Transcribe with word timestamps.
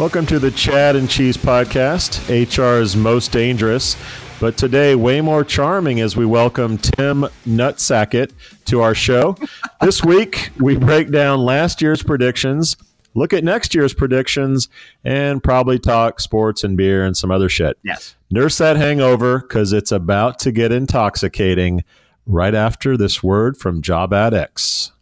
Welcome 0.00 0.24
to 0.28 0.38
the 0.38 0.50
Chad 0.50 0.96
and 0.96 1.10
Cheese 1.10 1.36
Podcast, 1.36 2.24
HR's 2.46 2.96
most 2.96 3.32
dangerous, 3.32 3.98
but 4.40 4.56
today 4.56 4.94
way 4.94 5.20
more 5.20 5.44
charming 5.44 6.00
as 6.00 6.16
we 6.16 6.24
welcome 6.24 6.78
Tim 6.78 7.26
Nutsackett 7.46 8.32
to 8.64 8.80
our 8.80 8.94
show. 8.94 9.36
this 9.82 10.02
week, 10.02 10.52
we 10.58 10.78
break 10.78 11.10
down 11.10 11.40
last 11.40 11.82
year's 11.82 12.02
predictions, 12.02 12.78
look 13.12 13.34
at 13.34 13.44
next 13.44 13.74
year's 13.74 13.92
predictions, 13.92 14.70
and 15.04 15.44
probably 15.44 15.78
talk 15.78 16.18
sports 16.18 16.64
and 16.64 16.78
beer 16.78 17.04
and 17.04 17.14
some 17.14 17.30
other 17.30 17.50
shit. 17.50 17.76
Yes. 17.82 18.16
Nurse 18.30 18.56
that 18.56 18.78
hangover 18.78 19.40
because 19.40 19.74
it's 19.74 19.92
about 19.92 20.38
to 20.38 20.50
get 20.50 20.72
intoxicating 20.72 21.84
right 22.24 22.54
after 22.54 22.96
this 22.96 23.22
word 23.22 23.58
from 23.58 23.82
JobAdX. 23.82 24.92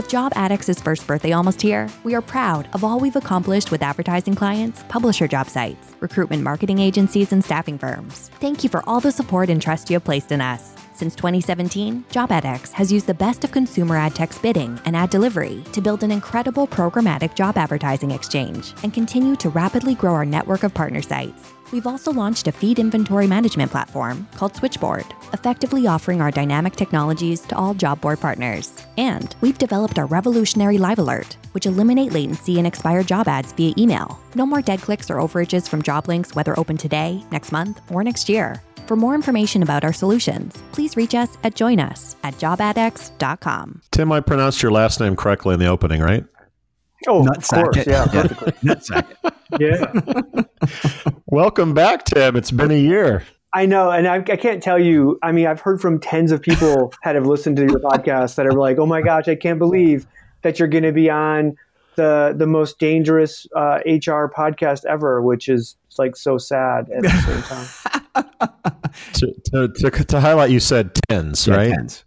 With 0.00 0.08
JobAdX' 0.08 0.82
first 0.82 1.06
birthday 1.06 1.32
almost 1.32 1.60
here, 1.60 1.86
we 2.04 2.14
are 2.14 2.22
proud 2.22 2.70
of 2.72 2.82
all 2.82 2.98
we've 2.98 3.16
accomplished 3.16 3.70
with 3.70 3.82
advertising 3.82 4.34
clients, 4.34 4.82
publisher 4.88 5.28
job 5.28 5.46
sites, 5.46 5.94
recruitment 6.00 6.42
marketing 6.42 6.78
agencies, 6.78 7.32
and 7.32 7.44
staffing 7.44 7.76
firms. 7.76 8.30
Thank 8.40 8.64
you 8.64 8.70
for 8.70 8.82
all 8.88 9.00
the 9.00 9.12
support 9.12 9.50
and 9.50 9.60
trust 9.60 9.90
you 9.90 9.96
have 9.96 10.04
placed 10.04 10.32
in 10.32 10.40
us. 10.40 10.74
Since 10.94 11.16
2017, 11.16 12.06
JobAdX 12.08 12.72
has 12.72 12.90
used 12.90 13.08
the 13.08 13.12
best 13.12 13.44
of 13.44 13.52
consumer 13.52 13.98
ad 13.98 14.14
tech's 14.14 14.38
bidding 14.38 14.80
and 14.86 14.96
ad 14.96 15.10
delivery 15.10 15.62
to 15.74 15.82
build 15.82 16.02
an 16.02 16.12
incredible 16.12 16.66
programmatic 16.66 17.34
job 17.34 17.58
advertising 17.58 18.10
exchange 18.10 18.72
and 18.82 18.94
continue 18.94 19.36
to 19.36 19.50
rapidly 19.50 19.94
grow 19.94 20.14
our 20.14 20.24
network 20.24 20.62
of 20.62 20.72
partner 20.72 21.02
sites. 21.02 21.52
We've 21.72 21.86
also 21.86 22.12
launched 22.12 22.48
a 22.48 22.52
feed 22.52 22.78
inventory 22.78 23.26
management 23.26 23.70
platform 23.70 24.26
called 24.34 24.56
Switchboard, 24.56 25.06
effectively 25.32 25.86
offering 25.86 26.20
our 26.20 26.30
dynamic 26.30 26.74
technologies 26.74 27.42
to 27.42 27.56
all 27.56 27.74
job 27.74 28.00
board 28.00 28.20
partners. 28.20 28.72
And 28.96 29.34
we've 29.40 29.58
developed 29.58 29.98
our 29.98 30.06
revolutionary 30.06 30.78
Live 30.78 30.98
Alert, 30.98 31.36
which 31.52 31.66
eliminate 31.66 32.12
latency 32.12 32.58
and 32.58 32.66
expired 32.66 33.06
job 33.06 33.28
ads 33.28 33.52
via 33.52 33.74
email. 33.78 34.18
No 34.34 34.44
more 34.46 34.62
dead 34.62 34.80
clicks 34.80 35.10
or 35.10 35.16
overages 35.16 35.68
from 35.68 35.82
job 35.82 36.08
links, 36.08 36.34
whether 36.34 36.58
open 36.58 36.76
today, 36.76 37.22
next 37.30 37.52
month, 37.52 37.80
or 37.90 38.02
next 38.02 38.28
year. 38.28 38.62
For 38.86 38.96
more 38.96 39.14
information 39.14 39.62
about 39.62 39.84
our 39.84 39.92
solutions, 39.92 40.60
please 40.72 40.96
reach 40.96 41.14
us 41.14 41.38
at 41.44 41.54
join 41.54 41.78
us 41.78 42.16
at 42.24 42.34
jobadx.com. 42.34 43.82
Tim, 43.92 44.10
I 44.10 44.18
pronounced 44.18 44.62
your 44.62 44.72
last 44.72 44.98
name 44.98 45.14
correctly 45.14 45.54
in 45.54 45.60
the 45.60 45.66
opening, 45.66 46.00
right? 46.00 46.24
Oh, 47.08 47.22
Nut 47.22 47.38
of 47.38 47.48
course, 47.48 47.76
sacket. 47.76 47.86
yeah, 47.90 48.06
Yeah. 48.12 48.22
perfectly. 48.22 48.52
Nutsack. 48.62 49.06
yeah. 49.58 51.12
Welcome 51.26 51.74
back, 51.74 52.04
Tim. 52.04 52.36
It's 52.36 52.50
been 52.50 52.70
a 52.70 52.78
year. 52.78 53.24
I 53.52 53.66
know, 53.66 53.90
and 53.90 54.06
I, 54.06 54.16
I 54.16 54.36
can't 54.36 54.62
tell 54.62 54.78
you. 54.78 55.18
I 55.22 55.32
mean, 55.32 55.46
I've 55.46 55.60
heard 55.60 55.80
from 55.80 55.98
tens 55.98 56.30
of 56.30 56.40
people 56.42 56.92
that 57.04 57.14
have 57.14 57.26
listened 57.26 57.56
to 57.56 57.62
your 57.62 57.80
podcast 57.80 58.36
that 58.36 58.46
are 58.46 58.52
like, 58.52 58.78
"Oh 58.78 58.86
my 58.86 59.00
gosh, 59.02 59.28
I 59.28 59.34
can't 59.34 59.58
believe 59.58 60.06
that 60.42 60.58
you're 60.58 60.68
going 60.68 60.84
to 60.84 60.92
be 60.92 61.10
on 61.10 61.56
the 61.96 62.34
the 62.36 62.46
most 62.46 62.78
dangerous 62.78 63.46
uh, 63.56 63.78
HR 63.86 64.30
podcast 64.30 64.84
ever," 64.84 65.20
which 65.22 65.48
is 65.48 65.76
like 65.98 66.16
so 66.16 66.38
sad 66.38 66.88
at 66.90 67.02
the 67.02 67.08
same 67.10 67.42
time. 67.42 68.26
To, 69.14 69.32
to, 69.52 69.68
to, 69.90 70.04
to 70.04 70.20
highlight, 70.20 70.50
you 70.50 70.60
said 70.60 70.94
tens, 71.08 71.46
Yeah, 71.46 71.56
right? 71.56 71.70
tens. 71.72 72.04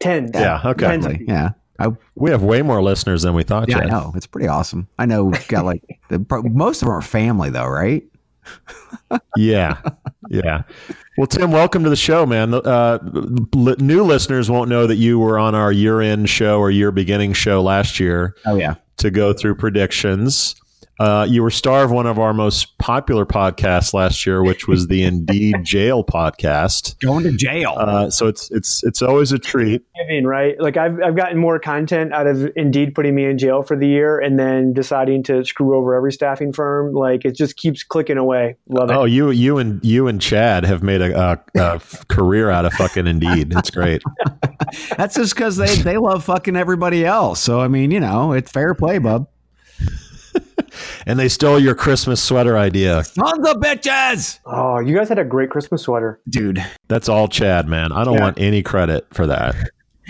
Tens, 0.00 0.30
Yeah, 0.34 0.60
okay. 0.64 0.86
Tens 0.86 1.04
of 1.06 1.12
Definitely. 1.12 1.18
people. 1.18 1.34
Yeah. 1.34 1.50
I, 1.78 1.88
We 2.14 2.30
have 2.30 2.42
way 2.42 2.62
more 2.62 2.82
listeners 2.82 3.22
than 3.22 3.34
we 3.34 3.42
thought, 3.42 3.68
yeah, 3.68 3.78
I 3.78 3.84
know. 3.86 4.12
It's 4.16 4.26
pretty 4.26 4.48
awesome. 4.48 4.88
I 4.98 5.06
know 5.06 5.24
we've 5.24 5.48
got 5.48 5.64
like 5.64 5.82
the, 6.08 6.18
most 6.52 6.82
of 6.82 6.86
them 6.86 6.94
are 6.96 7.02
family 7.02 7.50
though, 7.50 7.66
right? 7.68 8.02
Yeah, 9.36 9.80
yeah. 10.30 10.62
Well, 11.18 11.26
Tim, 11.26 11.50
welcome 11.50 11.82
to 11.84 11.90
the 11.90 11.96
show, 11.96 12.26
man. 12.26 12.54
Uh, 12.54 12.98
li- 13.54 13.74
new 13.78 14.02
listeners 14.04 14.50
won't 14.50 14.68
know 14.70 14.86
that 14.86 14.96
you 14.96 15.18
were 15.18 15.38
on 15.38 15.54
our 15.54 15.72
year-end 15.72 16.28
show 16.28 16.58
or 16.60 16.70
year-beginning 16.70 17.32
show 17.32 17.62
last 17.62 17.98
year 18.00 18.34
Oh 18.44 18.56
yeah. 18.56 18.74
to 18.98 19.10
go 19.10 19.32
through 19.32 19.56
predictions. 19.56 20.54
Uh, 20.98 21.26
you 21.28 21.42
were 21.42 21.50
star 21.50 21.84
of 21.84 21.90
one 21.90 22.06
of 22.06 22.18
our 22.18 22.32
most 22.32 22.78
popular 22.78 23.26
podcasts 23.26 23.92
last 23.92 24.24
year, 24.24 24.42
which 24.42 24.66
was 24.66 24.86
the 24.86 25.02
Indeed 25.02 25.56
Jail 25.62 26.02
podcast. 26.02 26.98
Going 27.00 27.24
to 27.24 27.32
jail. 27.32 27.74
Uh, 27.76 28.08
so 28.08 28.26
it's 28.28 28.50
it's 28.50 28.82
it's 28.84 29.02
always 29.02 29.30
a 29.32 29.38
treat. 29.38 29.82
Giving, 29.96 30.24
right? 30.24 30.58
Like 30.58 30.78
I've 30.78 30.98
I've 31.02 31.16
gotten 31.16 31.38
more 31.38 31.58
content 31.58 32.14
out 32.14 32.26
of 32.26 32.50
Indeed 32.56 32.94
putting 32.94 33.14
me 33.14 33.26
in 33.26 33.36
jail 33.36 33.62
for 33.62 33.76
the 33.76 33.86
year, 33.86 34.18
and 34.18 34.38
then 34.38 34.72
deciding 34.72 35.22
to 35.24 35.44
screw 35.44 35.76
over 35.76 35.94
every 35.94 36.12
staffing 36.12 36.52
firm. 36.52 36.94
Like 36.94 37.26
it 37.26 37.32
just 37.32 37.56
keeps 37.56 37.82
clicking 37.82 38.16
away. 38.16 38.56
Love 38.68 38.90
it. 38.90 38.96
Oh, 38.96 39.04
you 39.04 39.30
you 39.30 39.58
and 39.58 39.84
you 39.84 40.08
and 40.08 40.20
Chad 40.20 40.64
have 40.64 40.82
made 40.82 41.02
a, 41.02 41.20
a, 41.20 41.60
a 41.60 41.80
career 42.08 42.48
out 42.48 42.64
of 42.64 42.72
fucking 42.72 43.06
Indeed. 43.06 43.52
It's 43.54 43.70
great. 43.70 44.02
That's 44.96 45.14
just 45.14 45.34
because 45.34 45.56
they, 45.56 45.74
they 45.76 45.98
love 45.98 46.24
fucking 46.24 46.56
everybody 46.56 47.04
else. 47.04 47.40
So 47.40 47.60
I 47.60 47.68
mean, 47.68 47.90
you 47.90 48.00
know, 48.00 48.32
it's 48.32 48.50
fair 48.50 48.74
play, 48.74 48.98
bub. 48.98 49.28
And 51.06 51.18
they 51.18 51.28
stole 51.28 51.58
your 51.58 51.74
Christmas 51.74 52.22
sweater 52.22 52.58
idea. 52.58 53.02
Sons 53.04 53.48
of 53.48 53.56
bitches, 53.58 54.40
Oh, 54.44 54.78
you 54.80 54.94
guys 54.96 55.08
had 55.08 55.18
a 55.18 55.24
great 55.24 55.48
Christmas 55.50 55.82
sweater. 55.82 56.20
dude. 56.28 56.62
That's 56.88 57.08
all 57.08 57.28
Chad, 57.28 57.66
man. 57.68 57.92
I 57.92 58.04
don't 58.04 58.14
Yeah. 58.14 58.20
want 58.24 58.38
any 58.40 58.62
credit 58.62 59.06
for 59.12 59.26
that. 59.26 59.54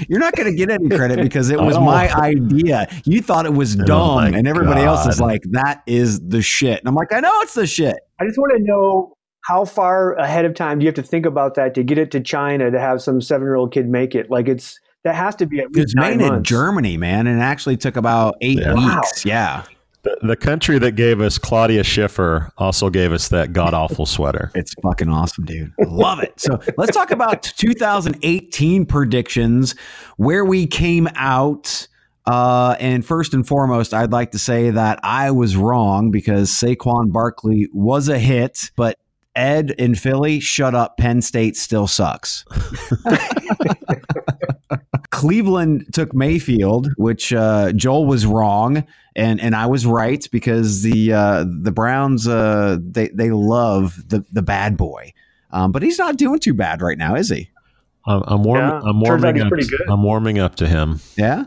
You're 0.09 0.19
not 0.19 0.34
going 0.34 0.50
to 0.50 0.56
get 0.56 0.70
any 0.70 0.88
credit 0.88 1.20
because 1.22 1.50
it 1.50 1.60
was 1.60 1.76
Oh. 1.76 1.81
my 1.82 2.12
idea. 2.14 2.88
You 3.04 3.20
thought 3.22 3.47
it 3.47 3.54
was 3.54 3.78
Oh, 3.81 3.84
dumb, 3.84 4.14
my 4.16 4.28
and 4.38 4.48
everybody 4.48 4.82
else 4.82 5.06
is 5.06 5.20
like, 5.20 5.42
"That 5.53 5.82
is 5.87 6.20
the 6.20 6.43
shit." 6.43 6.81
And 6.81 6.88
I'm 6.88 6.94
like, 6.94 7.12
"I 7.14 7.20
know 7.20 7.32
it's 7.43 7.54
the 7.54 7.66
shit." 7.66 7.97
I 8.20 8.25
just 8.26 8.37
want 8.38 8.53
to 8.56 8.62
know 8.62 9.14
how 9.44 9.64
far 9.64 10.14
ahead 10.14 10.44
of 10.44 10.54
time 10.54 10.78
do 10.81 10.84
you 10.84 10.88
have 10.88 10.97
to 10.97 11.03
think 11.03 11.25
about 11.26 11.54
that 11.54 11.75
to 11.76 11.82
get 11.84 11.97
it 11.98 12.10
to 12.10 12.20
China 12.20 12.70
to 12.70 12.81
have 12.81 13.00
some 13.00 13.20
seven 13.20 13.47
year 13.47 13.54
old 13.54 13.72
kid 13.72 13.88
make 13.88 14.14
it? 14.14 14.31
Like 14.31 14.48
it's 14.48 14.78
that 15.04 15.14
has 15.14 15.34
to 15.37 15.47
be 15.47 15.60
at 15.60 15.70
least 15.72 15.87
was 15.87 15.94
nine 15.94 16.19
made 16.19 16.32
in. 16.32 16.43
Germany, 16.43 16.97
man, 16.97 17.26
and 17.26 17.38
it 17.38 17.43
actually 17.43 17.76
took 17.76 17.97
about 17.97 18.34
eight 18.43 18.58
Yeah. 18.58 18.75
Wow. 18.75 18.97
weeks. 18.97 19.25
Yeah, 19.25 19.62
The, 20.06 20.28
the 20.28 20.37
country 20.37 20.78
that 20.78 20.93
gave 20.93 21.21
us 21.21 21.37
Claudia 21.37 21.83
Schiffer 21.83 22.53
also 22.59 22.91
gave 22.91 23.12
us 23.12 23.27
that 23.31 23.53
god 23.53 23.75
awful 23.75 24.06
sweater. 24.06 24.53
it's 24.55 24.72
fucking 24.81 25.09
awesome, 25.09 25.44
dude. 25.44 25.72
Love 25.81 26.21
it. 26.22 26.39
So 26.39 26.61
let's 26.77 26.94
talk 26.94 27.11
about 27.11 27.43
2018 27.56 28.87
predictions, 28.87 29.75
where 30.17 30.44
we 30.44 30.69
came 30.69 31.09
out. 31.17 31.89
Uh, 32.25 32.77
and 32.78 33.05
first 33.05 33.34
and 33.34 33.47
foremost, 33.47 33.93
I'd 33.94 34.12
like 34.12 34.31
to 34.33 34.39
say 34.39 34.71
that 34.71 35.00
I 35.03 35.33
was 35.33 35.56
wrong 35.56 36.11
because 36.12 36.50
Saquon 36.50 37.12
Barkley 37.12 37.69
was 37.73 38.09
a 38.09 38.19
hit, 38.19 38.71
but 38.77 38.97
Ed 39.37 39.73
in 39.79 39.95
Philly, 39.95 40.41
shut 40.41 40.75
up. 40.75 40.97
Penn 40.97 41.23
State 41.23 41.57
still 41.57 41.87
sucks. 41.87 42.45
Cleveland 45.11 45.87
took 45.93 46.15
Mayfield, 46.15 46.89
which 46.97 47.33
uh, 47.33 47.73
Joel 47.73 48.07
was 48.07 48.27
wrong, 48.27 48.85
and 49.15 49.41
and 49.41 49.55
I 49.55 49.67
was 49.67 49.87
right 49.87 50.27
because 50.33 50.83
the 50.83 51.13
uh, 51.13 51.45
the 51.63 51.71
Browns 51.71 52.27
uh, 52.27 52.79
they 52.81 53.09
they 53.09 53.31
love 53.31 54.09
the 54.09 54.25
the 54.33 54.43
bad 54.43 54.77
boy, 54.77 55.13
um, 55.53 55.73
but 55.73 55.83
he's 55.83 55.99
not 55.99 56.17
doing 56.17 56.39
too 56.41 56.55
bad 56.55 56.83
right 56.83 56.99
now, 56.99 57.15
is 57.15 57.29
he? 57.31 57.51
I'm, 58.07 58.23
I'm 58.27 58.43
warming. 58.43 58.69
Yeah. 58.69 58.81
I'm 58.91 59.01
warming 59.01 59.41
up. 59.43 59.49
pretty 59.49 59.69
good. 59.69 59.89
I'm 59.89 60.03
warming 60.03 60.39
up 60.39 60.55
to 60.57 60.67
him 60.69 61.01
Yeah. 61.17 61.45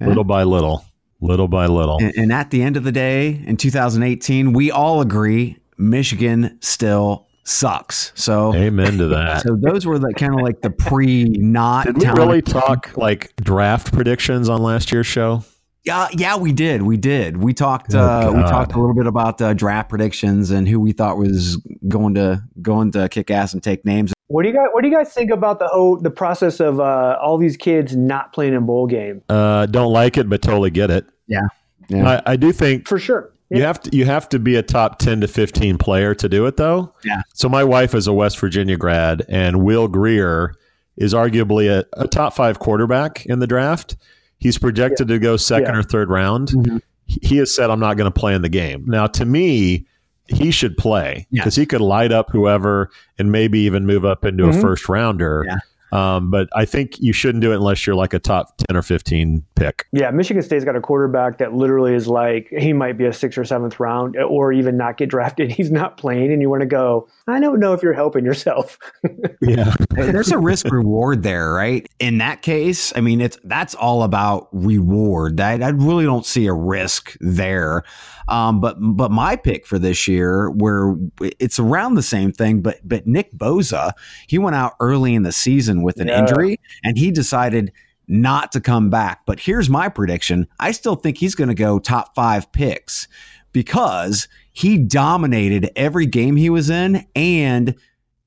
Yeah. 0.00 0.06
little 0.08 0.24
by 0.24 0.42
little, 0.42 0.84
little 1.20 1.46
by 1.48 1.66
little. 1.66 1.98
And, 2.00 2.12
and 2.16 2.32
at 2.32 2.50
the 2.50 2.62
end 2.62 2.76
of 2.76 2.82
the 2.84 2.90
day, 2.90 3.40
in 3.46 3.56
2018, 3.56 4.52
we 4.52 4.70
all 4.72 5.00
agree 5.00 5.58
Michigan 5.90 6.58
still 6.60 7.26
sucks. 7.44 8.12
So. 8.14 8.54
Amen 8.54 8.98
to 8.98 9.08
that. 9.08 9.42
So 9.42 9.56
those 9.56 9.86
were 9.86 9.98
the 9.98 10.12
kind 10.14 10.34
of 10.34 10.40
like 10.40 10.60
the 10.60 10.70
pre 10.70 11.24
not 11.24 11.86
Did 11.86 11.98
we 11.98 12.06
really 12.10 12.42
talk 12.42 12.96
like 12.96 13.34
draft 13.36 13.92
predictions 13.92 14.48
on 14.48 14.62
last 14.62 14.92
year's 14.92 15.06
show? 15.06 15.44
Yeah, 15.84 16.06
yeah, 16.12 16.36
we 16.36 16.52
did. 16.52 16.82
We 16.82 16.96
did. 16.96 17.38
We 17.38 17.54
talked. 17.54 17.92
Oh, 17.92 17.98
uh, 17.98 18.32
we 18.32 18.42
talked 18.42 18.72
a 18.72 18.78
little 18.78 18.94
bit 18.94 19.08
about 19.08 19.42
uh, 19.42 19.52
draft 19.52 19.88
predictions 19.88 20.52
and 20.52 20.68
who 20.68 20.78
we 20.78 20.92
thought 20.92 21.18
was 21.18 21.56
going 21.88 22.14
to 22.14 22.44
going 22.60 22.92
to 22.92 23.08
kick 23.08 23.32
ass 23.32 23.52
and 23.52 23.60
take 23.60 23.84
names. 23.84 24.12
What 24.28 24.44
do 24.44 24.48
you 24.48 24.54
guys 24.54 24.68
What 24.70 24.82
do 24.82 24.88
you 24.88 24.94
guys 24.94 25.12
think 25.12 25.32
about 25.32 25.58
the 25.58 25.66
whole 25.66 25.96
the 25.96 26.10
process 26.10 26.60
of 26.60 26.78
uh, 26.78 27.18
all 27.20 27.36
these 27.36 27.56
kids 27.56 27.96
not 27.96 28.32
playing 28.32 28.54
in 28.54 28.64
bowl 28.64 28.86
game? 28.86 29.22
Uh, 29.28 29.66
don't 29.66 29.92
like 29.92 30.16
it, 30.16 30.28
but 30.28 30.40
totally 30.40 30.70
get 30.70 30.90
it. 30.90 31.04
Yeah. 31.26 31.48
Yeah. 31.88 32.20
I, 32.26 32.32
I 32.32 32.36
do 32.36 32.52
think 32.52 32.86
For 32.86 33.00
sure. 33.00 33.31
You 33.52 33.62
have 33.62 33.80
to 33.82 33.96
you 33.96 34.04
have 34.06 34.28
to 34.30 34.38
be 34.38 34.56
a 34.56 34.62
top 34.62 34.98
ten 34.98 35.20
to 35.20 35.28
fifteen 35.28 35.78
player 35.78 36.14
to 36.14 36.28
do 36.28 36.46
it, 36.46 36.56
though. 36.56 36.92
Yeah. 37.04 37.22
So 37.34 37.48
my 37.48 37.64
wife 37.64 37.94
is 37.94 38.06
a 38.06 38.12
West 38.12 38.38
Virginia 38.38 38.76
grad, 38.76 39.24
and 39.28 39.62
Will 39.62 39.88
Grier 39.88 40.54
is 40.96 41.14
arguably 41.14 41.70
a, 41.70 41.84
a 42.00 42.06
top 42.08 42.34
five 42.34 42.58
quarterback 42.58 43.24
in 43.26 43.38
the 43.38 43.46
draft. 43.46 43.96
He's 44.38 44.58
projected 44.58 45.08
to 45.08 45.18
go 45.18 45.36
second 45.36 45.74
Yeah. 45.74 45.78
or 45.80 45.82
third 45.82 46.08
round. 46.10 46.48
Mhm. 46.50 46.80
He- 47.06 47.36
has 47.36 47.54
said, 47.54 47.70
"I'm 47.70 47.80
not 47.80 47.96
going 47.96 48.10
to 48.10 48.18
play 48.20 48.34
in 48.34 48.42
the 48.42 48.48
game." 48.48 48.84
Now, 48.86 49.06
to 49.08 49.24
me, 49.24 49.86
he 50.28 50.50
should 50.50 50.76
play 50.76 51.26
because 51.30 51.54
he 51.56 51.66
could 51.66 51.80
light 51.80 52.12
up 52.12 52.30
whoever 52.30 52.90
and 53.18 53.30
maybe 53.32 53.60
even 53.60 53.84
move 53.86 54.04
up 54.04 54.24
into 54.24 54.44
Mhm. 54.44 54.56
a 54.56 54.60
first 54.60 54.88
rounder. 54.88 55.44
Yeah. 55.92 56.16
Um, 56.16 56.30
but 56.30 56.48
I 56.54 56.64
think 56.64 56.98
you 57.00 57.12
shouldn't 57.12 57.42
do 57.42 57.52
it 57.52 57.56
unless 57.56 57.86
you're 57.86 57.96
like 57.96 58.14
a 58.14 58.18
top 58.18 58.56
10 58.68 58.76
or 58.76 58.82
15 58.82 59.44
pick. 59.54 59.86
Yeah, 59.92 60.10
Michigan 60.10 60.42
State's 60.42 60.64
got 60.64 60.76
a 60.76 60.80
quarterback 60.80 61.38
that 61.38 61.52
literally 61.54 61.94
is 61.94 62.08
like 62.08 62.48
he 62.56 62.72
might 62.72 62.96
be 62.96 63.04
a 63.04 63.12
sixth 63.12 63.38
or 63.38 63.44
seventh 63.44 63.78
round, 63.78 64.16
or 64.16 64.52
even 64.52 64.76
not 64.76 64.96
get 64.96 65.08
drafted. 65.10 65.52
He's 65.52 65.70
not 65.70 65.96
playing, 65.96 66.32
and 66.32 66.40
you 66.40 66.48
want 66.48 66.62
to 66.62 66.66
go. 66.66 67.08
I 67.28 67.40
don't 67.40 67.60
know 67.60 67.72
if 67.74 67.82
you're 67.82 67.92
helping 67.92 68.24
yourself. 68.24 68.78
Yeah. 69.40 69.74
There's 69.90 70.30
a 70.30 70.38
risk 70.38 70.70
reward 70.70 71.24
there, 71.24 71.52
right? 71.52 71.86
In 71.98 72.18
that 72.18 72.42
case, 72.42 72.92
I 72.94 73.00
mean, 73.00 73.20
it's 73.20 73.36
that's 73.42 73.74
all 73.74 74.04
about 74.04 74.48
reward. 74.52 75.40
I, 75.40 75.58
I 75.58 75.70
really 75.70 76.04
don't 76.04 76.24
see 76.24 76.46
a 76.46 76.52
risk 76.52 77.16
there. 77.20 77.82
Um, 78.28 78.60
but 78.60 78.76
but 78.80 79.10
my 79.10 79.36
pick 79.36 79.66
for 79.66 79.78
this 79.78 80.06
year, 80.08 80.50
where 80.50 80.96
it's 81.20 81.58
around 81.58 81.94
the 81.94 82.02
same 82.02 82.32
thing, 82.32 82.62
but 82.62 82.78
but 82.84 83.06
Nick 83.06 83.32
Bosa, 83.32 83.92
he 84.28 84.38
went 84.38 84.56
out 84.56 84.74
early 84.80 85.14
in 85.14 85.22
the 85.22 85.32
season 85.32 85.82
with 85.82 86.00
an 86.00 86.08
Yeah. 86.08 86.20
injury, 86.20 86.60
and 86.84 86.96
he 86.96 87.10
decided 87.10 87.72
not 88.08 88.52
to 88.52 88.60
come 88.60 88.90
back. 88.90 89.20
But 89.26 89.40
here's 89.40 89.68
my 89.70 89.88
prediction: 89.88 90.46
I 90.60 90.72
still 90.72 90.96
think 90.96 91.18
he's 91.18 91.34
going 91.34 91.48
to 91.48 91.54
go 91.54 91.78
top 91.78 92.14
five 92.14 92.50
picks 92.52 93.08
because 93.52 94.28
he 94.52 94.78
dominated 94.78 95.70
every 95.76 96.06
game 96.06 96.36
he 96.36 96.50
was 96.50 96.70
in, 96.70 97.06
and 97.14 97.74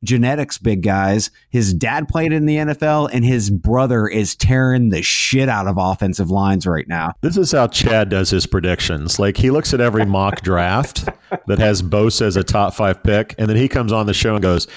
genetics 0.03 0.57
big 0.57 0.83
guys. 0.83 1.31
His 1.49 1.73
dad 1.73 2.07
played 2.07 2.31
in 2.31 2.45
the 2.45 2.57
NFL, 2.57 3.09
and 3.11 3.25
his 3.25 3.49
brother 3.49 4.07
is 4.07 4.35
tearing 4.35 4.89
the 4.89 5.01
shit 5.01 5.49
out 5.49 5.67
of 5.67 5.77
offensive 5.77 6.29
lines 6.29 6.67
right 6.67 6.87
now. 6.87 7.13
This 7.21 7.37
is 7.37 7.51
how 7.51 7.67
Chad 7.67 8.09
does 8.09 8.29
his 8.29 8.45
predictions. 8.45 9.19
Like 9.19 9.37
he 9.37 9.51
looks 9.51 9.73
at 9.73 9.81
every 9.81 10.05
mock 10.05 10.41
draft 10.41 11.07
that 11.47 11.59
has 11.59 11.81
Bosa 11.81 12.23
as 12.23 12.35
a 12.37 12.43
top 12.43 12.73
five 12.73 13.03
pick, 13.03 13.35
and 13.37 13.49
then 13.49 13.57
he 13.57 13.67
comes 13.67 13.91
on 13.91 14.05
the 14.05 14.13
show 14.13 14.35
and 14.35 14.43
goes, 14.43 14.67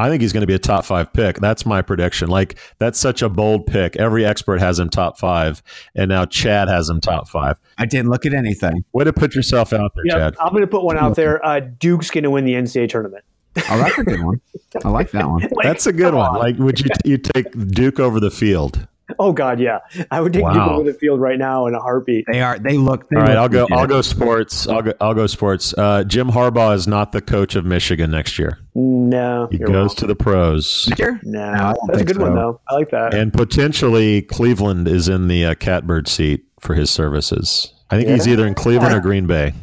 I 0.00 0.08
think 0.08 0.22
he's 0.22 0.32
going 0.32 0.42
to 0.42 0.46
be 0.46 0.54
a 0.54 0.60
top 0.60 0.84
five 0.84 1.12
pick. 1.12 1.38
That's 1.38 1.66
my 1.66 1.82
prediction. 1.82 2.28
Like 2.28 2.56
that's 2.78 3.00
such 3.00 3.20
a 3.20 3.28
bold 3.28 3.66
pick. 3.66 3.96
Every 3.96 4.24
expert 4.24 4.60
has 4.60 4.78
him 4.78 4.88
top 4.88 5.18
five, 5.18 5.60
and 5.96 6.08
now 6.08 6.24
Chad 6.24 6.68
has 6.68 6.88
him 6.88 7.00
top 7.00 7.28
five. 7.28 7.56
I 7.78 7.84
didn't 7.84 8.08
look 8.08 8.24
at 8.24 8.32
anything. 8.32 8.84
Way 8.92 9.04
to 9.04 9.12
put 9.12 9.34
yourself 9.34 9.72
out 9.72 9.92
there, 9.96 10.04
Yeah, 10.06 10.30
Chad. 10.30 10.36
I'm 10.40 10.50
going 10.50 10.62
to 10.62 10.68
put 10.68 10.84
one 10.84 10.96
out 10.96 11.16
there. 11.16 11.44
Uh, 11.44 11.60
Duke's 11.60 12.10
going 12.10 12.24
to 12.24 12.30
win 12.30 12.44
the 12.44 12.54
NCAA 12.54 12.88
tournament. 12.88 13.24
Oh, 13.56 13.78
that's 13.78 13.98
a 13.98 14.04
good 14.04 14.22
one. 14.22 14.40
I 14.84 14.88
like 14.90 15.10
that 15.12 15.28
one. 15.28 15.40
Like, 15.42 15.64
That's 15.64 15.86
a 15.86 15.92
good 15.92 16.14
one. 16.14 16.26
on. 16.28 16.38
Like, 16.38 16.58
would 16.58 16.78
you 16.80 16.86
you 17.04 17.18
take 17.18 17.50
Duke 17.68 17.98
over 17.98 18.20
the 18.20 18.30
field? 18.30 18.86
oh 19.18 19.32
God, 19.32 19.58
yeah, 19.58 19.78
I 20.10 20.20
would 20.20 20.34
take 20.34 20.44
Duke 20.44 20.54
over 20.56 20.92
the 20.92 20.96
field 20.98 21.18
right 21.18 21.38
now 21.38 21.66
in 21.66 21.74
a 21.74 21.80
heartbeat. 21.80 22.26
They 22.30 22.42
are. 22.42 22.58
They 22.58 22.76
look. 22.76 23.08
They 23.08 23.16
All 23.16 23.22
right, 23.22 23.30
look 23.30 23.38
I'll 23.38 23.48
go. 23.48 23.62
legit. 23.62 23.78
I'll 23.78 23.86
go 23.86 24.02
sports. 24.02 24.68
I'll 24.68 24.82
go. 24.82 24.92
I'll 25.00 25.14
go 25.14 25.26
sports. 25.26 25.72
Uh, 25.76 26.04
Jim 26.04 26.28
Harbaugh 26.28 26.74
is 26.74 26.86
not 26.86 27.12
the 27.12 27.22
coach 27.22 27.54
of 27.56 27.64
Michigan 27.64 28.10
next 28.10 28.38
year. 28.38 28.58
No, 28.74 29.48
He 29.50 29.56
goes 29.58 29.70
wrong. 29.70 29.88
to 29.96 30.06
the 30.06 30.14
pros, 30.14 30.88
Here? 30.96 31.18
No, 31.24 31.40
No, 31.40 31.52
I 31.52 31.72
don't 31.72 31.86
that's 31.86 32.02
a 32.02 32.04
think 32.04 32.08
good 32.08 32.18
one 32.18 32.34
though. 32.34 32.60
I 32.68 32.74
like 32.74 32.90
that. 32.90 33.14
and 33.14 33.32
potentially 33.32 34.22
Cleveland 34.22 34.86
is 34.86 35.08
in 35.08 35.26
the 35.28 35.46
uh, 35.46 35.54
catbird 35.54 36.06
seat 36.06 36.44
for 36.60 36.74
his 36.74 36.90
services. 36.90 37.72
I 37.90 37.96
think 37.96 38.10
he's 38.10 38.28
either 38.28 38.46
in 38.46 38.54
Cleveland 38.54 38.94
or 38.94 39.00
Green 39.00 39.26
Bay. 39.26 39.54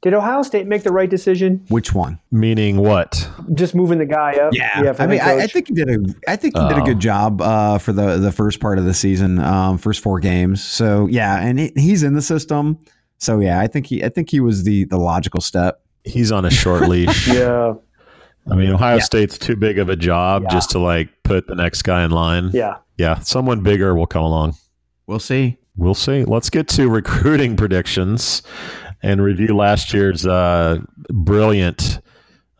Did 0.00 0.14
Ohio 0.14 0.42
State 0.42 0.66
make 0.68 0.84
the 0.84 0.92
right 0.92 1.10
decision? 1.10 1.64
Which 1.70 1.92
one? 1.92 2.20
Meaning 2.30 2.76
what? 2.76 3.28
Just 3.54 3.74
moving 3.74 3.98
the 3.98 4.06
guy 4.06 4.34
up? 4.34 4.54
Yeah. 4.54 4.94
I 4.98 5.06
mean, 5.08 5.20
I, 5.20 5.40
I 5.42 5.46
think 5.48 5.66
he 5.68 5.74
did 5.74 5.90
a. 5.90 5.98
I 6.28 6.36
think 6.36 6.56
he 6.56 6.62
did 6.68 6.78
a 6.78 6.82
Oh. 6.82 6.84
good 6.84 7.00
job 7.00 7.42
uh, 7.42 7.78
for 7.78 7.92
the 7.92 8.16
the 8.18 8.30
first 8.30 8.60
part 8.60 8.78
of 8.78 8.84
the 8.84 8.94
season, 8.94 9.40
um, 9.40 9.76
first 9.76 10.00
four 10.02 10.20
games. 10.20 10.62
So 10.62 11.08
yeah, 11.08 11.40
and 11.40 11.58
he, 11.58 11.72
he's 11.74 12.04
in 12.04 12.14
the 12.14 12.22
system. 12.22 12.78
So 13.18 13.40
yeah, 13.40 13.58
I 13.58 13.66
think 13.66 13.86
he. 13.88 14.04
I 14.04 14.08
think 14.08 14.30
he 14.30 14.38
was 14.38 14.62
the 14.62 14.84
the 14.84 14.98
logical 14.98 15.40
step. 15.40 15.80
He's 16.04 16.30
on 16.30 16.44
a 16.44 16.50
short 16.50 16.82
leash. 16.88 17.26
Yeah, 17.26 17.74
I 18.48 18.54
mean, 18.54 18.70
Ohio 18.70 18.98
Yeah. 18.98 19.02
State's 19.02 19.36
too 19.36 19.56
big 19.56 19.80
of 19.80 19.88
a 19.88 19.96
job 19.96 20.44
Yeah. 20.44 20.50
just 20.50 20.70
to 20.70 20.78
like 20.78 21.08
put 21.24 21.48
the 21.48 21.56
next 21.56 21.82
guy 21.82 22.04
in 22.04 22.12
line. 22.12 22.50
yeah. 22.54 22.76
Yeah, 22.96 23.18
someone 23.20 23.62
bigger 23.62 23.94
will 23.96 24.06
come 24.06 24.22
along. 24.24 24.54
We'll 25.08 25.18
see. 25.20 25.58
We'll 25.76 25.94
see. 25.94 26.24
Let's 26.24 26.50
get 26.50 26.66
to 26.70 26.88
recruiting 26.88 27.56
predictions 27.56 28.42
and 29.02 29.22
review 29.22 29.56
last 29.56 29.92
year's 29.92 30.26
uh, 30.26 30.78
brilliant, 31.10 32.00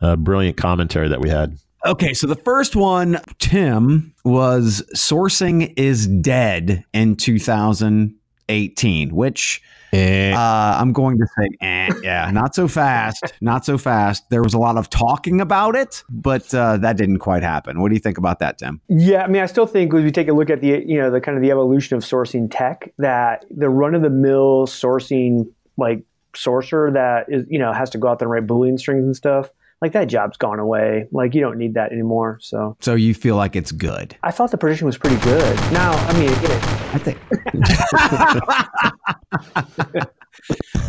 uh, 0.01 0.15
brilliant 0.15 0.57
commentary 0.57 1.09
that 1.09 1.21
we 1.21 1.29
had. 1.29 1.57
Okay, 1.85 2.13
so 2.13 2.27
the 2.27 2.35
first 2.35 2.75
one, 2.75 3.19
Tim, 3.39 4.13
was 4.25 4.83
sourcing 4.95 5.73
is 5.77 6.07
dead 6.07 6.83
in 6.93 7.15
2018, 7.15 9.15
which 9.15 9.61
Eh, 9.91 10.33
uh, 10.33 10.77
I'm 10.79 10.93
going 10.93 11.17
to 11.17 11.25
say, 11.25 11.49
eh, 11.61 11.91
yeah, 12.03 12.29
not 12.31 12.53
so 12.53 12.67
fast, 12.67 13.33
not 13.41 13.65
so 13.65 13.77
fast. 13.77 14.29
There 14.29 14.43
was 14.43 14.53
a 14.53 14.59
lot 14.59 14.77
of 14.77 14.89
talking 14.89 15.41
about 15.41 15.75
it, 15.75 16.03
but 16.09 16.53
uh, 16.53 16.77
that 16.77 16.97
didn't 16.97 17.19
quite 17.19 17.41
happen. 17.41 17.81
What 17.81 17.89
do 17.89 17.95
you 17.95 17.99
think 17.99 18.17
about 18.17 18.39
that, 18.39 18.59
Tim? 18.59 18.81
Yeah, 18.87 19.23
I 19.23 19.27
mean, 19.27 19.41
I 19.41 19.47
still 19.47 19.65
think 19.65 19.91
when 19.91 20.03
we 20.03 20.11
take 20.11 20.27
a 20.27 20.33
look 20.33 20.49
at 20.49 20.61
the 20.61 20.83
you 20.85 20.99
know 20.99 21.09
the 21.09 21.21
kind 21.21 21.37
of 21.37 21.41
the 21.41 21.51
evolution 21.51 21.97
of 21.97 22.03
sourcing 22.03 22.49
tech, 22.51 22.93
that 22.97 23.45
the 23.49 23.69
run 23.69 23.95
of 23.95 24.01
the 24.01 24.09
mill 24.09 24.67
sourcing 24.67 25.51
like 25.77 26.03
sourcer 26.43 26.93
that 26.93 27.25
is 27.29 27.45
you 27.49 27.59
know 27.59 27.73
has 27.73 27.89
to 27.91 27.97
go 27.97 28.07
out 28.07 28.19
there 28.19 28.27
and 28.27 28.33
write 28.33 28.47
boolean 28.47 28.79
strings 28.79 29.03
and 29.03 29.15
stuff, 29.15 29.51
like 29.81 29.91
that 29.93 30.05
job's 30.05 30.37
gone 30.37 30.59
away. 30.59 31.07
Like 31.11 31.33
you 31.33 31.41
don't 31.41 31.57
need 31.57 31.73
that 31.75 31.91
anymore. 31.91 32.39
So 32.41 32.75
So 32.79 32.95
you 32.95 33.13
feel 33.13 33.35
like 33.35 33.55
it's 33.55 33.71
good? 33.71 34.15
I 34.23 34.31
thought 34.31 34.51
the 34.51 34.57
prediction 34.57 34.85
was 34.85 34.97
pretty 34.97 35.17
good. 35.17 35.55
Now, 35.71 35.91
I 35.91 36.13
mean, 36.19 36.29
again, 36.29 36.61
I 36.93 36.97
think. 36.97 37.17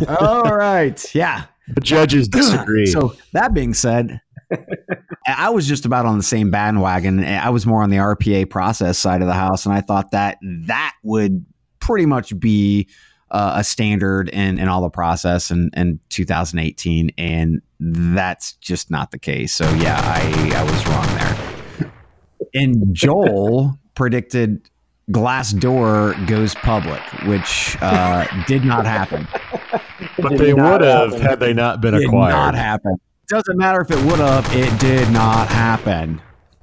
All 0.20 0.56
right, 0.56 1.14
yeah. 1.14 1.44
the 1.74 1.80
judges 1.80 2.28
disagree. 2.28 2.86
So 2.86 3.14
that 3.32 3.52
being 3.54 3.74
said, 3.74 4.20
I 5.26 5.50
was 5.50 5.66
just 5.66 5.84
about 5.84 6.06
on 6.06 6.16
the 6.16 6.24
same 6.24 6.50
bandwagon. 6.50 7.22
I 7.24 7.50
was 7.50 7.66
more 7.66 7.82
on 7.82 7.90
the 7.90 7.98
RPA 7.98 8.48
process 8.48 8.98
side 8.98 9.20
of 9.20 9.28
the 9.28 9.34
house, 9.34 9.66
and 9.66 9.74
I 9.74 9.80
thought 9.80 10.10
that 10.12 10.38
that 10.42 10.94
would 11.02 11.44
pretty 11.80 12.06
much 12.06 12.38
be 12.38 12.88
uh, 13.30 13.54
a 13.56 13.64
standard 13.64 14.28
in, 14.28 14.58
in 14.58 14.68
all 14.68 14.82
the 14.82 14.90
process 14.90 15.50
in, 15.50 15.70
in 15.76 16.00
2018, 16.08 17.12
and 17.18 17.62
that's 17.78 18.54
just 18.54 18.90
not 18.90 19.10
the 19.10 19.18
case. 19.18 19.54
So 19.54 19.68
yeah, 19.74 20.00
I, 20.02 20.52
I 20.56 20.62
was 20.64 20.86
wrong 20.86 21.06
there. 21.16 21.90
And 22.52 22.92
Joel 22.92 23.78
predicted 23.94 24.68
Glassdoor 25.12 26.26
goes 26.26 26.54
public, 26.56 27.00
which 27.26 27.76
uh, 27.80 28.26
did 28.46 28.64
not 28.64 28.86
happen. 28.86 29.28
but 30.18 30.30
did 30.30 30.38
they 30.40 30.54
would 30.54 30.80
have 30.80 31.12
happen. 31.12 31.20
had 31.20 31.38
they 31.38 31.52
not 31.52 31.80
been 31.80 31.94
did 31.94 32.06
acquired. 32.06 32.32
not 32.32 32.54
happen. 32.56 32.96
Doesn't 33.28 33.56
matter 33.56 33.80
if 33.80 33.90
it 33.90 34.04
would 34.04 34.18
have. 34.18 34.52
It 34.52 34.80
did 34.80 35.10
not 35.12 35.46
happen. 35.46 36.20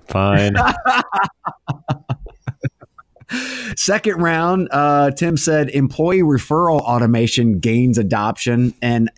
Fine. 0.08 0.56
Second 3.76 4.22
round, 4.22 4.70
uh, 4.72 5.12
Tim 5.12 5.38
said 5.38 5.70
employee 5.70 6.22
referral 6.22 6.82
automation 6.82 7.60
gains 7.60 7.98
adoption, 7.98 8.74
and 8.82 9.10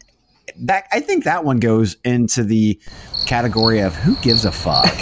that 0.57 0.85
I 0.91 0.99
think 0.99 1.23
that 1.25 1.45
one 1.45 1.59
goes 1.59 1.97
into 2.03 2.43
the 2.43 2.79
category 3.25 3.79
of 3.79 3.95
who 3.95 4.15
gives 4.17 4.45
a 4.45 4.51
fuck. 4.51 4.93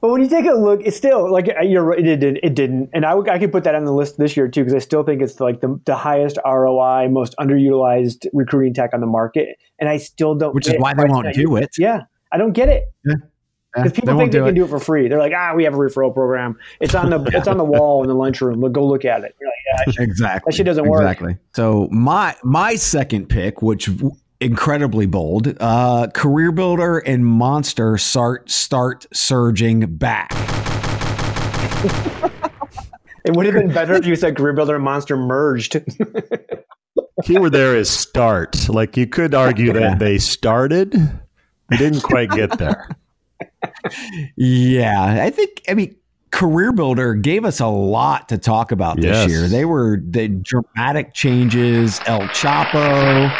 But 0.00 0.10
when 0.12 0.22
you 0.22 0.28
take 0.28 0.46
a 0.46 0.52
look, 0.52 0.80
it's 0.84 0.96
still 0.96 1.30
like 1.30 1.48
uh, 1.48 1.62
you're 1.62 1.82
right. 1.82 1.98
It 1.98 2.16
did. 2.16 2.38
It 2.42 2.54
didn't, 2.54 2.90
and 2.94 3.04
I, 3.04 3.18
I 3.18 3.38
could 3.38 3.50
put 3.50 3.64
that 3.64 3.74
on 3.74 3.84
the 3.84 3.92
list 3.92 4.16
this 4.16 4.36
year 4.36 4.46
too 4.46 4.60
because 4.60 4.74
I 4.74 4.78
still 4.78 5.02
think 5.02 5.20
it's 5.20 5.40
like 5.40 5.60
the, 5.60 5.80
the 5.86 5.96
highest 5.96 6.38
ROI, 6.46 7.08
most 7.08 7.34
underutilized 7.40 8.26
recruiting 8.32 8.74
tech 8.74 8.94
on 8.94 9.00
the 9.00 9.08
market, 9.08 9.58
and 9.80 9.88
I 9.88 9.96
still 9.96 10.36
don't. 10.36 10.54
Which 10.54 10.66
is 10.66 10.72
get 10.74 10.80
why 10.80 10.94
they 10.94 11.04
won't 11.04 11.34
do 11.34 11.56
it. 11.56 11.70
Yeah, 11.78 12.02
I 12.30 12.38
don't 12.38 12.52
get 12.52 12.68
it 12.68 12.84
Yeah, 13.04 13.14
because 13.82 13.92
people 13.92 14.14
won't 14.14 14.20
think 14.20 14.32
they 14.32 14.38
do 14.38 14.44
can 14.44 14.54
it. 14.54 14.58
do 14.58 14.64
it 14.64 14.68
for 14.68 14.78
free. 14.78 15.08
They're 15.08 15.18
like, 15.18 15.32
ah, 15.34 15.54
we 15.54 15.64
have 15.64 15.74
a 15.74 15.78
referral 15.78 16.12
program. 16.12 16.58
It's 16.80 16.94
on 16.94 17.10
the 17.10 17.22
it's 17.34 17.48
on 17.48 17.56
the 17.58 17.64
wall 17.64 18.02
in 18.02 18.08
the 18.08 18.14
lunchroom. 18.14 18.60
Look, 18.60 18.72
go 18.72 18.86
look 18.86 19.04
at 19.04 19.24
it. 19.24 19.34
You're 19.40 19.48
like, 19.48 19.96
yeah, 19.96 20.02
Exactly. 20.04 20.50
That 20.50 20.56
shit 20.56 20.66
doesn't 20.66 20.88
work. 20.88 21.02
Exactly. 21.02 21.36
So 21.54 21.88
my 21.90 22.34
my 22.42 22.74
second 22.76 23.28
pick, 23.28 23.62
which 23.62 23.88
incredibly 24.40 25.06
bold, 25.06 25.54
uh, 25.60 26.08
career 26.14 26.52
builder 26.52 26.98
and 26.98 27.26
monster 27.26 27.98
start 27.98 28.50
start 28.50 29.06
surging 29.12 29.80
back. 29.96 30.32
it 33.24 33.36
would 33.36 33.46
have 33.46 33.54
been 33.54 33.72
better 33.72 33.94
if 33.94 34.06
you 34.06 34.16
said 34.16 34.36
career 34.36 34.52
builder 34.52 34.76
and 34.76 34.84
monster 34.84 35.16
merged. 35.16 35.76
Keyword 37.24 37.52
there 37.52 37.76
is 37.76 37.90
start. 37.90 38.68
Like 38.68 38.96
you 38.96 39.06
could 39.06 39.34
argue 39.34 39.66
Yeah. 39.72 39.80
that 39.80 39.98
they 39.98 40.18
started, 40.18 40.92
they 41.68 41.76
didn't 41.76 42.02
quite 42.02 42.30
get 42.30 42.56
there. 42.58 42.88
Yeah, 44.36 45.22
I 45.24 45.30
think. 45.30 45.62
I 45.68 45.74
mean, 45.74 45.94
Career 46.30 46.72
Builder 46.72 47.14
gave 47.14 47.44
us 47.44 47.60
a 47.60 47.66
lot 47.66 48.28
to 48.28 48.38
talk 48.38 48.70
about 48.72 48.96
this 48.96 49.04
Yes. 49.06 49.28
year. 49.28 49.48
They 49.48 49.64
were 49.64 49.98
the 50.04 50.28
dramatic 50.28 51.14
changes, 51.14 52.00
El 52.06 52.20
Chapo. 52.28 53.32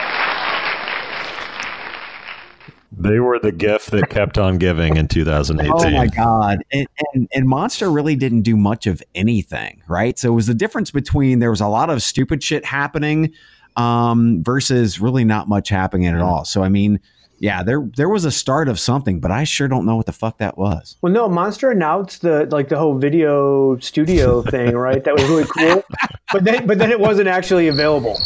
They 3.00 3.20
were 3.20 3.38
the 3.38 3.52
gift 3.52 3.90
that 3.92 4.08
kept 4.10 4.38
on 4.38 4.56
giving 4.58 4.96
in 4.96 5.06
2018. 5.06 5.72
Oh 5.78 5.90
my 5.90 6.06
God! 6.06 6.64
And, 6.72 6.88
and 7.14 7.28
and 7.32 7.46
Monster 7.48 7.90
really 7.92 8.16
didn't 8.16 8.42
do 8.42 8.56
much 8.56 8.86
of 8.86 9.02
anything, 9.14 9.82
right? 9.88 10.18
So 10.18 10.32
it 10.32 10.34
was 10.34 10.46
the 10.46 10.54
difference 10.54 10.90
between 10.90 11.38
there 11.38 11.50
was 11.50 11.60
a 11.60 11.68
lot 11.68 11.90
of 11.90 12.02
stupid 12.02 12.42
shit 12.42 12.64
happening. 12.64 13.32
um, 13.76 14.42
versus 14.42 14.98
really 15.00 15.22
not 15.24 15.48
much 15.48 15.68
happening 15.68 16.06
at 16.08 16.20
all. 16.20 16.44
So 16.44 16.64
I 16.64 16.68
mean, 16.68 16.98
yeah, 17.40 17.62
there 17.62 17.88
there 17.96 18.08
was 18.08 18.24
a 18.24 18.30
start 18.30 18.68
of 18.68 18.78
something, 18.80 19.20
but 19.20 19.30
I 19.30 19.44
sure 19.44 19.68
don't 19.68 19.86
know 19.86 19.96
what 19.96 20.06
the 20.06 20.12
fuck 20.12 20.38
that 20.38 20.58
was. 20.58 20.96
Well, 21.02 21.12
no, 21.12 21.28
Monster 21.28 21.70
announced 21.70 22.22
the 22.22 22.46
like 22.50 22.68
the 22.68 22.76
whole 22.78 22.98
video 22.98 23.78
studio 23.78 24.42
thing, 24.50 24.74
right? 24.74 25.02
That 25.04 25.14
was 25.14 25.24
really 25.24 25.44
cool. 25.44 25.82
But 26.32 26.44
then, 26.44 26.66
but 26.66 26.78
then 26.78 26.90
it 26.90 27.00
wasn't 27.00 27.28
actually 27.28 27.68
available. 27.68 28.18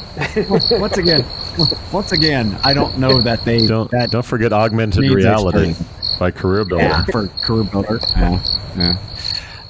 once 0.49 0.99
again, 0.99 1.25
once 1.93 2.13
again, 2.13 2.59
I 2.65 2.75
don't 2.75 2.99
know 2.99 3.21
that 3.23 3.45
they 3.45 3.67
Don't 3.67 3.91
that 3.93 4.11
don't 4.11 4.25
forget 4.25 4.53
augmented 4.53 5.03
reality 5.05 5.71
explaining. 5.71 6.19
by 6.19 6.31
Career 6.31 6.65
Builder. 6.65 6.85
yeah, 6.85 7.05
for 7.13 7.29
career 7.29 7.65
builder. 7.65 8.01
Yeah, 8.17 8.43
yeah. 8.77 8.97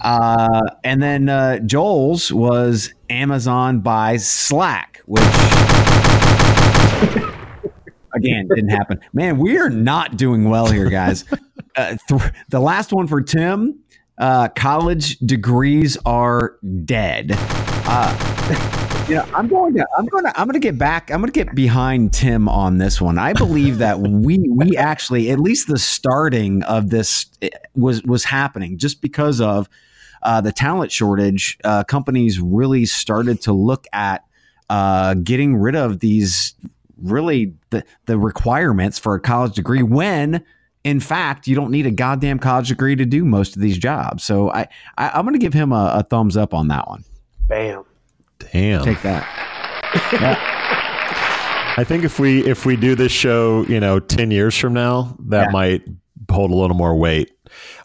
Uh, 0.00 0.62
and 0.82 1.00
then 1.02 1.28
uh, 1.28 1.58
Joel's 1.61 2.32
was 2.32 2.92
Amazon 3.11 3.80
buys 3.80 4.28
Slack, 4.28 5.00
which 5.06 5.22
again 8.24 8.48
didn't 8.54 8.70
happen. 8.70 9.00
Man, 9.12 9.38
we 9.38 9.58
are 9.58 9.70
not 9.70 10.16
doing 10.16 10.48
well 10.48 10.66
here, 10.66 10.88
guys. 10.88 11.24
Uh, 11.74 11.96
th- 12.06 12.32
the 12.50 12.60
last 12.60 12.92
one 12.92 13.06
for 13.06 13.22
Tim. 13.22 13.78
Uh, 14.18 14.46
college 14.48 15.18
degrees 15.20 15.96
are 16.04 16.58
dead. 16.84 17.30
Uh, 17.34 19.06
you 19.08 19.14
know, 19.14 19.26
I'm 19.34 19.48
going 19.48 19.72
to, 19.74 19.86
I'm 19.96 20.04
going 20.04 20.24
to, 20.24 20.38
I'm 20.38 20.46
going 20.46 20.60
to 20.60 20.60
get 20.60 20.76
back. 20.76 21.10
I'm 21.10 21.20
going 21.22 21.32
to 21.32 21.44
get 21.44 21.54
behind 21.54 22.12
Tim 22.12 22.46
on 22.46 22.76
this 22.76 23.00
one. 23.00 23.16
I 23.16 23.32
believe 23.32 23.78
that 23.78 24.00
we, 24.00 24.38
we 24.50 24.76
actually, 24.76 25.30
at 25.30 25.40
least 25.40 25.66
the 25.66 25.78
starting 25.78 26.62
of 26.64 26.90
this 26.90 27.24
eh, 27.40 27.48
was 27.74 28.02
was 28.02 28.24
happening 28.24 28.76
just 28.76 29.00
because 29.00 29.40
of 29.40 29.66
uh, 30.22 30.42
the 30.42 30.52
talent 30.52 30.92
shortage. 30.92 31.58
Uh, 31.64 31.84
companies 31.84 32.38
really 32.38 32.84
started 32.84 33.40
to 33.42 33.52
look 33.52 33.86
at 33.94 34.24
uh, 34.70 35.14
getting 35.14 35.56
rid 35.56 35.74
of 35.74 36.00
these 36.00 36.54
really 37.02 37.54
the 37.71 37.85
the 38.06 38.18
requirements 38.18 38.99
for 38.99 39.14
a 39.14 39.21
college 39.21 39.54
degree 39.54 39.82
when 39.82 40.44
in 40.85 41.00
fact 41.00 41.47
you 41.47 41.54
don't 41.54 41.71
need 41.71 41.87
a 41.87 41.90
goddamn 41.90 42.38
college 42.38 42.68
degree 42.68 42.97
to 42.97 43.04
do 43.04 43.25
most 43.25 43.54
of 43.56 43.62
these 43.62 43.76
jobs 43.78 44.25
so 44.25 44.50
i, 44.52 44.66
I 44.99 45.11
i'm 45.11 45.23
going 45.23 45.35
to 45.35 45.38
give 45.38 45.52
him 45.54 45.73
a, 45.73 45.92
a 45.97 46.02
thumbs 46.02 46.37
up 46.37 46.54
on 46.54 46.68
that 46.68 46.88
one 46.88 47.04
Bam. 47.49 47.85
Damn. 48.38 48.85
take 48.85 49.02
that 49.02 49.28
I 51.78 51.85
think 51.85 52.04
if 52.04 52.18
we 52.18 52.44
if 52.47 52.66
we 52.66 52.76
do 52.76 52.94
this 52.94 53.12
show, 53.12 53.64
you 53.66 53.80
know, 53.80 53.99
ten 53.99 54.30
years 54.30 54.56
from 54.56 54.75
now, 54.75 55.16
that 55.28 55.47
Yeah. 55.47 55.50
might 55.52 55.82
hold 56.30 56.50
a 56.50 56.54
little 56.54 56.76
more 56.76 56.94
weight. 56.94 57.30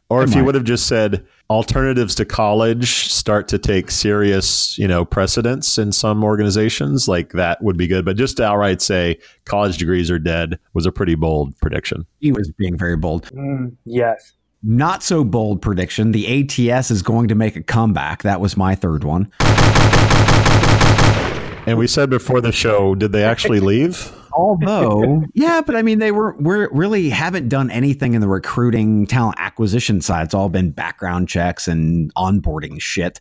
Or 0.09 0.21
It 0.23 0.29
if 0.29 0.35
you 0.35 0.43
would 0.43 0.55
have 0.55 0.63
just 0.65 0.87
said 0.87 1.25
alternatives 1.49 2.13
to 2.15 2.25
college 2.25 3.09
start 3.09 3.47
to 3.47 3.57
take 3.57 3.89
serious, 3.89 4.77
you 4.77 4.87
know, 4.87 5.05
precedence 5.05 5.77
in 5.77 5.91
some 5.93 6.23
organizations, 6.23 7.07
like 7.07 7.31
that 7.31 7.63
would 7.63 7.77
be 7.77 7.87
good. 7.87 8.03
But 8.03 8.17
just 8.17 8.37
to 8.37 8.43
outright 8.43 8.81
say 8.81 9.17
college 9.45 9.77
degrees 9.77 10.11
are 10.11 10.19
dead 10.19 10.59
was 10.73 10.85
a 10.85 10.91
pretty 10.91 11.15
bold 11.15 11.57
prediction. 11.59 12.05
he 12.19 12.31
was 12.31 12.51
being 12.57 12.77
very 12.77 12.97
bold 12.97 13.29
Mm, 13.31 13.75
yes. 13.85 14.33
not 14.63 15.03
so 15.03 15.23
bold 15.23 15.61
prediction 15.61 16.11
the 16.11 16.27
ats 16.71 16.91
is 16.91 17.01
going 17.01 17.27
to 17.29 17.35
make 17.35 17.55
a 17.55 17.63
comeback 17.63 18.23
that 18.23 18.41
was 18.41 18.57
my 18.57 18.75
third 18.75 19.03
one 19.05 19.31
And 21.67 21.77
we 21.77 21.85
said 21.87 22.09
before 22.09 22.39
the 22.39 22.53
show, 22.53 22.95
did 22.95 23.11
they 23.11 23.25
actually 23.25 23.59
leave? 23.73 24.09
Although 24.37 25.23
yeah 25.33 25.61
but 25.61 25.75
i 25.75 25.81
mean 25.81 25.97
they 25.97 26.11
were 26.11 26.35
we're 26.39 26.69
really 26.71 27.09
haven't 27.09 27.49
done 27.49 27.71
anything 27.71 28.13
in 28.13 28.21
the 28.21 28.27
recruiting 28.27 29.07
talent 29.07 29.35
acquisition 29.39 29.99
side. 29.99 30.25
It's 30.25 30.33
all 30.33 30.49
been 30.49 30.69
background 30.69 31.27
checks 31.27 31.67
and 31.67 32.13
onboarding 32.13 32.79
shit. 32.79 33.19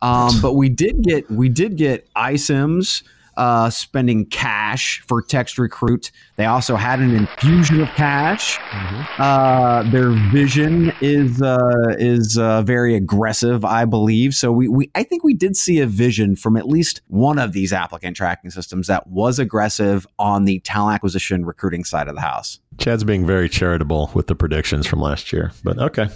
Um, 0.00 0.40
but 0.40 0.54
we 0.54 0.68
did 0.68 1.02
get 1.02 1.30
we 1.30 1.48
did 1.48 1.76
get 1.76 2.12
iCIMS 2.14 3.02
uh, 3.36 3.70
spending 3.70 4.26
cash 4.26 5.02
for 5.06 5.22
TextRecruit 5.22 6.10
they 6.36 6.46
also 6.46 6.76
had 6.76 7.00
an 7.00 7.14
infusion 7.14 7.80
of 7.80 7.88
cash 7.90 8.58
uh, 9.18 9.82
their 9.90 10.10
vision 10.30 10.92
is 11.00 11.42
uh, 11.42 11.94
is 11.98 12.38
uh, 12.38 12.62
very 12.62 12.94
aggressive, 12.94 13.64
I 13.64 13.84
believe. 13.84 14.34
So 14.34 14.52
we, 14.52 14.68
we 14.68 14.90
I 14.94 15.02
think 15.02 15.24
we 15.24 15.34
did 15.34 15.56
see 15.56 15.80
a 15.80 15.86
vision 15.86 16.36
from 16.36 16.56
at 16.56 16.66
least 16.66 17.02
one 17.08 17.38
of 17.38 17.52
these 17.52 17.72
applicant 17.72 18.16
tracking 18.16 18.50
systems 18.50 18.86
that 18.86 19.06
was 19.08 19.38
aggressive 19.38 20.06
on 20.18 20.44
the 20.44 20.60
talent 20.60 20.96
acquisition 20.96 21.44
recruiting 21.44 21.84
side 21.84 22.08
of 22.08 22.14
the 22.14 22.20
house. 22.20 22.60
Chad's 22.78 23.04
being 23.04 23.26
very 23.26 23.48
charitable 23.48 24.10
with 24.14 24.26
the 24.26 24.34
predictions 24.34 24.86
from 24.86 25.00
last 25.00 25.32
year. 25.32 25.52
But 25.62 25.78
okay. 25.78 26.08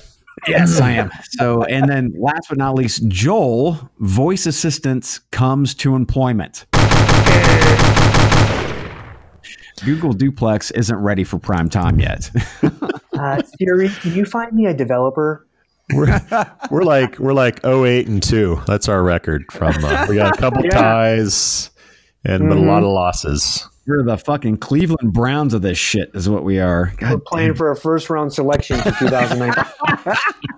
Yes, 0.46 0.80
I 0.80 0.90
am. 0.92 1.10
So, 1.30 1.64
and 1.64 1.88
then 1.88 2.12
last 2.18 2.50
but 2.50 2.58
not 2.58 2.74
least, 2.74 3.08
Joel, 3.08 3.90
voice 4.00 4.44
assistance 4.44 5.18
comes 5.30 5.74
to 5.76 5.94
employment. 5.94 6.66
Google 9.84 10.12
Duplex 10.12 10.70
isn't 10.72 10.96
ready 10.96 11.22
for 11.22 11.38
prime 11.38 11.68
time 11.68 12.00
yet. 12.00 12.30
Uh, 13.16 13.40
Siri, 13.58 13.88
can 13.88 14.14
you 14.14 14.26
find 14.26 14.52
me 14.52 14.66
a 14.66 14.74
developer? 14.74 15.46
We're, 15.94 16.20
we're 16.70 16.82
like 16.82 17.18
we're 17.18 17.32
like 17.32 17.64
08 17.64 18.06
and 18.08 18.22
2. 18.22 18.60
That's 18.66 18.90
our 18.90 19.02
record 19.02 19.50
from 19.50 19.72
uh, 19.82 20.04
we 20.06 20.16
got 20.16 20.36
a 20.36 20.38
couple 20.38 20.62
Yeah. 20.66 20.72
ties 20.72 21.70
and 22.26 22.46
but 22.46 22.58
a 22.58 22.60
lot 22.60 22.82
of 22.82 22.90
losses. 22.90 23.66
We're 23.86 24.02
the 24.02 24.18
fucking 24.18 24.58
Cleveland 24.58 25.14
Browns 25.14 25.54
of 25.54 25.62
this 25.62 25.78
shit, 25.78 26.10
is 26.12 26.28
what 26.28 26.44
we 26.44 26.60
are. 26.60 26.92
We're 27.00 27.08
God 27.08 27.24
playing 27.24 27.54
for 27.54 27.70
a 27.70 27.76
first 27.76 28.10
round 28.10 28.34
selection 28.34 28.80
for 28.82 28.90
2019. 28.90 29.64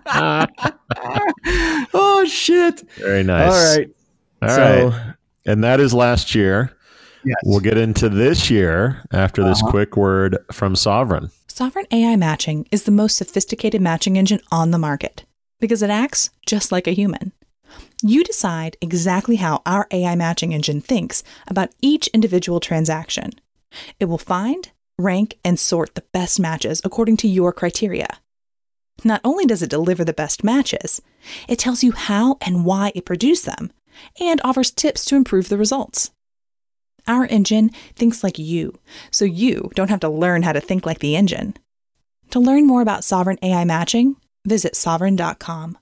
oh 1.94 2.24
shit! 2.28 2.90
Very 2.96 3.22
nice. 3.22 3.52
All 3.52 3.76
right, 3.76 3.88
All 4.42 4.48
so 4.48 4.88
right. 4.88 5.14
And 5.48 5.64
that 5.64 5.80
is 5.80 5.94
last 5.94 6.34
year. 6.34 6.70
yes. 7.24 7.36
We'll 7.44 7.60
get 7.60 7.78
into 7.78 8.08
this 8.10 8.50
year 8.50 9.02
after 9.12 9.42
this 9.42 9.60
Uh-huh. 9.62 9.70
quick 9.70 9.96
word 9.96 10.36
from 10.52 10.74
Sovren. 10.74 11.30
Sovren 11.48 11.86
AI 11.90 12.16
Matching 12.16 12.68
is 12.70 12.82
the 12.84 12.92
most 12.92 13.16
sophisticated 13.16 13.80
matching 13.80 14.16
engine 14.16 14.40
on 14.52 14.70
the 14.70 14.78
market 14.78 15.24
because 15.58 15.82
it 15.82 15.90
acts 15.90 16.30
just 16.46 16.70
like 16.70 16.86
a 16.86 16.92
human. 16.94 17.32
You 18.02 18.22
decide 18.24 18.76
exactly 18.82 19.36
how 19.36 19.62
our 19.66 19.86
AI 19.90 20.14
matching 20.14 20.52
engine 20.52 20.80
thinks 20.82 21.22
about 21.48 21.70
each 21.82 22.06
individual 22.08 22.60
transaction. 22.60 23.30
It 23.98 24.04
will 24.04 24.18
find, 24.18 24.70
rank, 24.98 25.38
and 25.44 25.58
sort 25.58 25.94
the 25.94 26.04
best 26.12 26.38
matches 26.38 26.80
according 26.84 27.16
to 27.18 27.28
your 27.28 27.52
criteria. 27.52 28.20
Not 29.02 29.20
only 29.24 29.46
does 29.46 29.62
it 29.62 29.70
deliver 29.70 30.04
the 30.04 30.12
best 30.12 30.44
matches, 30.44 31.00
it 31.48 31.58
tells 31.58 31.82
you 31.82 31.92
how 31.92 32.36
and 32.42 32.64
why 32.64 32.92
it 32.94 33.04
produced 33.06 33.46
them 33.46 33.70
and 34.20 34.40
offers 34.44 34.70
tips 34.70 35.04
to 35.06 35.16
improve 35.16 35.48
the 35.48 35.58
results. 35.58 36.10
Our 37.06 37.26
engine 37.26 37.70
thinks 37.94 38.22
like 38.22 38.38
you, 38.38 38.78
so 39.10 39.24
you 39.24 39.70
don't 39.74 39.90
have 39.90 40.00
to 40.00 40.08
learn 40.08 40.42
how 40.42 40.52
to 40.52 40.60
think 40.60 40.84
like 40.84 40.98
the 40.98 41.16
engine. 41.16 41.54
To 42.30 42.40
learn 42.40 42.66
more 42.66 42.82
about 42.82 43.00
Sovren 43.00 43.38
AI 43.42 43.64
matching, 43.64 44.16
visit 44.46 44.74
sovren.com. 44.74 45.78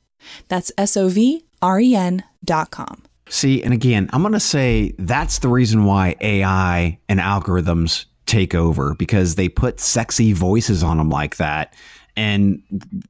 That's 0.49 0.71
S 0.79 0.97
O 0.97 1.09
V 1.09 1.45
R 1.61 1.81
E 1.81 1.95
N.com. 1.97 3.03
see, 3.29 3.63
and 3.63 3.75
again, 3.75 4.09
I'm 4.13 4.23
gonna 4.23 4.39
say 4.39 4.95
that's 4.99 5.41
the 5.41 5.49
reason 5.49 5.85
why 5.85 6.15
AI 6.21 6.99
and 7.09 7.19
algorithms 7.19 8.05
take 8.27 8.55
over 8.55 8.95
because 8.95 9.35
they 9.35 9.49
put 9.49 9.81
sexy 9.81 10.33
voices 10.33 10.83
on 10.83 10.99
them 10.99 11.11
like 11.11 11.37
that, 11.37 11.75
and 12.17 12.63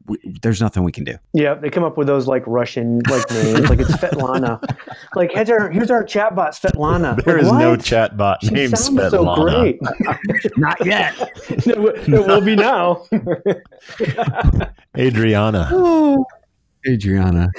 w- 0.06 0.32
there's 0.42 0.60
nothing 0.60 0.82
we 0.84 0.92
can 0.92 1.04
do. 1.04 1.14
yeah, 1.32 1.54
they 1.54 1.70
come 1.70 1.84
up 1.84 1.96
with 1.96 2.06
those 2.06 2.26
like 2.26 2.42
Russian 2.46 3.00
like 3.08 3.30
names, 3.30 3.68
like 3.70 3.78
it's 3.80 3.92
Svetlana. 3.92 4.60
Like 5.14 5.30
here's 5.32 5.48
our 5.48 5.70
here's 5.70 5.90
our 5.90 6.04
chatbot 6.04 6.50
Svetlana. 6.60 7.22
There 7.24 7.36
Like, 7.36 7.44
is 7.44 7.52
no 7.52 7.70
what? 7.70 7.80
chatbot 7.80 8.36
She 8.42 8.50
named 8.50 8.76
sounds 8.76 8.98
Svetlana. 8.98 9.10
so 9.10 9.34
great. 9.42 9.78
Not 10.58 10.84
yet. 10.84 11.14
it 11.48 11.78
will- 11.78 11.94
it 11.94 12.08
will 12.26 12.40
be 12.42 12.54
now. 12.56 13.04
Adriana. 14.96 16.16
Adriana. 16.88 17.50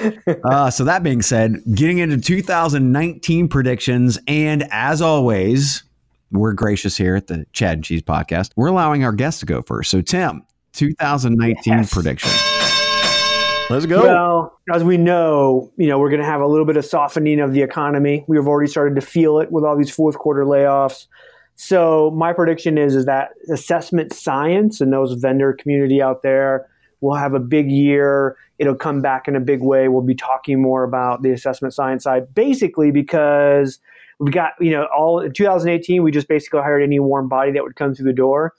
Uh, 0.44 0.70
so 0.70 0.84
that 0.84 1.02
being 1.02 1.20
said, 1.22 1.56
getting 1.74 1.98
into 1.98 2.18
2019 2.18 3.48
predictions, 3.48 4.18
and 4.26 4.66
as 4.70 5.02
always, 5.02 5.82
we're 6.30 6.52
gracious 6.54 6.96
here 6.96 7.14
at 7.16 7.26
the 7.26 7.44
Chad 7.52 7.74
and 7.74 7.84
Cheese 7.84 8.02
Podcast. 8.02 8.52
We're 8.56 8.68
allowing 8.68 9.04
our 9.04 9.12
guests 9.12 9.40
to 9.40 9.46
go 9.46 9.60
first. 9.62 9.90
So 9.90 10.00
Tim, 10.00 10.44
2019 10.72 11.72
Yes. 11.72 11.92
prediction. 11.92 12.30
Let's 13.70 13.84
go. 13.84 14.02
Well, 14.02 14.58
as 14.72 14.82
we 14.82 14.96
know, 14.96 15.70
you 15.76 15.88
know, 15.88 15.98
we're 15.98 16.08
going 16.08 16.22
to 16.22 16.26
have 16.26 16.40
a 16.40 16.46
little 16.46 16.64
bit 16.64 16.78
of 16.78 16.86
softening 16.86 17.38
of 17.40 17.52
the 17.52 17.60
economy. 17.60 18.24
We 18.26 18.36
have 18.38 18.48
already 18.48 18.70
started 18.70 18.94
to 18.94 19.02
feel 19.02 19.38
it 19.40 19.52
with 19.52 19.62
all 19.64 19.76
these 19.76 19.90
fourth 19.90 20.16
quarter 20.18 20.44
layoffs. 20.44 21.06
So 21.56 22.10
my 22.12 22.32
prediction 22.32 22.78
is 22.78 22.94
is 22.94 23.04
that 23.06 23.30
assessment 23.52 24.12
science 24.14 24.80
and 24.80 24.92
those 24.92 25.12
vendor 25.14 25.52
community 25.52 26.00
out 26.00 26.22
there 26.22 26.66
will 27.00 27.14
have 27.14 27.34
a 27.34 27.40
big 27.40 27.70
year. 27.70 28.36
It'll 28.58 28.74
come 28.74 29.02
back 29.02 29.28
in 29.28 29.36
a 29.36 29.40
big 29.40 29.60
way. 29.60 29.88
We'll 29.88 30.02
be 30.02 30.14
talking 30.14 30.62
more 30.62 30.84
about 30.84 31.22
the 31.22 31.30
assessment 31.32 31.74
science 31.74 32.04
side, 32.04 32.32
basically 32.34 32.90
because 32.90 33.80
we 34.18 34.30
got 34.30 34.52
you 34.60 34.70
know 34.70 34.86
all 34.96 35.20
in 35.20 35.32
2018 35.32 36.02
we 36.02 36.10
just 36.10 36.28
basically 36.28 36.60
hired 36.60 36.82
any 36.82 36.98
warm 37.00 37.28
body 37.28 37.52
that 37.52 37.62
would 37.64 37.76
come 37.76 37.94
through 37.94 38.06
the 38.06 38.12
door. 38.16 38.54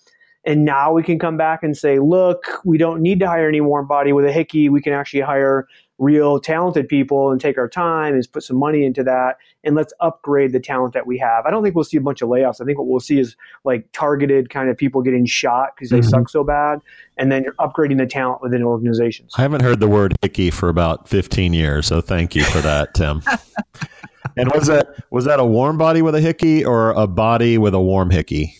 And 0.45 0.63
now 0.65 0.93
we 0.93 1.03
can 1.03 1.19
come 1.19 1.37
back 1.37 1.63
and 1.63 1.75
say, 1.77 1.99
look, 1.99 2.43
we 2.63 2.77
don't 2.77 3.01
need 3.01 3.19
to 3.19 3.27
hire 3.27 3.47
any 3.47 3.61
warm 3.61 3.87
body 3.87 4.13
with 4.13 4.25
a 4.25 4.31
hickey. 4.31 4.69
We 4.69 4.81
can 4.81 4.93
actually 4.93 5.21
hire 5.21 5.67
real 5.99 6.39
talented 6.39 6.87
people 6.87 7.29
and 7.29 7.39
take 7.39 7.57
our 7.57 7.67
time 7.67 8.13
and 8.13 8.31
put 8.31 8.41
some 8.41 8.57
money 8.57 8.85
into 8.85 9.03
that 9.03 9.35
and 9.63 9.75
let's 9.75 9.93
upgrade 9.99 10.53
the 10.53 10.59
talent 10.59 10.93
that 10.93 11.05
we 11.05 11.17
have. 11.17 11.45
I 11.45 11.51
don't 11.51 11.61
think 11.61 11.75
we'll 11.75 11.83
see 11.83 11.97
a 11.97 12.01
bunch 12.01 12.21
of 12.21 12.29
layoffs. 12.29 12.61
I 12.61 12.65
think 12.65 12.77
what 12.77 12.87
we'll 12.87 13.01
see 13.01 13.19
is 13.19 13.35
like 13.65 13.85
targeted 13.91 14.49
kind 14.49 14.69
of 14.69 14.77
people 14.77 15.01
getting 15.01 15.25
shot 15.25 15.75
because 15.75 15.89
they 15.89 15.99
mm-hmm. 15.99 16.09
suck 16.09 16.29
so 16.29 16.43
bad, 16.43 16.79
and 17.17 17.31
then 17.31 17.43
you're 17.43 17.53
upgrading 17.55 17.97
the 17.97 18.05
talent 18.05 18.41
within 18.41 18.63
organizations. 18.63 19.33
I 19.37 19.41
haven't 19.41 19.61
heard 19.61 19.81
the 19.81 19.89
word 19.89 20.15
hickey 20.21 20.49
for 20.49 20.69
about 20.69 21.09
15 21.09 21.53
years, 21.53 21.85
so 21.85 21.99
thank 21.99 22.33
you 22.33 22.45
for 22.45 22.59
that, 22.59 22.93
Tim. 22.93 23.21
and 24.37 24.51
was 24.53 24.67
that 24.67 24.87
was 25.09 25.25
that 25.25 25.39
a 25.39 25.45
warm 25.45 25.77
body 25.77 26.01
with 26.01 26.15
a 26.15 26.21
hickey 26.21 26.63
or 26.65 26.91
a 26.91 27.07
body 27.07 27.57
with 27.57 27.73
a 27.73 27.81
warm 27.81 28.09
hickey? 28.09 28.55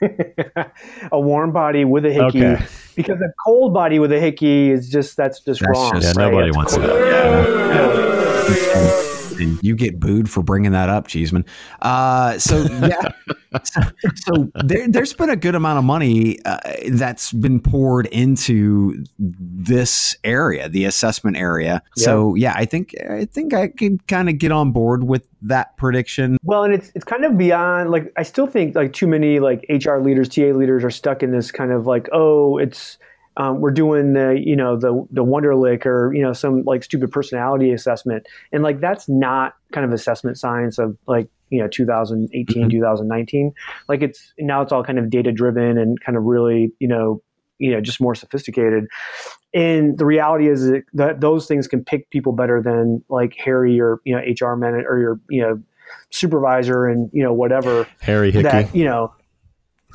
a 1.12 1.20
warm 1.20 1.52
body 1.52 1.84
with 1.84 2.04
a 2.04 2.12
hickey. 2.12 2.44
Okay. 2.44 2.64
Because 2.96 3.20
a 3.20 3.32
cold 3.44 3.72
body 3.72 3.98
with 3.98 4.12
a 4.12 4.20
hickey 4.20 4.70
is 4.70 4.90
just 4.90 5.16
that's 5.16 5.40
just 5.40 5.60
that's 5.60 5.78
wrong. 5.78 5.92
Just, 6.00 6.16
yeah, 6.16 6.22
right? 6.22 6.30
nobody 6.30 6.50
wants 6.50 6.74
cold. 6.76 6.88
that. 6.88 6.98
Yeah 8.88 9.08
and 9.42 9.62
you 9.62 9.74
get 9.74 10.00
booed 10.00 10.30
for 10.30 10.42
bringing 10.42 10.72
that 10.72 10.88
up, 10.88 11.08
Cheeseman. 11.08 11.44
Uh, 11.82 12.38
so 12.38 12.62
yeah, 12.62 13.12
so, 13.64 13.80
so 14.14 14.50
there, 14.64 14.88
has 14.94 15.12
been 15.12 15.30
a 15.30 15.36
good 15.36 15.54
amount 15.54 15.78
of 15.78 15.84
money 15.84 16.38
uh, 16.44 16.58
that's 16.90 17.32
been 17.32 17.60
poured 17.60 18.06
into 18.06 19.04
this 19.18 20.16
area, 20.24 20.68
the 20.68 20.84
assessment 20.84 21.36
area. 21.36 21.82
Yeah. 21.96 22.04
So 22.04 22.34
yeah, 22.34 22.54
I 22.56 22.64
think 22.64 22.94
I 23.08 23.24
think 23.26 23.52
I 23.52 23.68
can 23.68 23.98
kind 24.08 24.28
of 24.28 24.38
get 24.38 24.52
on 24.52 24.72
board 24.72 25.04
with 25.04 25.26
that 25.42 25.76
prediction. 25.76 26.38
Well, 26.42 26.64
and 26.64 26.72
it's 26.72 26.90
it's 26.94 27.04
kind 27.04 27.24
of 27.24 27.36
beyond 27.36 27.90
like 27.90 28.12
I 28.16 28.22
still 28.22 28.46
think 28.46 28.74
like 28.74 28.92
too 28.92 29.06
many 29.06 29.40
like 29.40 29.66
HR 29.68 29.98
leaders, 29.98 30.28
TA 30.28 30.52
leaders 30.52 30.84
are 30.84 30.90
stuck 30.90 31.22
in 31.22 31.32
this 31.32 31.50
kind 31.50 31.72
of 31.72 31.86
like 31.86 32.08
oh 32.12 32.58
it's 32.58 32.98
um, 33.36 33.60
we're 33.60 33.70
doing 33.70 34.12
the 34.12 34.40
you 34.44 34.56
know 34.56 34.76
the 34.76 35.06
the 35.10 35.24
Wonderlic 35.24 35.86
or 35.86 36.12
you 36.14 36.22
know 36.22 36.32
some 36.32 36.62
like 36.64 36.82
stupid 36.82 37.10
personality 37.10 37.72
assessment, 37.72 38.26
and 38.52 38.62
like 38.62 38.80
that's 38.80 39.08
not 39.08 39.54
kind 39.72 39.84
of 39.84 39.92
assessment 39.92 40.38
science 40.38 40.78
of 40.78 40.96
like 41.06 41.28
you 41.50 41.60
know 41.60 41.68
2018 41.68 42.62
mm-hmm. 42.62 42.70
2019 42.70 43.52
like 43.88 44.00
it's 44.00 44.32
now 44.38 44.62
it's 44.62 44.72
all 44.72 44.82
kind 44.82 44.98
of 44.98 45.10
data 45.10 45.30
driven 45.30 45.76
and 45.76 46.00
kind 46.00 46.16
of 46.16 46.24
really 46.24 46.72
you 46.78 46.88
know 46.88 47.22
you 47.62 47.70
know 47.70 47.80
just 47.80 48.00
more 48.00 48.14
sophisticated. 48.14 48.86
And 49.54 49.98
the 49.98 50.04
reality 50.04 50.48
is 50.48 50.72
that 50.94 51.20
those 51.20 51.46
things 51.46 51.68
can 51.68 51.84
pick 51.84 52.10
people 52.10 52.32
better 52.32 52.60
than 52.60 53.04
like 53.08 53.34
harry 53.36 53.80
or 53.80 54.00
you 54.04 54.14
know 54.14 54.20
hr 54.20 54.56
man 54.56 54.74
or 54.74 54.98
your 54.98 55.20
you 55.30 55.42
know 55.42 55.62
supervisor 56.10 56.86
and 56.86 57.08
you 57.12 57.22
know 57.22 57.32
whatever 57.32 57.86
harry 58.00 58.30
hickey. 58.30 58.42
that, 58.42 58.74
you 58.74 58.84
know 58.84 59.14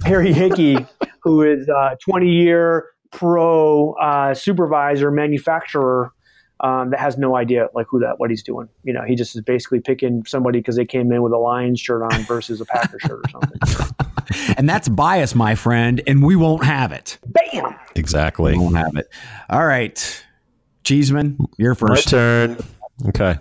harry 0.06 0.32
hickey 0.32 0.78
who 1.24 1.42
is 1.42 1.68
uh, 1.70 1.96
20 2.02 2.30
year 2.30 2.86
pro 3.12 3.94
uh, 3.94 4.34
supervisor 4.34 5.12
manufacturer 5.12 6.12
um, 6.60 6.90
that 6.90 7.00
has 7.00 7.18
no 7.18 7.36
idea 7.36 7.68
like 7.74 7.86
who 7.90 8.00
that 8.00 8.20
what 8.20 8.30
he's 8.30 8.44
doing. 8.44 8.68
You 8.84 8.94
know, 8.94 9.04
he 9.04 9.16
just 9.16 9.36
is 9.36 9.42
basically 9.42 9.80
picking 9.80 10.26
somebody 10.26 10.60
because 10.60 10.76
they 10.76 10.86
came 10.86 11.12
in 11.12 11.22
with 11.22 11.34
a 11.34 11.38
Lions 11.38 11.80
shirt 11.80 12.02
on 12.02 12.24
versus 12.24 12.62
a 12.62 12.66
Packer 12.66 13.00
shirt 13.00 13.22
or 13.24 13.30
something. 13.30 14.56
and 14.58 14.68
that's 14.68 14.90
bias, 14.90 15.36
my 15.36 15.56
friend, 15.56 16.02
and 16.08 16.24
we 16.24 16.36
won't 16.36 16.64
have 16.64 16.92
it. 16.92 17.20
Bam. 17.28 17.76
Exactly. 17.96 18.54
We 18.54 18.60
won't 18.60 18.78
have 18.78 18.96
it. 18.96 19.08
All 19.50 19.66
right, 19.66 20.26
Cheeseman, 20.84 21.38
your 21.58 21.76
first 21.76 22.08
My 22.08 22.12
turn. 22.12 22.58
Okay. 23.08 23.36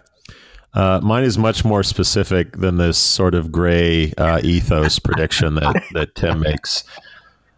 Uh, 0.75 1.00
mine 1.02 1.25
is 1.25 1.38
much 1.38 1.64
more 1.64 1.82
specific 1.82 2.58
than 2.58 2.76
this 2.76 2.99
sort 2.99 3.35
of 3.35 3.50
gray 3.50 4.12
uh, 4.18 4.40
ethos 4.42 4.99
prediction 4.99 5.54
that, 5.54 5.82
that 5.92 6.14
Tim 6.14 6.40
makes. 6.40 6.85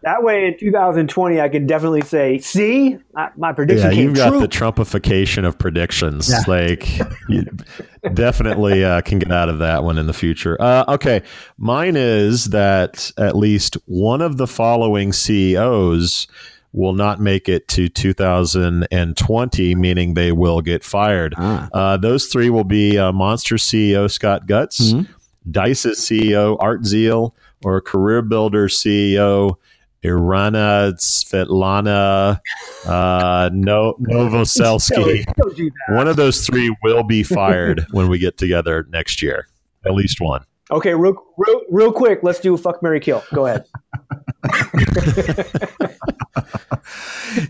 That 0.01 0.23
way, 0.23 0.47
in 0.47 0.57
2020, 0.57 1.41
I 1.41 1.49
can 1.49 1.67
definitely 1.67 2.01
say, 2.01 2.37
"See, 2.37 2.97
my, 3.35 3.51
prediction 3.51 3.89
yeah, 3.89 3.95
came 3.95 4.03
you've 4.05 4.15
got 4.15 4.39
the 4.39 4.47
Trumpification 4.47 5.45
of 5.45 5.59
predictions. 5.59 6.29
Yeah. 6.29 6.43
Like, 6.47 6.87
you 7.27 7.45
definitely 8.13 8.85
uh, 8.85 9.01
can 9.01 9.19
get 9.19 9.31
out 9.31 9.49
of 9.49 9.59
that 9.59 9.83
one 9.83 9.97
in 9.97 10.07
the 10.07 10.13
future." 10.13 10.55
Uh, 10.61 10.85
okay, 10.87 11.21
mine 11.57 11.97
is 11.97 12.45
that 12.45 13.11
at 13.17 13.35
least 13.35 13.75
one 13.85 14.21
of 14.21 14.37
the 14.37 14.47
following 14.47 15.11
CEOs 15.11 16.27
will 16.71 16.93
not 16.93 17.19
make 17.19 17.49
it 17.49 17.67
to 17.67 17.89
2020, 17.89 19.75
meaning 19.75 20.13
they 20.13 20.31
will 20.31 20.61
get 20.61 20.83
fired. 20.83 21.33
Ah. 21.37 21.67
Uh, 21.73 21.97
those 21.97 22.27
three 22.27 22.49
will 22.49 22.63
be 22.63 22.97
uh, 22.97 23.11
Monster 23.11 23.55
CEO 23.55 24.09
Scott 24.09 24.47
Gutz, 24.47 24.93
mm-hmm. 24.93 25.11
Dice's 25.51 25.99
CEO 25.99 26.55
Art 26.59 26.83
Zeile, 26.83 27.33
or 27.65 27.81
Career 27.81 28.21
Builder 28.21 28.67
CEO 28.67 29.57
Irina 30.03 30.93
Svetlana 30.95 32.39
uh, 32.85 33.49
no, 33.53 33.95
Novoselsky. 33.99 35.25
one 35.89 36.07
of 36.07 36.15
those 36.15 36.45
three 36.45 36.75
will 36.83 37.03
be 37.03 37.23
fired 37.23 37.85
when 37.91 38.07
we 38.07 38.17
get 38.17 38.37
together 38.37 38.87
next 38.89 39.21
year. 39.21 39.47
At 39.85 39.93
least 39.93 40.21
one. 40.21 40.43
Okay, 40.71 40.93
real, 40.93 41.15
real, 41.37 41.61
real 41.69 41.91
quick. 41.91 42.19
Let's 42.21 42.39
do 42.39 42.53
a 42.53 42.57
fuck 42.57 42.83
Mary 42.83 42.99
Kill. 42.99 43.23
Go 43.33 43.47
ahead. 43.47 43.65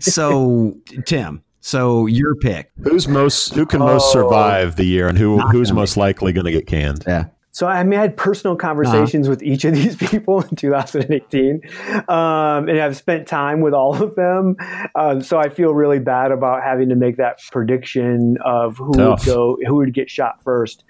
so, 0.00 0.76
Tim. 1.04 1.42
So 1.60 2.06
your 2.06 2.34
pick. 2.36 2.70
Who's 2.82 3.06
most? 3.06 3.54
Who 3.54 3.66
can 3.66 3.80
most 3.80 4.04
oh. 4.16 4.22
survive 4.22 4.76
the 4.76 4.84
year, 4.84 5.08
and 5.08 5.18
who 5.18 5.38
who's 5.48 5.72
most 5.72 5.98
likely 5.98 6.32
going 6.32 6.46
to 6.46 6.52
get 6.52 6.66
canned? 6.66 7.04
Yeah. 7.06 7.26
So 7.60 7.66
I 7.66 7.84
mean, 7.84 7.98
I 7.98 8.02
had 8.04 8.16
personal 8.16 8.56
conversations 8.56 9.26
uh-huh. 9.26 9.32
with 9.32 9.42
each 9.42 9.66
of 9.66 9.74
these 9.74 9.94
people 10.10 10.40
in 10.40 10.56
2018, 10.56 11.60
um, 12.08 12.70
and 12.70 12.80
I've 12.80 12.96
spent 12.96 13.28
time 13.28 13.60
with 13.60 13.74
all 13.74 14.02
of 14.02 14.14
them. 14.14 14.56
Um, 14.94 15.20
so 15.20 15.36
I 15.36 15.50
feel 15.50 15.74
really 15.74 15.98
bad 15.98 16.32
about 16.32 16.62
having 16.62 16.88
to 16.88 16.96
make 16.96 17.18
that 17.18 17.38
prediction 17.52 18.38
of 18.42 18.78
who 18.78 18.92
Tough. 18.94 19.26
would 19.26 19.26
go, 19.26 19.58
who 19.66 19.74
would 19.74 19.92
get 19.92 20.08
shot 20.08 20.42
first. 20.42 20.84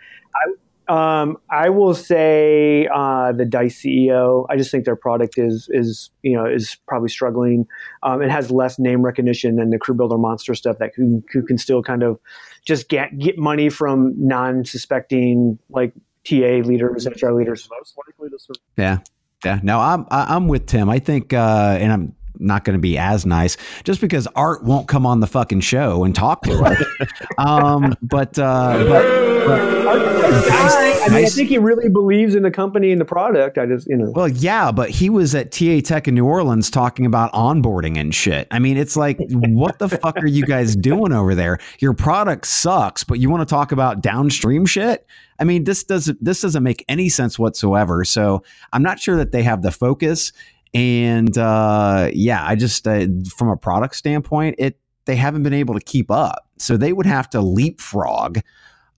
I, 0.88 1.22
um, 1.22 1.38
I 1.50 1.70
will 1.70 1.92
say 1.92 2.86
uh, 2.94 3.32
the 3.32 3.44
Dice 3.44 3.82
CEO. 3.82 4.46
I 4.48 4.56
just 4.56 4.70
think 4.70 4.84
their 4.84 4.94
product 4.94 5.38
is 5.38 5.68
is 5.72 6.10
you 6.22 6.36
know 6.36 6.46
is 6.46 6.76
probably 6.86 7.08
struggling. 7.08 7.66
Um, 8.04 8.22
it 8.22 8.30
has 8.30 8.52
less 8.52 8.78
name 8.78 9.02
recognition 9.02 9.56
than 9.56 9.70
the 9.70 9.78
Career 9.80 9.96
Builder 9.96 10.18
Monster 10.18 10.54
stuff 10.54 10.78
that 10.78 10.94
can, 10.94 11.24
can 11.48 11.58
still 11.58 11.82
kind 11.82 12.04
of 12.04 12.20
just 12.64 12.88
get 12.88 13.18
get 13.18 13.38
money 13.38 13.70
from 13.70 14.14
non-suspecting 14.16 15.58
like 15.68 15.94
TA 16.24 16.66
leaders, 16.66 17.06
HR 17.06 17.32
leaders. 17.32 17.68
Most 17.70 17.96
likely 17.96 18.30
to 18.30 18.38
serve. 18.38 18.56
Yeah, 18.76 18.98
yeah. 19.44 19.60
No, 19.62 19.80
I'm 19.80 20.06
I'm 20.10 20.48
with 20.48 20.66
Tim. 20.66 20.88
I 20.88 20.98
think, 20.98 21.32
uh, 21.32 21.78
and 21.80 21.92
I'm 21.92 22.16
not 22.38 22.64
going 22.64 22.74
to 22.74 22.80
be 22.80 22.96
as 22.98 23.26
nice 23.26 23.56
just 23.84 24.00
because 24.00 24.26
Art 24.34 24.64
won't 24.64 24.88
come 24.88 25.06
on 25.06 25.20
the 25.20 25.26
fucking 25.26 25.60
show 25.60 26.04
and 26.04 26.14
talk 26.14 26.42
to 26.42 26.62
us. 26.62 26.84
um, 27.38 27.94
but, 28.02 28.38
uh, 28.38 28.84
but, 28.88 29.46
but 29.46 29.60
I, 29.90 31.08
mean, 31.08 31.24
I 31.24 31.28
think 31.28 31.48
he 31.48 31.58
really 31.58 31.88
believes 31.88 32.34
in 32.34 32.42
the 32.42 32.50
company 32.50 32.92
and 32.92 33.00
the 33.00 33.04
product. 33.04 33.58
I 33.58 33.66
just, 33.66 33.86
you 33.88 33.96
know. 33.96 34.10
Well, 34.10 34.28
yeah, 34.28 34.70
but 34.70 34.90
he 34.90 35.10
was 35.10 35.34
at 35.34 35.52
TA 35.52 35.80
Tech 35.80 36.08
in 36.08 36.14
New 36.14 36.26
Orleans 36.26 36.70
talking 36.70 37.06
about 37.06 37.32
onboarding 37.32 37.98
and 37.98 38.14
shit. 38.14 38.46
I 38.50 38.58
mean, 38.58 38.76
it's 38.76 38.96
like, 38.96 39.18
what 39.30 39.78
the 39.78 39.88
fuck 39.88 40.18
are 40.18 40.26
you 40.26 40.44
guys 40.44 40.76
doing 40.76 41.12
over 41.12 41.34
there? 41.34 41.58
Your 41.78 41.94
product 41.94 42.46
sucks, 42.46 43.04
but 43.04 43.18
you 43.18 43.30
want 43.30 43.46
to 43.46 43.52
talk 43.52 43.72
about 43.72 44.00
downstream 44.02 44.66
shit? 44.66 45.06
I 45.38 45.44
mean, 45.44 45.64
this 45.64 45.82
doesn't 45.84 46.22
this 46.22 46.42
doesn't 46.42 46.62
make 46.62 46.84
any 46.86 47.08
sense 47.08 47.38
whatsoever. 47.38 48.04
So 48.04 48.42
I'm 48.72 48.82
not 48.82 49.00
sure 49.00 49.16
that 49.16 49.32
they 49.32 49.42
have 49.42 49.62
the 49.62 49.72
focus. 49.72 50.32
And 50.72 51.36
uh, 51.36 52.10
yeah, 52.12 52.44
I 52.46 52.54
just 52.54 52.86
uh, 52.86 53.06
from 53.34 53.48
a 53.48 53.56
product 53.56 53.96
standpoint, 53.96 54.56
it 54.58 54.78
they 55.06 55.16
haven't 55.16 55.42
been 55.42 55.54
able 55.54 55.74
to 55.74 55.80
keep 55.80 56.10
up. 56.10 56.46
So 56.58 56.76
they 56.76 56.92
would 56.92 57.06
have 57.06 57.28
to 57.30 57.40
leapfrog. 57.40 58.38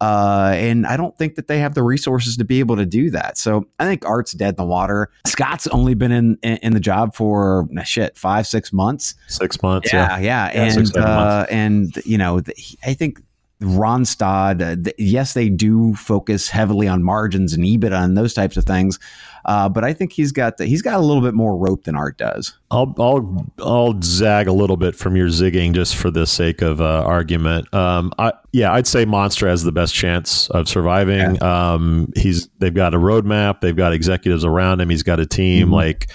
Uh, 0.00 0.52
and 0.56 0.85
I 0.85 0.96
don't 0.96 1.16
think 1.16 1.37
that 1.37 1.46
they 1.46 1.61
have 1.61 1.74
the 1.74 1.85
resources 1.85 2.37
to 2.38 2.44
be 2.44 2.58
able 2.58 2.74
to 2.74 2.85
do 2.85 3.08
that. 3.11 3.38
So 3.38 3.68
I 3.78 3.85
think 3.85 4.04
Art's 4.04 4.32
dead 4.32 4.50
in 4.50 4.56
the 4.56 4.64
water. 4.64 5.11
Scott's 5.26 5.68
only 5.68 5.94
been 5.94 6.11
in 6.11 6.38
in, 6.42 6.56
in 6.56 6.72
the 6.72 6.80
job 6.80 7.14
for 7.14 7.68
shit 7.85 8.18
five 8.18 8.48
six 8.48 8.72
months. 8.72 9.14
Six 9.28 9.62
months. 9.62 9.92
Yeah, 9.92 10.18
yeah, 10.18 10.50
yeah. 10.52 10.64
yeah 10.64 10.74
and 10.76 10.96
uh, 10.96 11.46
and 11.48 11.96
you 12.04 12.18
know, 12.18 12.42
I 12.85 12.94
think 12.94 13.22
Randstad, 13.62 14.61
uh, 14.61 14.83
th- 14.83 14.96
yes, 14.98 15.35
they 15.35 15.48
do 15.48 15.94
focus 15.94 16.48
heavily 16.48 16.88
on 16.88 17.03
margins 17.03 17.53
and 17.53 17.64
EBITDA 17.64 18.05
and 18.05 18.16
those 18.16 18.35
types 18.35 18.57
of 18.57 18.64
things, 18.64 18.98
uh, 19.44 19.68
but 19.68 19.85
I 19.85 19.92
think 19.92 20.12
he's 20.12 20.33
got 20.33 20.57
the, 20.57 20.66
he's 20.66 20.83
got 20.83 20.94
a 20.94 21.03
little 21.03 21.22
bit 21.22 21.35
more 21.35 21.57
rope 21.57 21.85
than 21.85 21.96
Art 21.96 22.18
does. 22.18 22.57
I'll 22.70 22.94
I'll 22.98 23.46
I'll 23.59 24.03
zag 24.03 24.48
a 24.48 24.53
little 24.53 24.77
bit 24.77 24.94
from 24.94 25.16
your 25.16 25.29
zigging 25.29 25.75
just 25.75 25.96
for 25.96 26.11
the 26.11 26.27
sake 26.27 26.62
of 26.62 26.81
uh, 26.81 27.03
argument. 27.05 27.72
Um, 27.72 28.12
I 28.18 28.33
yeah, 28.53 28.72
I'd 28.72 28.87
say 28.87 29.05
Monster 29.05 29.48
has 29.48 29.62
the 29.62 29.72
best 29.72 29.94
chance 29.94 30.51
of 30.51 30.68
surviving. 30.68 31.37
Yeah. 31.37 31.72
Um, 31.72 32.12
he's 32.16 32.48
they've 32.59 32.75
got 32.75 32.94
a 32.94 32.98
roadmap, 32.98 33.61
they've 33.61 33.77
got 33.77 33.92
executives 33.92 34.44
around 34.44 34.81
him, 34.81 34.90
he's 34.90 35.03
got 35.03 35.20
a 35.20 35.27
team. 35.27 35.66
Mm-hmm. 35.66 35.75
Like 35.75 36.11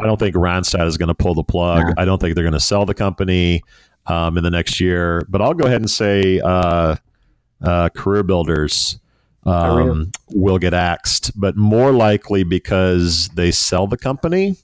I 0.00 0.06
don't 0.06 0.18
think 0.18 0.34
Randstad 0.34 0.86
is 0.86 0.96
going 0.96 1.08
to 1.08 1.14
pull 1.14 1.34
the 1.34 1.44
plug. 1.44 1.86
Yeah. 1.86 1.94
I 1.96 2.04
don't 2.04 2.20
think 2.20 2.34
they're 2.34 2.44
going 2.44 2.52
to 2.54 2.60
sell 2.60 2.84
the 2.86 2.94
company 2.94 3.62
um, 4.06 4.36
in 4.36 4.44
the 4.44 4.50
next 4.50 4.80
year. 4.80 5.24
But 5.28 5.40
I'll 5.42 5.54
go 5.54 5.66
ahead 5.66 5.80
and 5.80 5.90
say 5.90 6.40
uh, 6.40 6.96
uh, 7.62 7.88
career 7.90 8.22
builders 8.22 8.98
um, 9.44 10.12
will 10.30 10.58
get 10.58 10.72
axed, 10.74 11.38
but 11.38 11.56
more 11.56 11.92
likely 11.92 12.44
because 12.44 13.28
they 13.34 13.50
sell 13.50 13.86
the 13.86 13.98
company. 13.98 14.56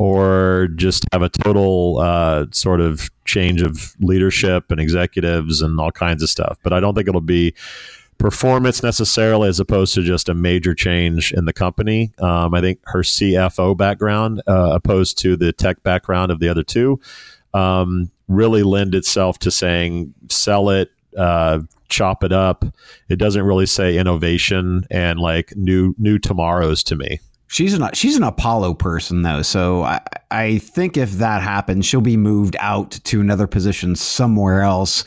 or 0.00 0.68
just 0.74 1.04
have 1.12 1.22
a 1.22 1.28
total 1.28 1.98
uh, 2.00 2.46
sort 2.50 2.80
of 2.80 3.10
change 3.24 3.62
of 3.62 3.94
leadership 4.00 4.70
and 4.70 4.80
executives 4.80 5.62
and 5.62 5.78
all 5.78 5.92
kinds 5.92 6.22
of 6.22 6.28
stuff. 6.28 6.58
But 6.62 6.72
I 6.72 6.80
don't 6.80 6.94
think 6.94 7.08
it'll 7.08 7.20
be 7.20 7.54
performance 8.18 8.82
necessarily 8.82 9.48
as 9.48 9.60
opposed 9.60 9.94
to 9.94 10.02
just 10.02 10.28
a 10.28 10.34
major 10.34 10.74
change 10.74 11.32
in 11.32 11.44
the 11.44 11.52
company. 11.52 12.12
Um, 12.18 12.54
I 12.54 12.60
think 12.60 12.80
her 12.86 13.02
CFO 13.02 13.76
background, 13.76 14.42
uh, 14.46 14.70
opposed 14.72 15.18
to 15.18 15.36
the 15.36 15.52
tech 15.52 15.82
background 15.82 16.30
of 16.32 16.40
the 16.40 16.48
other 16.48 16.62
two, 16.62 17.00
um, 17.54 18.10
really 18.28 18.62
lend 18.62 18.94
itself 18.94 19.38
to 19.38 19.50
saying 19.50 20.12
sell 20.28 20.68
it, 20.70 20.90
uh, 21.16 21.60
chop 21.88 22.24
it 22.24 22.32
up. 22.32 22.64
It 23.08 23.16
doesn't 23.16 23.42
really 23.44 23.66
say 23.66 23.96
innovation 23.96 24.84
and 24.90 25.18
like 25.18 25.54
new 25.56 25.94
new 25.98 26.18
tomorrows 26.18 26.82
to 26.84 26.96
me. 26.96 27.20
She's 27.46 27.72
an 27.74 27.88
she's 27.94 28.16
an 28.16 28.24
Apollo 28.24 28.74
person 28.74 29.22
though, 29.22 29.42
so 29.42 29.82
I, 29.84 30.00
I 30.30 30.58
think 30.58 30.96
if 30.96 31.12
that 31.12 31.42
happens, 31.42 31.86
she'll 31.86 32.00
be 32.00 32.16
moved 32.16 32.56
out 32.58 32.92
to 33.04 33.20
another 33.20 33.46
position 33.46 33.94
somewhere 33.94 34.62
else 34.62 35.04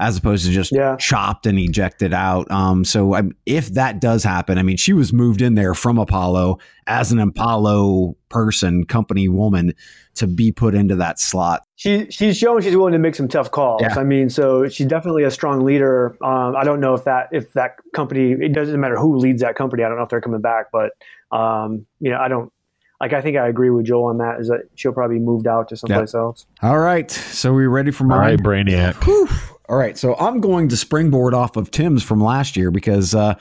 as 0.00 0.16
opposed 0.16 0.46
to 0.46 0.52
just 0.52 0.70
Yeah. 0.70 0.94
chopped 0.96 1.44
and 1.44 1.58
ejected 1.58 2.14
out. 2.14 2.48
Um, 2.52 2.84
so 2.84 3.14
I, 3.14 3.22
if 3.46 3.70
that 3.74 4.00
does 4.00 4.22
happen, 4.22 4.56
I 4.56 4.62
mean, 4.62 4.76
she 4.76 4.92
was 4.92 5.12
moved 5.12 5.42
in 5.42 5.56
there 5.56 5.74
from 5.74 5.98
Apollo 5.98 6.58
as 6.86 7.10
an 7.10 7.18
Apollo 7.18 8.16
person, 8.28 8.84
company 8.84 9.28
woman, 9.28 9.74
to 10.18 10.26
be 10.26 10.52
put 10.52 10.74
into 10.74 10.94
that 10.96 11.18
slot. 11.18 11.62
she 11.76 12.06
she's 12.10 12.36
shown 12.36 12.60
she's 12.62 12.76
willing 12.76 12.92
to 12.92 12.98
make 12.98 13.14
some 13.14 13.28
tough 13.28 13.50
calls. 13.50 13.82
Yeah. 13.82 13.98
I 13.98 14.04
mean, 14.04 14.30
so 14.30 14.68
she's 14.68 14.86
definitely 14.86 15.24
a 15.24 15.30
strong 15.30 15.64
leader. 15.64 16.16
Um, 16.22 16.54
I 16.56 16.64
don't 16.64 16.80
know 16.80 16.94
if 16.94 17.04
that 17.04 17.28
if 17.32 17.52
that 17.54 17.76
company 17.94 18.32
it 18.32 18.52
doesn't 18.52 18.78
matter 18.80 18.96
who 18.96 19.16
leads 19.16 19.42
that 19.42 19.56
company. 19.56 19.82
I 19.82 19.88
don't 19.88 19.98
know 19.98 20.04
if 20.04 20.10
they're 20.10 20.20
coming 20.20 20.40
back, 20.40 20.66
but 20.72 20.90
um, 21.36 21.86
you 22.00 22.10
know, 22.10 22.18
I 22.18 22.28
don't 22.28 22.52
like. 23.00 23.12
I 23.12 23.20
think 23.20 23.36
I 23.36 23.48
agree 23.48 23.70
with 23.70 23.86
Joel 23.86 24.06
on 24.06 24.18
that. 24.18 24.40
Is 24.40 24.48
that 24.48 24.68
she'll 24.74 24.92
probably 24.92 25.18
be 25.18 25.24
moved 25.24 25.46
out 25.46 25.68
to 25.68 25.76
someplace 25.76 26.14
else. 26.14 26.46
All 26.62 26.78
right, 26.78 27.10
so 27.10 27.52
we 27.52 27.66
ready 27.66 27.90
for 27.90 28.04
All 28.04 28.10
mine? 28.10 28.20
right, 28.20 28.38
Brainiac. 28.38 29.28
All 29.68 29.76
right, 29.76 29.98
so 29.98 30.14
I'm 30.16 30.40
going 30.40 30.68
to 30.70 30.76
springboard 30.78 31.34
off 31.34 31.56
of 31.56 31.70
Tim's 31.70 32.02
from 32.02 32.22
last 32.22 32.56
year 32.56 32.70
because 32.70 33.14
uh, 33.14 33.34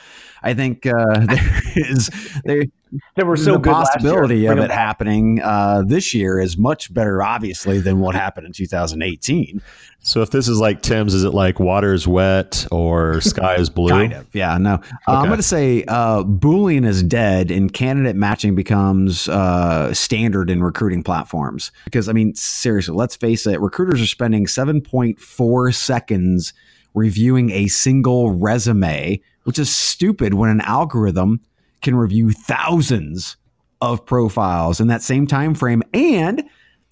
I 0.43 0.53
think 0.53 0.85
uh, 0.85 0.91
there 1.25 1.61
is 1.75 2.09
there, 2.43 2.65
They 3.15 3.23
were 3.23 3.37
so 3.37 3.53
the 3.53 3.59
good 3.59 3.73
possibility 3.73 4.45
of 4.45 4.57
it 4.59 4.71
happening 4.71 5.41
uh, 5.41 5.83
this 5.85 6.13
year 6.13 6.39
is 6.39 6.57
much 6.57 6.93
better, 6.93 7.21
obviously, 7.21 7.79
than 7.79 7.99
what 7.99 8.15
happened 8.15 8.47
in 8.47 8.53
2018. 8.53 9.61
So 9.99 10.21
if 10.21 10.29
this 10.31 10.47
is 10.47 10.59
like 10.59 10.81
Tim's, 10.81 11.13
is 11.13 11.23
it 11.23 11.33
like 11.33 11.59
water's 11.59 12.07
wet 12.07 12.65
or 12.71 13.19
sky 13.21 13.55
is 13.55 13.69
blue? 13.69 13.89
Kind 13.89 14.13
of, 14.13 14.27
yeah. 14.33 14.57
No, 14.57 14.75
uh, 14.75 14.79
I'm 15.07 15.25
going 15.25 15.37
to 15.37 15.43
say 15.43 15.83
uh, 15.87 16.23
Boolean 16.23 16.85
is 16.85 17.03
dead, 17.03 17.51
and 17.51 17.73
candidate 17.73 18.15
matching 18.15 18.55
becomes 18.55 19.27
uh, 19.27 19.93
standard 19.93 20.49
in 20.49 20.63
recruiting 20.63 21.03
platforms. 21.03 21.71
Because 21.85 22.07
I 22.07 22.13
mean, 22.13 22.35
seriously, 22.35 22.95
let's 22.95 23.15
face 23.15 23.45
it, 23.45 23.59
recruiters 23.59 24.01
are 24.01 24.07
spending 24.07 24.45
7.4 24.45 25.75
seconds 25.75 26.53
reviewing 26.93 27.51
a 27.51 27.67
single 27.67 28.31
resume, 28.31 29.21
which 29.43 29.59
is 29.59 29.69
stupid 29.69 30.33
when 30.33 30.49
an 30.49 30.61
algorithm 30.61 31.41
can 31.81 31.95
review 31.95 32.31
thousands 32.31 33.37
of 33.81 34.05
profiles 34.05 34.79
in 34.79 34.87
that 34.87 35.01
same 35.01 35.27
time 35.27 35.53
frame 35.53 35.83
and 35.93 36.43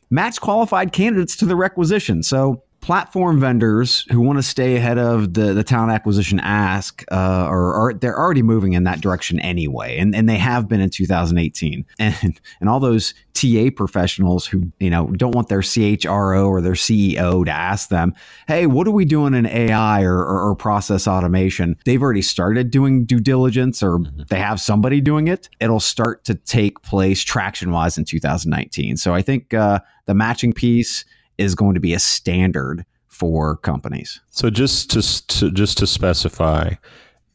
match 0.09 0.39
qualified 0.39 0.91
candidates 0.91 1.35
to 1.37 1.45
the 1.45 1.55
requisition. 1.55 2.21
So 2.21 2.63
platform 2.85 3.39
vendors 3.39 4.05
who 4.11 4.21
want 4.21 4.37
to 4.37 4.43
stay 4.43 4.75
ahead 4.75 4.99
of 4.99 5.33
the, 5.33 5.55
the 5.55 5.63
talent 5.63 5.91
acquisition 5.91 6.39
ask 6.41 7.03
uh, 7.11 7.15
are, 7.15 7.73
are 7.73 7.93
they're 7.95 8.15
already 8.15 8.43
moving 8.43 8.73
in 8.73 8.83
that 8.83 9.01
direction 9.01 9.39
anyway 9.39 9.97
and, 9.97 10.13
and 10.13 10.29
they 10.29 10.37
have 10.37 10.67
been 10.67 10.79
in 10.79 10.87
2018 10.91 11.83
and 11.99 12.39
and 12.59 12.69
all 12.69 12.79
those 12.79 13.15
TA 13.33 13.71
professionals 13.75 14.45
who 14.45 14.71
you 14.79 14.91
know 14.91 15.07
don't 15.17 15.33
want 15.33 15.49
their 15.49 15.61
CHRO 15.61 16.47
or 16.47 16.61
their 16.61 16.73
CEO 16.73 17.43
to 17.43 17.49
ask 17.49 17.89
them 17.89 18.13
hey 18.47 18.67
what 18.67 18.85
are 18.85 18.91
we 18.91 19.03
doing 19.03 19.33
in 19.33 19.47
AI 19.47 20.03
or, 20.03 20.19
or, 20.19 20.49
or 20.49 20.55
process 20.55 21.07
automation? 21.07 21.77
They've 21.85 22.03
already 22.03 22.21
started 22.21 22.69
doing 22.69 23.03
due 23.05 23.19
diligence 23.19 23.81
or 23.81 23.97
they 24.29 24.37
have 24.37 24.61
somebody 24.61 25.01
doing 25.01 25.27
it. 25.27 25.49
It'll 25.59 25.79
start 25.79 26.23
to 26.25 26.35
take 26.35 26.83
place 26.83 27.23
traction 27.23 27.71
wise 27.71 27.97
in 27.97 28.05
2019 28.05 28.97
so 28.97 29.15
I 29.15 29.23
think 29.23 29.55
uh, 29.55 29.79
the 30.05 30.13
matching 30.13 30.53
piece 30.53 31.03
is 31.37 31.55
going 31.55 31.73
to 31.75 31.79
be 31.79 31.93
a 31.93 31.99
standard 31.99 32.85
for 33.07 33.57
companies. 33.57 34.19
So 34.29 34.49
just 34.49 34.89
to, 34.91 35.27
to 35.39 35.51
just 35.51 35.77
to 35.79 35.87
specify, 35.87 36.73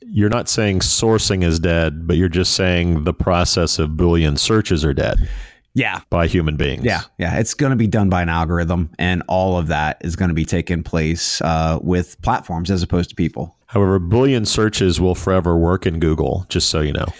you're 0.00 0.28
not 0.28 0.48
saying 0.48 0.80
sourcing 0.80 1.42
is 1.44 1.58
dead, 1.58 2.06
but 2.06 2.16
you're 2.16 2.28
just 2.28 2.54
saying 2.54 3.04
the 3.04 3.14
process 3.14 3.78
of 3.78 3.90
Boolean 3.90 4.38
searches 4.38 4.84
are 4.84 4.92
dead 4.94 5.28
Yeah. 5.74 6.00
by 6.10 6.26
human 6.26 6.56
beings. 6.56 6.84
Yeah, 6.84 7.02
yeah, 7.18 7.38
it's 7.38 7.54
going 7.54 7.70
to 7.70 7.76
be 7.76 7.86
done 7.86 8.10
by 8.10 8.20
an 8.22 8.28
algorithm, 8.28 8.90
and 8.98 9.22
all 9.28 9.56
of 9.56 9.68
that 9.68 9.98
is 10.02 10.16
going 10.16 10.28
to 10.30 10.34
be 10.34 10.44
taking 10.44 10.82
place 10.82 11.40
uh, 11.42 11.78
with 11.80 12.20
platforms 12.22 12.70
as 12.70 12.82
opposed 12.82 13.08
to 13.10 13.16
people. 13.16 13.56
However, 13.66 14.00
Boolean 14.00 14.46
searches 14.46 15.00
will 15.00 15.14
forever 15.14 15.56
work 15.56 15.86
in 15.86 16.00
Google. 16.00 16.44
Just 16.48 16.68
so 16.70 16.80
you 16.80 16.92
know. 16.92 17.06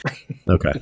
Okay. 0.49 0.73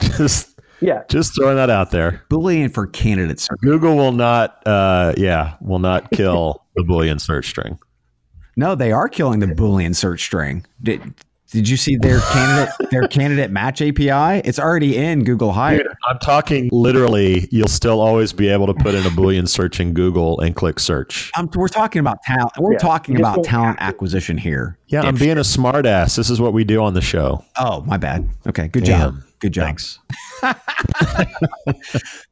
just 0.80 0.82
Yeah, 0.82 1.02
just 1.08 1.34
throwing 1.36 1.56
that 1.56 1.70
out 1.70 1.90
there. 1.90 2.22
Boolean 2.30 2.72
for 2.72 2.86
candidates. 2.86 3.48
Google 3.62 3.96
will 3.96 4.12
not. 4.12 4.62
Uh, 4.66 5.14
yeah, 5.16 5.56
will 5.60 5.78
not 5.78 6.10
kill 6.12 6.64
the 6.76 6.82
Boolean 6.82 7.20
search 7.20 7.48
string. 7.48 7.78
No, 8.56 8.74
they 8.74 8.90
are 8.92 9.08
killing 9.08 9.40
the 9.40 9.46
Boolean 9.46 9.94
search 9.94 10.22
string. 10.22 10.64
Did 10.82 11.14
Did 11.52 11.68
you 11.68 11.76
see 11.76 11.96
their 11.96 12.20
candidate 12.20 12.90
their 12.90 13.06
candidate 13.08 13.50
match 13.50 13.80
API? 13.80 14.40
It's 14.46 14.58
already 14.58 14.96
in 14.96 15.22
Google 15.24 15.52
Hire. 15.52 15.96
I'm 16.06 16.18
talking 16.18 16.68
literally. 16.72 17.48
You'll 17.52 17.68
still 17.68 18.00
always 18.00 18.32
be 18.32 18.48
able 18.48 18.66
to 18.66 18.74
put 18.74 18.94
in 18.94 19.06
a 19.06 19.10
Boolean 19.10 19.48
search 19.48 19.78
in 19.78 19.92
Google 19.94 20.40
and 20.40 20.56
click 20.56 20.80
search. 20.80 21.30
I'm, 21.36 21.48
we're 21.54 21.68
talking 21.68 22.00
about 22.00 22.20
talent. 22.24 22.52
We're 22.58 22.72
Yeah, 22.72 22.78
talking 22.78 23.16
about 23.18 23.44
talent 23.44 23.78
acquisition 23.80 24.36
here. 24.36 24.76
Yeah, 24.88 25.02
I'm 25.02 25.14
being 25.14 25.38
a 25.38 25.42
smartass. 25.42 26.16
This 26.16 26.30
is 26.30 26.40
what 26.40 26.52
we 26.52 26.64
do 26.64 26.82
on 26.82 26.94
the 26.94 27.00
show. 27.00 27.44
Oh, 27.56 27.82
my 27.82 27.96
bad. 27.96 28.28
Okay, 28.48 28.68
good 28.68 28.84
Damn. 28.84 28.98
job. 29.14 29.22
Good 29.38 29.52
job. 29.52 29.64
Thanks. 29.66 29.98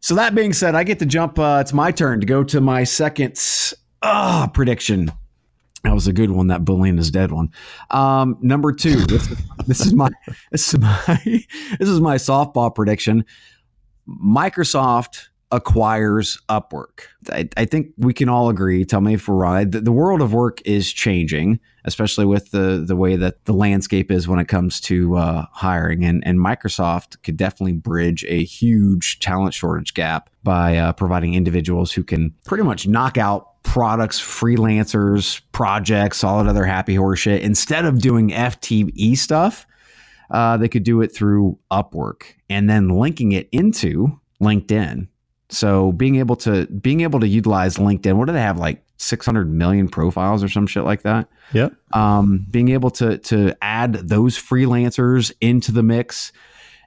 So 0.01 0.15
that 0.17 0.35
being 0.35 0.53
said, 0.53 0.75
I 0.75 0.85
get 0.85 0.99
to 0.99 1.07
jump. 1.07 1.39
Uh, 1.39 1.59
it's 1.63 1.73
my 1.73 1.91
turn 1.91 2.21
to 2.21 2.27
go 2.27 2.45
to 2.45 2.61
my 2.61 2.85
second 2.85 3.41
uh, 4.03 4.47
prediction. 4.49 5.11
That 5.85 5.93
was 5.93 6.07
a 6.07 6.13
good 6.13 6.31
one. 6.31 6.47
That 6.47 6.65
Boolean 6.65 6.99
is 6.99 7.11
dead 7.11 7.31
one. 7.31 7.53
Um, 7.91 8.39
number 8.41 8.73
two. 8.73 9.05
This, 9.05 9.29
this 9.67 9.81
is 9.81 9.93
my 9.93 10.11
this 10.51 10.73
is 10.73 10.81
my 10.81 11.21
this 11.79 11.89
is 11.89 12.01
my 12.01 12.17
softball 12.17 12.75
prediction. 12.75 13.25
Microsoft 14.09 15.29
acquires 15.55 16.41
Upwork. 16.49 17.03
I, 17.31 17.49
I 17.57 17.65
think 17.65 17.93
we 17.97 18.13
can 18.13 18.29
all 18.29 18.49
agree. 18.49 18.85
Tell 18.85 19.01
me 19.01 19.15
if 19.15 19.29
we're 19.29 19.37
right. 19.37 19.71
The, 19.71 19.81
the 19.81 19.93
world 19.93 20.21
of 20.21 20.35
work 20.35 20.61
is 20.65 20.93
changing, 20.93 21.61
especially 21.85 22.27
with 22.27 22.51
the 22.51 22.85
the 22.85 22.97
way 22.97 23.15
that 23.15 23.45
the 23.45 23.53
landscape 23.53 24.11
is 24.11 24.27
when 24.27 24.41
it 24.41 24.49
comes 24.49 24.81
to 24.83 25.17
uh, 25.17 25.47
hiring. 25.53 26.05
And 26.05 26.27
and 26.27 26.39
Microsoft 26.39 27.23
could 27.23 27.37
definitely 27.37 27.75
bridge 27.75 28.25
a 28.29 28.43
huge 28.45 29.21
talent 29.21 29.55
shortage 29.55 29.95
gap 29.95 30.29
by 30.43 30.77
uh, 30.77 30.93
providing 30.93 31.35
individuals 31.35 31.93
who 31.93 32.03
can 32.03 32.35
pretty 32.45 32.65
much 32.65 32.89
knock 32.89 33.17
out 33.17 33.63
products, 33.63 34.21
freelancers, 34.21 35.41
projects, 35.53 36.25
all 36.25 36.43
that 36.43 36.51
other 36.51 36.65
happy 36.65 36.97
horse 36.97 37.21
shit. 37.21 37.43
Instead 37.43 37.85
of 37.85 38.01
doing 38.01 38.31
FTE 38.31 39.17
stuff, 39.17 39.67
uh, 40.31 40.57
they 40.57 40.69
could 40.69 40.83
do 40.83 41.01
it 41.01 41.15
through 41.15 41.59
Upwork 41.71 42.25
and 42.51 42.69
then 42.69 42.89
linking 42.89 43.33
it 43.33 43.49
into 43.53 44.21
LinkedIn. 44.43 45.07
So 45.51 45.93
being 45.93 46.17
able 46.17 46.37
to 46.37 46.67
being 46.67 47.03
able 47.03 47.21
to 47.21 47.29
utilize 47.29 47.77
LinkedIn, 47.77 48.17
what 48.17 48.27
do 48.27 48.33
they 48.33 48.41
have 48.41 48.59
like 48.59 48.83
600 48.97 49.51
million 49.51 49.89
profiles 49.89 50.43
or 50.43 50.49
some 50.49 50.67
shit 50.67 50.85
like 50.85 51.03
that? 51.03 51.29
Yeah. 51.53 51.69
Um, 51.93 52.47
being 52.51 52.71
able 52.71 52.91
to 52.93 53.19
to 53.19 53.55
add 53.63 53.95
those 53.95 54.39
freelancers 54.39 55.33
into 55.41 55.73
the 55.73 55.83
mix 55.83 56.33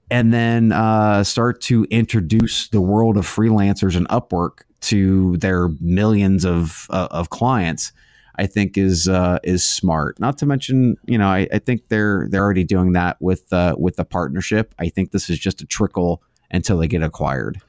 and 0.09 0.33
then 0.33 0.71
uh, 0.71 1.23
start 1.23 1.61
to 1.61 1.85
introduce 1.89 2.69
the 2.69 2.81
world 2.81 3.17
of 3.17 3.25
freelancers 3.25 3.95
and 3.95 4.07
Upwork 4.09 4.61
to 4.79 5.37
their 5.37 5.69
millions 5.81 6.45
of 6.45 6.87
uh, 6.89 7.07
of 7.11 7.29
clients. 7.29 7.91
I 8.39 8.45
think 8.45 8.77
is 8.77 9.07
uh, 9.07 9.39
is 9.43 9.63
smart. 9.63 10.19
Not 10.19 10.37
to 10.39 10.45
mention, 10.45 10.95
you 11.05 11.17
know, 11.17 11.27
I, 11.27 11.47
I 11.51 11.59
think 11.59 11.87
they're 11.89 12.27
they're 12.29 12.43
already 12.43 12.63
doing 12.63 12.93
that 12.93 13.17
with 13.19 13.51
uh, 13.51 13.75
with 13.77 13.95
the 13.95 14.05
partnership. 14.05 14.75
I 14.77 14.89
think 14.89 15.11
this 15.11 15.29
is 15.29 15.39
just 15.39 15.61
a 15.61 15.65
trickle 15.65 16.21
until 16.51 16.77
they 16.77 16.87
get 16.87 17.01
acquired. 17.01 17.59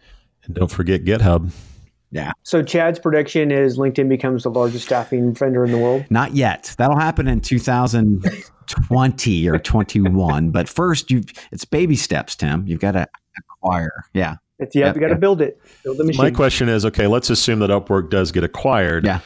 And 0.48 0.56
don't 0.56 0.70
forget 0.70 1.04
GitHub. 1.04 1.52
Yeah. 2.10 2.32
So 2.42 2.62
Chad's 2.62 2.98
prediction 2.98 3.50
is 3.50 3.76
LinkedIn 3.78 4.08
becomes 4.08 4.44
the 4.44 4.50
largest 4.50 4.86
staffing 4.86 5.34
vendor 5.34 5.62
in 5.64 5.72
the 5.72 5.78
world. 5.78 6.04
Not 6.10 6.34
yet. 6.34 6.74
That'll 6.78 6.98
happen 6.98 7.28
in 7.28 7.40
2020 7.40 9.48
or 9.48 9.58
21. 9.58 10.50
But 10.50 10.68
first, 10.68 11.10
you 11.10 11.22
it's 11.52 11.66
baby 11.66 11.96
steps, 11.96 12.34
Tim. 12.34 12.66
You've 12.66 12.80
got 12.80 12.92
to 12.92 13.06
acquire. 13.38 14.04
Yeah. 14.14 14.36
It's 14.58 14.74
yeah, 14.74 14.86
Yep, 14.86 14.94
you 14.96 15.00
got 15.02 15.06
to 15.08 15.12
yep. 15.12 15.20
build 15.20 15.40
it, 15.40 15.60
build 15.84 15.98
the 15.98 16.04
machine. 16.04 16.24
My 16.24 16.30
question 16.30 16.68
is 16.68 16.84
okay, 16.84 17.06
let's 17.06 17.30
assume 17.30 17.60
that 17.60 17.70
Upwork 17.70 18.10
does 18.10 18.32
get 18.32 18.42
acquired. 18.42 19.04
Yeah. 19.04 19.20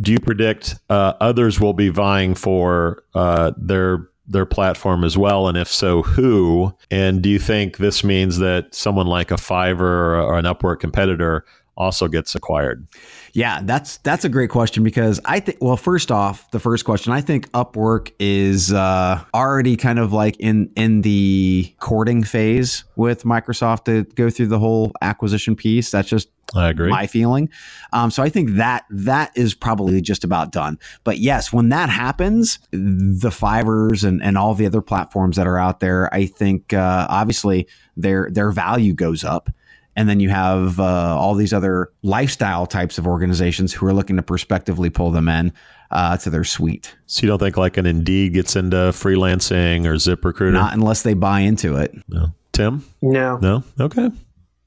Do 0.00 0.12
you 0.12 0.20
predict 0.20 0.76
uh, 0.90 1.14
others 1.20 1.60
will 1.60 1.72
be 1.72 1.88
vying 1.88 2.34
for 2.34 3.02
uh, 3.14 3.52
their 3.56 4.08
their 4.26 4.46
platform 4.46 5.04
as 5.04 5.16
well? 5.18 5.48
And 5.48 5.56
if 5.56 5.68
so, 5.68 6.02
who? 6.02 6.74
And 6.90 7.22
do 7.22 7.28
you 7.28 7.38
think 7.38 7.76
this 7.76 8.02
means 8.02 8.38
that 8.38 8.74
someone 8.74 9.06
like 9.06 9.30
a 9.30 9.36
Fiverr 9.36 9.80
or 10.22 10.36
an 10.38 10.44
Upwork 10.44 10.80
competitor 10.80 11.44
also 11.76 12.08
gets 12.08 12.34
acquired? 12.34 12.86
Yeah, 13.34 13.62
that's 13.64 13.96
that's 13.98 14.24
a 14.24 14.28
great 14.28 14.50
question 14.50 14.84
because 14.84 15.20
I 15.24 15.40
think 15.40 15.58
well, 15.60 15.76
first 15.76 16.12
off, 16.12 16.48
the 16.52 16.60
first 16.60 16.84
question, 16.84 17.12
I 17.12 17.20
think 17.20 17.50
Upwork 17.50 18.12
is 18.20 18.72
uh, 18.72 19.24
already 19.34 19.76
kind 19.76 19.98
of 19.98 20.12
like 20.12 20.36
in 20.38 20.70
in 20.76 21.02
the 21.02 21.74
courting 21.80 22.22
phase 22.22 22.84
with 22.94 23.24
Microsoft 23.24 23.86
to 23.86 24.04
go 24.14 24.30
through 24.30 24.46
the 24.46 24.60
whole 24.60 24.92
acquisition 25.02 25.56
piece. 25.56 25.90
That's 25.90 26.08
just 26.08 26.28
I 26.54 26.68
agree. 26.68 26.88
my 26.88 27.08
feeling. 27.08 27.50
Um, 27.92 28.12
so 28.12 28.22
I 28.22 28.28
think 28.28 28.50
that 28.50 28.84
that 28.88 29.32
is 29.34 29.52
probably 29.52 30.00
just 30.00 30.22
about 30.22 30.52
done. 30.52 30.78
But 31.02 31.18
yes, 31.18 31.52
when 31.52 31.70
that 31.70 31.88
happens, 31.88 32.60
the 32.70 33.30
Fiverrs 33.30 34.04
and, 34.06 34.22
and 34.22 34.38
all 34.38 34.54
the 34.54 34.66
other 34.66 34.80
platforms 34.80 35.34
that 35.36 35.48
are 35.48 35.58
out 35.58 35.80
there, 35.80 36.12
I 36.14 36.26
think 36.26 36.72
uh, 36.72 37.08
obviously 37.10 37.66
their 37.96 38.30
their 38.30 38.52
value 38.52 38.92
goes 38.92 39.24
up. 39.24 39.50
And 39.96 40.08
then 40.08 40.18
you 40.20 40.28
have 40.28 40.80
uh, 40.80 40.84
all 40.84 41.34
these 41.34 41.52
other 41.52 41.92
lifestyle 42.02 42.66
types 42.66 42.98
of 42.98 43.06
organizations 43.06 43.72
who 43.72 43.86
are 43.86 43.92
looking 43.92 44.16
to 44.16 44.22
prospectively 44.22 44.90
pull 44.90 45.10
them 45.12 45.28
in 45.28 45.52
uh, 45.92 46.16
to 46.16 46.30
their 46.30 46.42
suite. 46.44 46.96
So 47.06 47.22
you 47.22 47.28
don't 47.28 47.38
think 47.38 47.56
like 47.56 47.76
an 47.76 47.86
Indeed 47.86 48.32
gets 48.34 48.56
into 48.56 48.76
freelancing 48.76 49.86
or 49.86 49.94
ZipRecruiter? 49.94 50.52
Not 50.52 50.74
unless 50.74 51.02
they 51.02 51.14
buy 51.14 51.40
into 51.40 51.76
it. 51.76 51.94
No. 52.08 52.26
Tim? 52.52 52.84
No, 53.02 53.38
No. 53.38 53.62
Okay. 53.80 54.10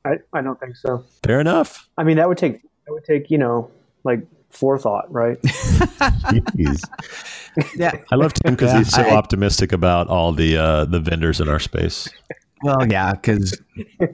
I, 0.06 0.20
I 0.34 0.42
don't 0.42 0.58
think 0.60 0.78
so. 0.78 1.04
Fair 1.24 1.42
enough. 1.42 1.90
I 1.98 2.04
mean, 2.06 2.16
that 2.18 2.30
would 2.30 2.38
take 2.38 2.62
that 2.62 2.94
would 2.94 3.04
take 3.04 3.30
you 3.30 3.38
know 3.38 3.70
like 4.06 4.22
forethought, 4.50 5.12
right? 5.12 5.38
Jeez. 5.42 6.82
Yeah. 7.76 7.92
I 8.12 8.16
love 8.16 8.34
Tim 8.34 8.54
because 8.56 8.72
Yeah, 8.72 8.78
he's 8.80 8.94
so 8.94 9.02
I- 9.02 9.16
optimistic 9.16 9.72
about 9.74 10.08
all 10.08 10.32
the 10.32 10.56
uh, 10.58 10.86
the 10.86 11.00
vendors 11.02 11.42
in 11.42 11.50
our 11.50 11.60
space. 11.60 12.08
Well, 12.63 12.88
yeah, 12.88 13.13
because 13.13 13.60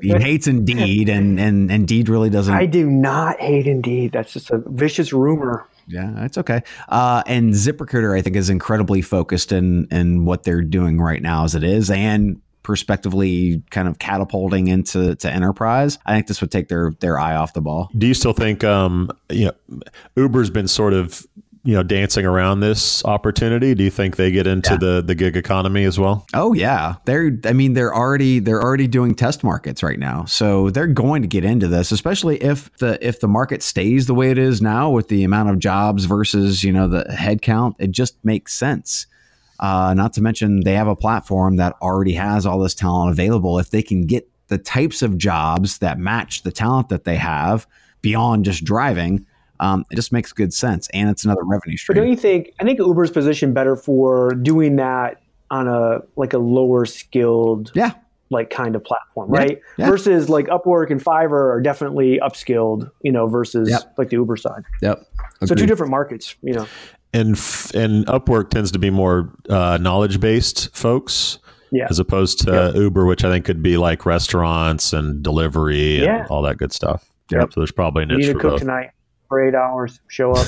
he 0.01 0.09
hates 0.09 0.47
Indeed, 0.47 1.09
and 1.09 1.39
and 1.39 1.71
Indeed 1.71 2.09
really 2.09 2.29
doesn't. 2.29 2.53
I 2.53 2.65
do 2.65 2.89
not 2.89 3.39
hate 3.39 3.67
Indeed. 3.67 4.11
That's 4.11 4.33
just 4.33 4.51
a 4.51 4.61
vicious 4.65 5.13
rumor. 5.13 5.67
Yeah, 5.87 6.25
it's 6.25 6.37
okay. 6.37 6.61
Uh, 6.89 7.23
and 7.25 7.53
ZipRecruiter, 7.53 8.17
I 8.17 8.21
think, 8.21 8.35
is 8.35 8.49
incredibly 8.49 9.01
focused 9.01 9.51
in 9.51 9.87
in 9.91 10.25
what 10.25 10.43
they're 10.43 10.61
doing 10.61 10.99
right 10.99 11.21
now 11.21 11.43
as 11.43 11.55
it 11.55 11.63
is, 11.63 11.89
and 11.89 12.41
prospectively 12.63 13.61
kind 13.69 13.87
of 13.87 13.99
catapulting 13.99 14.67
into 14.67 15.15
to 15.15 15.31
enterprise. 15.31 15.99
I 16.05 16.13
think 16.13 16.27
this 16.27 16.41
would 16.41 16.51
take 16.51 16.69
their 16.69 16.91
their 16.99 17.19
eye 17.19 17.35
off 17.35 17.53
the 17.53 17.61
ball. 17.61 17.89
Do 17.97 18.07
you 18.07 18.13
still 18.13 18.33
think 18.33 18.63
um, 18.63 19.11
you 19.29 19.51
know 19.69 19.77
Uber's 20.15 20.49
been 20.49 20.67
sort 20.67 20.93
of 20.93 21.25
you 21.65 21.73
know 21.73 21.83
dancing 21.83 22.25
around 22.25 22.59
this 22.59 23.03
opportunity? 23.05 23.73
Do 23.73 23.83
you 23.83 23.89
think 23.89 24.17
they 24.17 24.31
get 24.31 24.47
into 24.47 24.71
Yeah. 24.73 24.77
the 24.77 25.01
the 25.01 25.15
gig 25.15 25.37
economy 25.37 25.85
as 25.85 25.97
well? 25.97 26.25
Oh 26.33 26.53
yeah, 26.53 26.95
they're. 27.05 27.31
I 27.45 27.53
mean, 27.53 27.73
they're 27.73 27.95
already 27.95 28.39
they're 28.39 28.61
already 28.61 28.87
doing 28.87 29.15
test 29.15 29.43
markets 29.43 29.81
right 29.81 29.97
now, 29.99 30.25
so 30.25 30.69
they're 30.69 30.87
going 30.87 31.21
to 31.21 31.27
get 31.27 31.45
into 31.45 31.67
this, 31.67 31.91
especially 31.91 32.37
if 32.43 32.69
the 32.79 32.97
if 33.05 33.19
the 33.21 33.27
market 33.27 33.63
stays 33.63 34.07
the 34.07 34.13
way 34.13 34.29
it 34.31 34.37
is 34.37 34.61
now 34.61 34.89
with 34.89 35.07
the 35.07 35.23
amount 35.23 35.49
of 35.49 35.59
jobs 35.59 36.05
versus 36.05 36.63
you 36.63 36.71
know 36.73 36.87
the 36.87 37.05
headcount. 37.11 37.75
It 37.79 37.91
just 37.91 38.15
makes 38.25 38.53
sense. 38.53 39.07
Uh, 39.59 39.93
not 39.93 40.11
to 40.13 40.21
mention 40.21 40.61
they 40.65 40.73
have 40.73 40.87
a 40.87 40.95
platform 40.95 41.55
that 41.55 41.73
already 41.81 42.13
has 42.13 42.45
all 42.45 42.59
this 42.59 42.73
talent 42.75 43.11
available. 43.11 43.59
If 43.59 43.69
they 43.69 43.81
can 43.83 44.05
get 44.05 44.27
the 44.49 44.57
types 44.57 45.01
of 45.01 45.17
jobs 45.17 45.77
that 45.77 45.97
match 45.97 46.43
the 46.43 46.51
talent 46.51 46.89
that 46.89 47.05
they 47.05 47.15
have 47.15 47.65
beyond 48.01 48.43
just 48.43 48.65
driving, 48.65 49.25
um, 49.59 49.85
it 49.91 49.95
just 49.95 50.11
makes 50.11 50.33
good 50.33 50.53
sense, 50.53 50.87
and 50.93 51.09
it's 51.09 51.23
another 51.25 51.43
revenue 51.43 51.77
stream. 51.77 51.95
But 51.95 52.01
don't 52.01 52.09
you 52.09 52.17
think? 52.17 52.51
I 52.59 52.63
think 52.63 52.79
Uber's 52.79 53.11
positioned 53.11 53.53
better 53.53 53.75
for 53.75 54.31
doing 54.31 54.75
that 54.77 55.21
on 55.51 55.67
a 55.67 56.01
like 56.15 56.33
a 56.33 56.37
lower 56.39 56.85
skilled 56.85 57.71
Yeah, 57.75 57.91
like 58.31 58.49
kind 58.49 58.75
of 58.75 58.83
platform, 58.83 59.31
Yeah, 59.33 59.39
right? 59.39 59.61
yeah. 59.77 59.89
Versus 59.89 60.29
like 60.29 60.47
Upwork 60.47 60.89
and 60.89 61.03
Fiverr 61.03 61.53
are 61.53 61.61
definitely 61.61 62.19
upskilled, 62.19 62.89
you 63.01 63.11
know, 63.11 63.27
versus 63.27 63.69
Yep. 63.69 63.93
like 63.97 64.09
the 64.09 64.15
Uber 64.15 64.35
side. 64.37 64.63
yep. 64.81 65.05
So 65.45 65.53
two 65.55 65.65
different 65.65 65.91
markets, 65.91 66.35
you 66.41 66.53
know. 66.53 66.65
And 67.13 67.35
f- 67.35 67.71
and 67.75 68.05
Upwork 68.07 68.49
tends 68.49 68.71
to 68.71 68.79
be 68.79 68.89
more 68.89 69.31
uh, 69.49 69.77
knowledge 69.79 70.19
based 70.19 70.75
folks. 70.75 71.37
Yeah. 71.71 71.87
As 71.89 71.97
opposed 71.99 72.39
to 72.41 72.71
Uber, 72.75 73.05
which 73.05 73.23
I 73.23 73.29
think 73.31 73.45
could 73.45 73.63
be 73.63 73.77
like 73.77 74.05
restaurants 74.05 74.93
and 74.93 75.23
delivery 75.23 75.95
and 75.97 76.05
Yeah. 76.05 76.27
all 76.29 76.43
that 76.43 76.57
good 76.57 76.71
stuff. 76.71 77.09
Yep. 77.31 77.53
So 77.53 77.61
there's 77.61 77.71
probably 77.71 78.03
a 78.03 78.07
You 78.07 78.17
niche 78.17 78.27
need 78.27 78.27
to 78.27 78.33
for 78.33 78.39
cook 78.39 78.51
both. 78.51 78.59
tonight 78.61 78.91
for 79.33 79.47
eight 79.47 79.55
hours. 79.55 79.99
Show 80.09 80.31
up. 80.33 80.47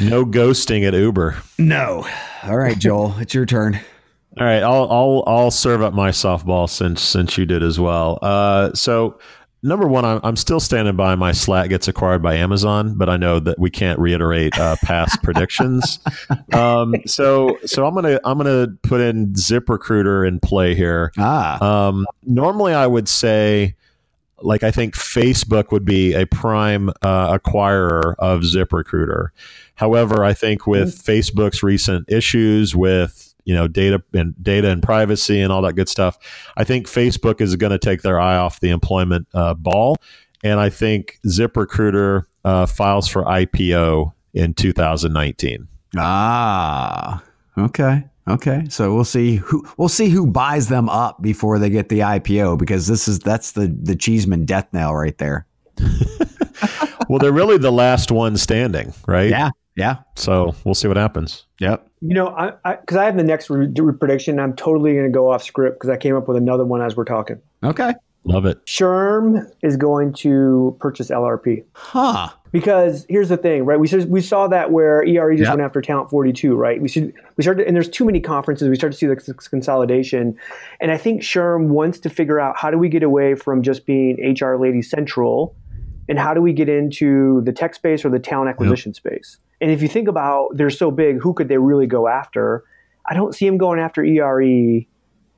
No 0.00 0.24
ghosting 0.24 0.86
at 0.86 0.94
Uber. 0.94 1.36
No. 1.58 2.06
All 2.44 2.56
right, 2.56 2.78
Joel, 2.78 3.14
it's 3.18 3.34
your 3.34 3.44
turn. 3.46 3.74
All 4.38 4.46
right, 4.46 4.62
I'll 4.62 4.86
I'll 4.90 5.24
I'll 5.26 5.50
serve 5.50 5.82
up 5.82 5.94
my 5.94 6.10
softball 6.10 6.68
since 6.70 7.00
since 7.02 7.36
you 7.38 7.44
did 7.46 7.62
as 7.64 7.80
well. 7.80 8.18
Uh, 8.22 8.72
so 8.74 9.18
number 9.62 9.88
one, 9.88 10.04
I'm, 10.04 10.20
I'm 10.22 10.36
still 10.36 10.60
standing 10.60 10.94
by 10.94 11.14
my 11.16 11.32
Slack 11.32 11.70
gets 11.70 11.88
acquired 11.88 12.22
by 12.22 12.34
Amazon, 12.36 12.94
but 12.96 13.08
I 13.08 13.16
know 13.16 13.40
that 13.40 13.58
we 13.58 13.70
can't 13.70 13.98
reiterate 13.98 14.56
uh, 14.58 14.76
past 14.84 15.22
predictions. 15.22 15.98
Um, 16.52 16.94
so 17.06 17.58
so 17.66 17.86
I'm 17.86 17.94
gonna 17.94 18.20
I'm 18.24 18.38
gonna 18.38 18.68
put 18.84 19.00
in 19.00 19.32
ZipRecruiter 19.32 20.26
in 20.28 20.38
play 20.40 20.74
here. 20.74 21.12
Ah, 21.18 21.88
Um, 21.88 22.06
normally, 22.24 22.72
I 22.72 22.86
would 22.86 23.08
say, 23.08 23.74
like, 24.40 24.62
I 24.62 24.70
think 24.70 24.94
Facebook 24.94 25.72
would 25.72 25.84
be 25.84 26.14
a 26.14 26.26
prime 26.26 26.90
uh, 27.02 27.38
acquirer 27.38 28.14
of 28.18 28.40
ZipRecruiter. 28.42 29.28
However, 29.76 30.24
I 30.24 30.34
think 30.34 30.66
with 30.66 31.02
Facebook's 31.02 31.62
recent 31.62 32.10
issues 32.10 32.74
with 32.74 33.34
you 33.44 33.54
know 33.54 33.68
data 33.68 34.02
and 34.12 34.34
data 34.42 34.70
and 34.70 34.82
privacy 34.82 35.40
and 35.40 35.52
all 35.52 35.62
that 35.62 35.74
good 35.74 35.88
stuff, 35.88 36.18
I 36.56 36.64
think 36.64 36.86
Facebook 36.86 37.40
is 37.40 37.56
going 37.56 37.72
to 37.72 37.78
take 37.78 38.02
their 38.02 38.20
eye 38.20 38.36
off 38.36 38.60
the 38.60 38.70
employment 38.70 39.28
uh, 39.34 39.54
ball, 39.54 39.96
and 40.42 40.60
I 40.60 40.70
think 40.70 41.18
ZipRecruiter 41.26 42.24
uh, 42.44 42.66
files 42.66 43.08
for 43.08 43.22
IPO 43.24 44.12
in 44.34 44.54
2019. 44.54 45.68
ah, 45.96 47.22
okay, 47.56 48.04
okay. 48.28 48.64
So 48.68 48.94
we'll 48.94 49.04
see 49.04 49.36
who 49.36 49.66
we'll 49.76 49.88
see 49.88 50.08
who 50.08 50.26
buys 50.26 50.68
them 50.68 50.88
up 50.88 51.22
before 51.22 51.58
they 51.58 51.70
get 51.70 51.88
the 51.88 52.00
IPO 52.00 52.58
because 52.58 52.86
this 52.86 53.08
is 53.08 53.18
that's 53.18 53.52
the 53.52 53.66
the 53.68 53.96
Cheeseman 53.96 54.44
death 54.44 54.68
knell 54.72 54.94
right 54.94 55.16
there. 55.18 55.46
well, 57.08 57.18
they're 57.18 57.32
really 57.32 57.58
the 57.58 57.72
last 57.72 58.10
one 58.10 58.36
standing, 58.36 58.92
right? 59.06 59.30
Yeah, 59.30 59.50
yeah, 59.76 59.96
So 60.16 60.54
we'll 60.64 60.74
see 60.74 60.88
what 60.88 60.96
happens. 60.96 61.44
yep. 61.60 61.86
You 62.00 62.14
know, 62.14 62.28
I 62.28 62.76
because 62.76 62.96
I, 62.96 63.04
have 63.04 63.16
the 63.16 63.22
next 63.24 63.50
re- 63.50 63.68
re- 63.74 63.92
prediction. 63.94 64.38
I'm 64.38 64.54
totally 64.54 64.92
going 64.92 65.04
to 65.06 65.10
go 65.10 65.30
off 65.30 65.42
script 65.42 65.76
because 65.78 65.90
I 65.90 65.96
came 65.96 66.14
up 66.16 66.28
with 66.28 66.36
another 66.36 66.64
one 66.64 66.80
as 66.82 66.96
we're 66.96 67.04
talking. 67.04 67.40
Okay, 67.64 67.94
Love 68.24 68.44
it. 68.44 68.64
SHRM 68.66 69.48
is 69.62 69.76
going 69.76 70.12
to 70.14 70.76
purchase 70.80 71.10
LRP 71.10 71.64
huh? 71.74 72.28
Because 72.60 73.04
here's 73.08 73.28
the 73.28 73.36
thing, 73.36 73.64
right? 73.64 73.78
We 73.78 73.86
saw, 73.86 73.98
we 74.06 74.20
saw 74.20 74.48
that 74.48 74.70
where 74.70 75.04
ERE 75.04 75.36
just 75.36 75.48
Yep. 75.48 75.58
went 75.58 75.62
after 75.62 75.82
Talent 75.82 76.08
42, 76.08 76.54
right? 76.54 76.80
We 76.80 76.88
should 76.88 77.12
we 77.36 77.42
started 77.42 77.66
and 77.66 77.76
there's 77.76 77.88
too 77.88 78.04
many 78.04 78.20
conferences. 78.20 78.68
We 78.68 78.76
started 78.76 78.98
to 78.98 78.98
see 78.98 79.06
the 79.06 79.34
consolidation, 79.50 80.36
and 80.80 80.90
I 80.90 80.96
think 80.96 81.22
SHRM 81.22 81.68
wants 81.68 81.98
to 82.00 82.10
figure 82.10 82.40
out 82.40 82.56
how 82.56 82.70
do 82.70 82.78
we 82.78 82.88
get 82.88 83.02
away 83.02 83.34
from 83.34 83.62
just 83.62 83.84
being 83.84 84.16
HR 84.40 84.56
Lady 84.56 84.80
Central, 84.80 85.54
and 86.08 86.18
how 86.18 86.32
do 86.32 86.40
we 86.40 86.52
get 86.52 86.68
into 86.68 87.42
the 87.42 87.52
tech 87.52 87.74
space 87.74 88.04
or 88.04 88.08
the 88.08 88.18
talent 88.18 88.48
acquisition 88.48 88.94
space? 88.94 89.38
And 89.60 89.70
if 89.70 89.82
you 89.82 89.88
think 89.88 90.08
about 90.08 90.56
they're 90.56 90.70
so 90.70 90.90
big, 90.90 91.20
who 91.20 91.34
could 91.34 91.48
they 91.48 91.58
really 91.58 91.86
go 91.86 92.08
after? 92.08 92.64
I 93.08 93.14
don't 93.14 93.34
see 93.34 93.46
him 93.46 93.58
going 93.58 93.78
after 93.78 94.02
ERE, 94.04 94.86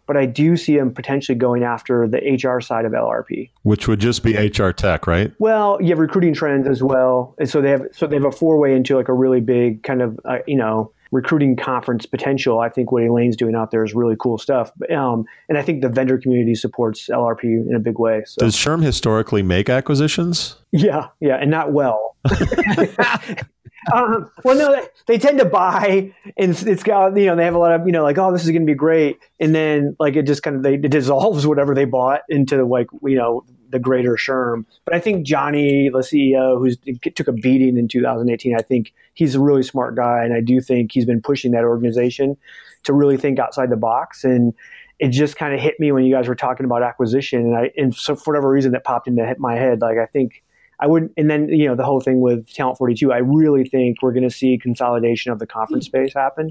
but 0.09 0.17
I 0.17 0.27
do 0.27 0.57
see 0.57 0.77
them 0.77 0.93
potentially 0.93 1.37
going 1.37 1.63
after 1.63 2.09
the 2.09 2.19
HR 2.19 2.61
side 2.61 2.87
of 2.87 2.93
LRP. 2.93 3.51
Which 3.63 3.87
would 3.87 4.01
just 4.01 4.25
be 4.25 4.35
HR 4.35 4.71
tech, 4.71 5.07
right? 5.07 5.33
Well, 5.39 5.79
you 5.81 5.91
have 5.91 5.99
recruiting 5.99 6.35
trends 6.35 6.67
as 6.67 6.83
well, 6.83 7.37
and 7.39 7.49
so 7.49 7.61
they 7.61 7.71
have 7.71 7.87
so 7.93 8.09
they 8.09 8.17
have 8.17 8.25
a 8.25 8.33
four 8.33 8.59
way 8.59 8.75
into 8.75 8.97
like 8.97 9.09
a 9.09 9.13
really 9.13 9.41
big 9.41 9.85
kind 9.85 10.03
of 10.03 10.19
uh, 10.25 10.39
you 10.49 10.57
know 10.57 10.91
recruiting 11.13 11.57
conference 11.57 12.07
potential. 12.07 12.61
I 12.61 12.69
think 12.71 12.91
what 12.91 13.03
Elaine's 13.03 13.37
doing 13.37 13.55
out 13.55 13.71
there 13.71 13.85
is 13.85 13.95
really 13.95 14.17
cool 14.19 14.39
stuff, 14.39 14.73
um, 14.91 15.27
and 15.49 15.59
I 15.59 15.63
think 15.63 15.83
the 15.83 15.89
vendor 15.89 16.19
community 16.19 16.55
supports 16.55 17.09
LRP 17.09 17.45
in 17.45 17.75
a 17.75 17.79
big 17.79 17.99
way. 17.99 18.23
So 18.27 18.41
Does 18.41 18.57
SHRM 18.57 18.83
historically 18.83 19.43
make 19.43 19.69
acquisitions? 19.69 20.57
yeah, 20.73 21.09
yeah, 21.21 21.37
and 21.37 21.51
not 21.51 21.73
well. 21.73 22.17
um, 23.93 24.31
well, 24.45 24.57
no, 24.57 24.87
they, 25.07 25.19
tend 25.19 25.39
to 25.39 25.45
buy, 25.45 26.13
and 26.37 26.63
it's, 26.67 26.83
got 26.83 27.17
you 27.17 27.27
know 27.27 27.37
they 27.37 27.45
have 27.45 27.55
a 27.55 27.59
lot 27.59 27.73
of 27.73 27.87
you 27.87 27.93
know 27.93 28.03
like 28.03 28.19
oh 28.19 28.33
this 28.33 28.45
is 28.45 28.51
going 28.51 28.63
to 28.63 28.67
be 28.67 28.75
great, 28.75 29.19
and 29.39 29.55
then 29.55 29.97
like 30.01 30.17
it 30.17 30.27
just 30.27 30.43
kind 30.43 30.57
of 30.57 30.63
they 30.63 30.75
it 30.75 30.91
dissolves 30.91 31.47
whatever 31.47 31.75
they 31.75 31.85
bought 31.85 32.23
into 32.29 32.65
like 32.65 32.89
you 33.03 33.17
know 33.17 33.45
the 33.71 33.79
greater 33.79 34.15
SHRM. 34.15 34.65
But 34.85 34.95
I 34.95 35.01
think 35.01 35.27
Johnny, 35.27 35.91
the 35.91 35.99
CEO, 35.99 36.59
who's 36.59 36.77
took 37.15 37.29
a 37.29 37.33
beating 37.33 37.77
in 37.77 37.87
2018, 37.87 38.57
I 38.57 38.63
think 38.63 38.93
he's 39.15 39.35
a 39.35 39.41
really 39.41 39.63
smart 39.63 39.95
guy, 39.95 40.25
and 40.25 40.35
I 40.35 40.41
do 40.41 40.61
think 40.61 40.93
he's 40.93 41.07
been 41.07 41.23
pushing 41.23 41.53
that 41.53 41.65
organization 41.65 42.37
to 42.85 42.93
really 42.93 43.17
think 43.17 43.39
outside 43.39 43.71
the 43.71 43.77
box 43.77 44.25
and. 44.25 44.55
It 45.01 45.11
just 45.11 45.37
kind 45.37 45.55
of 45.55 45.61
hit 45.61 45.79
me 45.79 45.93
when 45.93 46.03
you 46.03 46.13
guys 46.13 46.27
were 46.27 46.35
talking 46.35 46.67
about 46.67 46.83
acquisition, 46.83 47.43
and 47.43 47.57
I 47.57 47.71
and 47.77 47.95
so 47.95 48.17
for 48.17 48.33
whatever 48.33 48.51
reason 48.51 48.73
that 48.73 48.83
popped 48.83 49.07
into 49.07 49.33
my 49.39 49.55
head. 49.55 49.81
Like 49.81 49.97
I 49.97 50.07
think 50.07 50.43
I 50.81 50.87
would, 50.87 51.11
and 51.17 51.29
then 51.31 51.49
you 51.49 51.67
know 51.67 51.75
the 51.75 51.85
whole 51.85 52.01
thing 52.01 52.21
with 52.21 52.53
Talent 52.53 52.79
42. 52.79 53.13
I 53.13 53.19
really 53.19 53.65
think 53.65 54.03
we're 54.03 54.13
going 54.13 54.29
to 54.29 54.35
see 54.35 54.59
consolidation 54.59 55.33
of 55.33 55.39
the 55.39 55.47
conference 55.47 55.87
space 55.87 56.15
happen, 56.15 56.51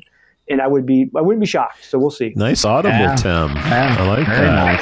and 0.49 0.61
I 0.61 0.67
would 0.67 0.85
be 0.85 1.09
I 1.15 1.21
wouldn't 1.21 1.39
be 1.41 1.45
shocked. 1.47 1.85
So 1.85 1.97
we'll 1.97 2.09
see. 2.11 2.33
Nice 2.35 2.65
audible, 2.65 2.97
Yeah. 2.97 3.15
Tim. 3.15 3.55
Yeah, 3.55 3.95
I 3.99 4.07
like 4.07 4.25
very 4.27 4.47
that. 4.47 4.81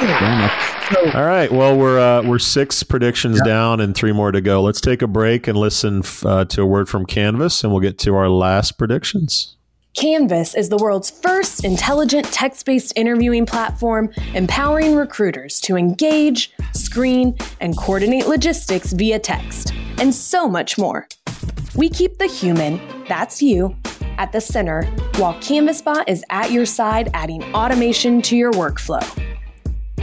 Very 0.90 1.06
nice. 1.06 1.14
All 1.16 1.24
right. 1.24 1.50
Well, 1.50 1.76
we're 1.76 1.98
uh, 1.98 2.22
we're 2.22 2.38
six 2.38 2.82
predictions 2.82 3.40
down 3.42 3.80
and 3.80 3.94
three 3.94 4.12
more 4.12 4.32
to 4.32 4.40
go. 4.40 4.62
Let's 4.62 4.80
take 4.80 5.02
a 5.02 5.06
break 5.08 5.46
and 5.48 5.56
listen 5.58 5.98
f- 6.00 6.24
uh, 6.26 6.44
to 6.46 6.62
a 6.62 6.66
word 6.66 6.88
from 6.88 7.06
Canvas, 7.06 7.62
and 7.64 7.72
we'll 7.72 7.80
get 7.82 7.98
to 8.00 8.14
our 8.14 8.28
last 8.28 8.78
predictions. 8.78 9.55
Canvas 9.96 10.54
is 10.54 10.68
the 10.68 10.76
world's 10.76 11.10
first 11.10 11.64
intelligent 11.64 12.26
text 12.26 12.66
based 12.66 12.92
interviewing 12.96 13.46
platform 13.46 14.10
empowering 14.34 14.94
recruiters 14.94 15.58
to 15.62 15.74
engage, 15.74 16.52
screen, 16.74 17.34
and 17.62 17.74
coordinate 17.78 18.26
logistics 18.26 18.92
via 18.92 19.18
text, 19.18 19.72
and 19.98 20.14
so 20.14 20.46
much 20.46 20.76
more. 20.76 21.08
We 21.74 21.88
keep 21.88 22.18
the 22.18 22.26
human, 22.26 22.78
that's 23.08 23.40
you, 23.40 23.74
at 24.18 24.32
the 24.32 24.40
center, 24.40 24.84
while 25.16 25.32
CanvasBot 25.40 26.04
is 26.08 26.22
at 26.28 26.50
your 26.50 26.66
side 26.66 27.08
adding 27.14 27.42
automation 27.54 28.20
to 28.22 28.36
your 28.36 28.52
workflow. 28.52 29.02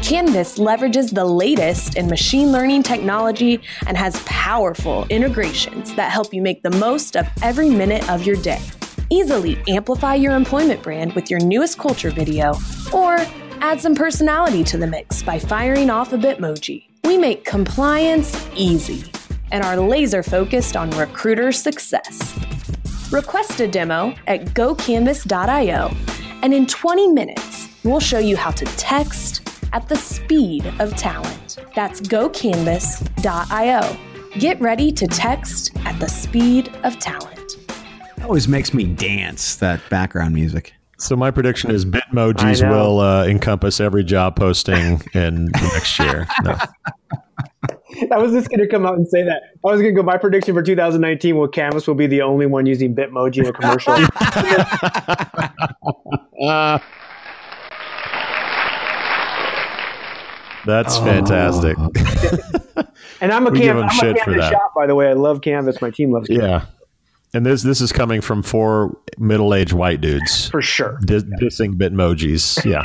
Canvas 0.02 0.58
leverages 0.58 1.14
the 1.14 1.24
latest 1.24 1.98
in 1.98 2.08
machine 2.08 2.52
learning 2.52 2.82
technology 2.82 3.62
and 3.86 3.96
has 3.96 4.20
powerful 4.24 5.06
integrations 5.12 5.94
that 5.94 6.12
help 6.12 6.34
you 6.34 6.42
make 6.42 6.64
the 6.64 6.72
most 6.72 7.16
of 7.16 7.28
every 7.44 7.70
minute 7.70 8.10
of 8.10 8.26
your 8.26 8.38
day. 8.38 8.60
Easily 9.10 9.62
amplify 9.68 10.16
your 10.16 10.36
employment 10.36 10.82
brand 10.82 11.14
with 11.14 11.30
your 11.30 11.40
newest 11.40 11.78
culture 11.78 12.10
video, 12.10 12.56
or 12.94 13.18
add 13.62 13.80
some 13.80 13.96
personality 13.96 14.64
to 14.64 14.78
the 14.78 14.88
mix 14.88 15.22
by 15.24 15.38
firing 15.40 15.90
off 15.90 16.14
a 16.14 16.18
Bitmoji. 16.18 16.86
We 17.04 17.18
make 17.18 17.46
compliance 17.46 18.48
easy 18.56 19.04
and 19.52 19.64
are 19.64 19.78
laser 19.78 20.24
focused 20.24 20.76
on 20.76 20.90
recruiter 20.92 21.52
success. 21.52 22.34
Request 23.12 23.60
a 23.60 23.68
demo 23.68 24.16
at 24.28 24.46
gocanvas.io, 24.46 25.92
and 26.42 26.54
in 26.54 26.66
20 26.66 27.08
minutes, 27.10 27.68
we'll 27.84 28.00
show 28.00 28.20
you 28.20 28.36
how 28.36 28.52
to 28.52 28.66
text 28.78 29.48
at 29.74 29.88
the 29.90 29.96
speed 29.96 30.66
of 30.80 30.96
talent. 30.96 31.58
That's 31.76 32.02
gocanvas.io. 32.02 33.98
Get 34.40 34.60
ready 34.60 34.92
to 34.92 35.06
text 35.08 35.72
at 35.86 36.00
the 36.00 36.10
speed 36.10 36.72
of 36.84 36.98
talent. 37.00 37.58
That 38.24 38.30
always 38.30 38.48
makes 38.48 38.74
me 38.74 38.86
dance. 38.86 39.58
That 39.58 39.82
background 39.90 40.34
music. 40.34 40.72
So 40.98 41.18
my 41.18 41.30
prediction 41.30 41.72
is 41.72 41.84
Bitmojis 41.84 42.66
will 42.70 43.02
uh, 43.02 43.26
encompass 43.26 43.82
every 43.82 44.06
job 44.06 44.38
posting 44.38 45.02
in 45.14 45.48
the 45.48 45.72
next 45.74 46.00
year. 46.00 46.26
No. 46.42 46.52
I 48.14 48.18
was 48.18 48.32
just 48.32 48.48
going 48.48 48.62
to 48.62 48.68
come 48.70 48.86
out 48.86 48.96
and 48.96 49.06
say 49.10 49.24
that. 49.24 49.42
I 49.66 49.72
was 49.74 49.82
going 49.82 49.94
to 49.94 50.02
go. 50.02 50.04
My 50.04 50.16
prediction 50.16 50.54
for 50.54 50.64
2019 50.64 51.36
will 51.36 51.50
Canvas 51.50 51.86
will 51.86 51.96
be 51.96 52.08
the 52.08 52.22
only 52.22 52.46
one 52.46 52.66
using 52.66 52.96
Bitmoji 52.96 53.40
in 53.40 53.48
a 53.48 53.52
commercial. 53.52 53.94
That's 60.66 60.98
fantastic. 61.00 61.76
and 63.20 63.34
I'm 63.34 63.48
a 63.48 63.52
We 63.52 63.60
give 63.60 63.76
Canvas, 63.76 63.82
them 63.82 63.84
I'm 63.84 63.90
shit 63.90 64.16
a 64.16 64.20
for 64.20 64.26
Canvas 64.32 64.46
that. 64.46 64.52
shop, 64.54 64.72
by 64.74 64.88
the 64.88 64.96
way. 64.96 65.10
I 65.10 65.14
love 65.14 65.42
Canvas. 65.42 65.82
My 65.82 65.90
team 65.90 66.14
loves 66.14 66.30
Canvas 66.30 66.46
yeah. 66.46 66.66
And 67.36 67.44
this 67.46 67.64
this 67.64 67.82
is 67.82 67.92
coming 67.92 68.22
from 68.22 68.44
four 68.44 68.96
middle 69.18 69.56
aged 69.56 69.74
white 69.74 70.02
dudes. 70.02 70.50
for 70.50 70.62
sure. 70.62 71.00
Dis- 71.04 71.24
dissing 71.42 71.74
Bitmojis. 71.76 72.64
Yeah. 72.64 72.84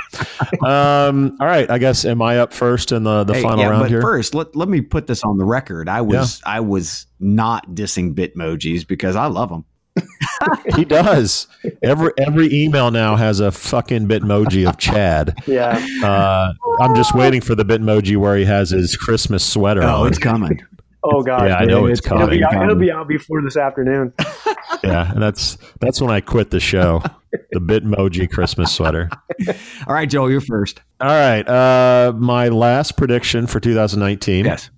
um, 0.66 1.37
all 1.40 1.46
right. 1.46 1.70
I 1.70 1.76
guess 1.78 2.04
am 2.06 2.22
I 2.22 2.38
up 2.38 2.52
first 2.54 2.92
in 2.92 3.02
the, 3.04 3.24
the 3.24 3.34
Hey, 3.34 3.42
final 3.42 3.58
yeah, 3.61 3.68
round 3.68 3.82
but 3.82 3.90
here? 3.90 4.00
first, 4.00 4.34
let, 4.34 4.56
let 4.56 4.68
me 4.68 4.80
put 4.80 5.06
this 5.06 5.22
on 5.22 5.37
the 5.37 5.44
record. 5.44 5.88
I 5.88 6.00
was 6.00 6.40
I 6.46 6.61
was 6.61 7.06
not 7.20 7.74
dissing 7.74 8.14
Bitmojis 8.14 8.87
because 8.88 9.16
I 9.16 9.26
love 9.26 9.50
them. 9.50 9.64
he 10.76 10.84
does. 10.84 11.48
Every 11.82 12.12
every 12.16 12.52
email 12.54 12.90
now 12.90 13.16
has 13.16 13.40
a 13.40 13.50
fucking 13.50 14.06
Bitmoji 14.08 14.66
of 14.68 14.78
Chad. 14.78 15.37
Yeah. 15.46 15.84
Uh, 16.02 16.52
I'm 16.80 16.94
just 16.94 17.14
waiting 17.14 17.40
for 17.40 17.54
the 17.54 17.64
Bitmoji 17.64 18.16
where 18.16 18.37
he 18.37 18.44
has 18.44 18.70
his 18.70 18.96
Christmas 18.96 19.44
sweater 19.44 19.82
Oh, 19.82 20.02
on. 20.02 20.08
it's 20.08 20.18
coming. 20.18 20.61
Oh 21.02 21.22
God. 21.22 21.48
Yeah, 21.48 21.56
I 21.56 21.64
know 21.64 21.87
it's 21.87 22.04
it'll 22.04 22.26
be, 22.28 22.40
coming. 22.40 22.42
out, 22.42 22.62
it'll 22.62 22.74
be 22.74 22.90
out 22.90 23.08
before 23.08 23.42
this 23.42 23.56
afternoon. 23.56 24.12
Yeah, 24.84 25.11
and 25.11 25.20
that's 25.20 25.58
that's 25.80 26.00
when 26.00 26.11
I 26.11 26.20
quit 26.20 26.50
the 26.50 26.61
show. 26.61 27.02
The 27.52 27.61
Bitmoji 27.61 28.30
Christmas 28.30 28.74
sweater. 28.74 29.11
All 29.87 29.92
right, 29.92 30.08
Joel, 30.08 30.30
you're 30.30 30.40
first. 30.40 30.80
All 30.98 31.08
right. 31.08 31.46
Uh, 31.46 32.14
my 32.16 32.48
last 32.48 32.96
prediction 32.96 33.46
for 33.46 33.61
2019. 33.61 34.46
Yes. 34.46 34.70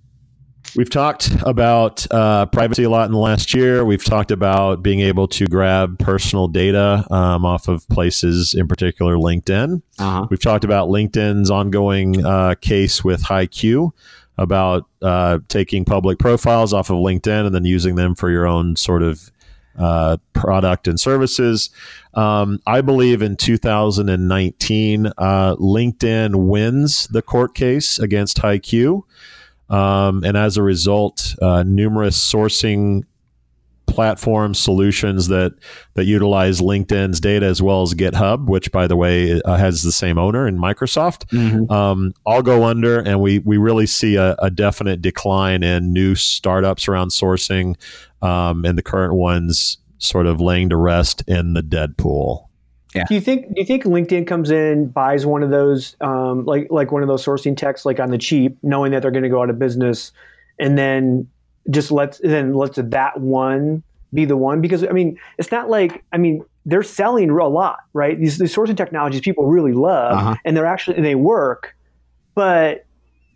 We've 0.75 0.89
talked 0.89 1.31
about 1.45 2.05
uh, 2.11 2.45
privacy 2.47 2.83
a 2.83 2.89
lot 2.89 3.05
in 3.05 3.13
the 3.13 3.19
last 3.19 3.53
year. 3.53 3.85
We've 3.85 4.03
talked 4.03 4.31
about 4.31 4.83
being 4.83 4.99
able 4.99 5.29
to 5.29 5.47
grab 5.47 5.97
personal 5.99 6.49
data 6.49 7.05
um, 7.09 7.45
off 7.45 7.69
of 7.69 7.87
places, 7.87 8.53
in 8.53 8.67
particular 8.67 9.15
LinkedIn. 9.15 9.81
Uh-huh. 9.99 10.27
We've 10.29 10.41
talked 10.41 10.65
about 10.65 10.89
LinkedIn's 10.89 11.49
ongoing 11.49 12.25
uh, 12.25 12.55
case 12.55 13.01
with 13.03 13.23
HiQ 13.23 13.91
about 14.37 14.85
uh, 15.01 15.39
taking 15.47 15.85
public 15.85 16.19
profiles 16.19 16.73
off 16.73 16.89
of 16.89 16.97
LinkedIn 16.97 17.45
and 17.45 17.53
then 17.53 17.65
using 17.65 17.95
them 17.95 18.15
for 18.15 18.29
your 18.29 18.47
own 18.47 18.75
sort 18.75 19.03
of 19.03 19.31
uh, 19.77 20.17
product 20.33 20.87
and 20.87 20.99
services. 20.99 21.69
Um, 22.13 22.59
I 22.65 22.81
believe 22.81 23.21
in 23.21 23.37
2019, 23.37 25.05
uh, 25.05 25.55
LinkedIn 25.55 26.47
wins 26.47 27.07
the 27.07 27.21
court 27.21 27.55
case 27.55 27.99
against 27.99 28.37
HiQ. 28.37 29.03
Um, 29.69 30.23
and 30.25 30.35
as 30.35 30.57
a 30.57 30.63
result, 30.63 31.35
uh, 31.41 31.63
numerous 31.63 32.17
sourcing 32.17 33.03
platform 33.91 34.53
solutions 34.53 35.27
that 35.27 35.53
that 35.93 36.05
utilize 36.05 36.61
LinkedIn's 36.61 37.19
data 37.19 37.45
as 37.45 37.61
well 37.61 37.81
as 37.81 37.93
GitHub, 37.93 38.47
which 38.47 38.71
by 38.71 38.87
the 38.87 38.95
way 38.95 39.41
uh, 39.41 39.57
has 39.57 39.83
the 39.83 39.91
same 39.91 40.17
owner 40.17 40.47
in 40.47 40.57
Microsoft, 40.57 41.31
um, 41.71 42.13
all 42.25 42.41
go 42.41 42.63
under, 42.63 42.99
and 42.99 43.21
we 43.21 43.39
we 43.39 43.57
really 43.57 43.85
see 43.85 44.15
a, 44.15 44.35
a 44.39 44.49
definite 44.49 45.01
decline 45.01 45.63
in 45.63 45.93
new 45.93 46.15
startups 46.15 46.87
around 46.87 47.09
sourcing, 47.09 47.75
um, 48.21 48.65
and 48.65 48.77
the 48.77 48.83
current 48.83 49.13
ones 49.13 49.77
sort 49.97 50.25
of 50.25 50.41
laying 50.41 50.69
to 50.69 50.77
rest 50.77 51.23
in 51.27 51.53
the 51.53 51.61
dead 51.61 51.97
pool. 51.97 52.49
Do 53.07 53.15
you 53.15 53.21
think? 53.21 53.47
Do 53.47 53.53
you 53.61 53.65
think 53.65 53.85
LinkedIn 53.85 54.27
comes 54.27 54.51
in, 54.51 54.87
buys 54.87 55.25
one 55.25 55.43
of 55.43 55.49
those, 55.49 55.95
um, 56.01 56.45
like 56.45 56.67
like 56.69 56.91
one 56.91 57.01
of 57.01 57.07
those 57.07 57.23
sourcing 57.23 57.55
techs, 57.55 57.85
like 57.85 57.99
on 57.99 58.11
the 58.11 58.17
cheap, 58.17 58.57
knowing 58.63 58.91
that 58.91 59.01
they're 59.01 59.11
going 59.11 59.23
to 59.23 59.29
go 59.29 59.41
out 59.41 59.49
of 59.49 59.57
business, 59.57 60.11
and 60.59 60.77
then 60.77 61.29
just 61.69 61.91
let's 61.91 62.19
then 62.19 62.53
let's 62.53 62.77
that 62.81 63.19
one 63.19 63.83
be 64.13 64.25
the 64.25 64.37
one? 64.37 64.61
Because 64.61 64.83
I 64.83 64.91
mean, 64.91 65.17
it's 65.37 65.51
not 65.51 65.69
like 65.69 66.03
I 66.11 66.17
mean 66.17 66.43
they're 66.65 66.83
selling 66.83 67.29
a 67.29 67.47
lot, 67.47 67.79
right? 67.93 68.19
These, 68.19 68.37
these 68.37 68.55
sourcing 68.55 68.77
technologies 68.77 69.21
people 69.21 69.47
really 69.47 69.73
love, 69.73 70.17
Uh-huh. 70.17 70.35
and 70.45 70.55
they're 70.55 70.65
actually 70.65 70.97
and 70.97 71.05
they 71.05 71.15
work, 71.15 71.75
but 72.35 72.85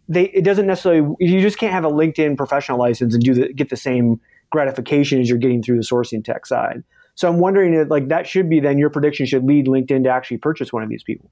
they 0.08 0.26
it 0.26 0.44
doesn't 0.44 0.68
necessarily. 0.68 1.16
You 1.20 1.42
just 1.42 1.58
can't 1.58 1.74
have 1.74 1.86
a 1.86 1.90
LinkedIn 1.90 2.38
professional 2.38 2.78
license 2.78 3.14
and 3.14 3.24
do 3.24 3.34
the 3.34 3.54
get 3.54 3.70
the 3.70 3.78
same 3.78 4.20
gratification 4.52 5.20
as 5.20 5.30
you're 5.30 5.40
getting 5.40 5.64
through 5.64 5.78
the 5.78 5.84
sourcing 5.84 6.24
tech 6.24 6.46
side. 6.46 6.84
So 7.16 7.28
I'm 7.30 7.40
wondering 7.40 7.74
if 7.74 7.90
like 7.90 8.10
that 8.10 8.28
should 8.28 8.50
be 8.50 8.60
then 8.60 8.78
your 8.78 8.90
prediction 8.90 9.26
should 9.26 9.44
lead 9.46 9.68
LinkedIn 9.68 10.04
to 10.04 10.10
actually 10.10 10.38
purchase 10.38 10.72
one 10.72 10.84
of 10.84 10.90
these 10.90 11.04
people. 11.04 11.30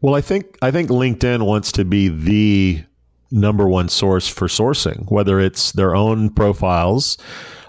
Well, 0.00 0.14
I 0.14 0.20
think 0.20 0.58
I 0.62 0.70
think 0.70 0.90
LinkedIn 0.90 1.44
wants 1.46 1.72
to 1.72 1.84
be 1.84 2.08
the 2.08 2.84
number 3.32 3.68
one 3.68 3.88
source 3.88 4.28
for 4.28 4.46
sourcing, 4.46 5.10
whether 5.10 5.40
it's 5.40 5.72
their 5.72 5.94
own 5.94 6.30
profiles 6.30 7.18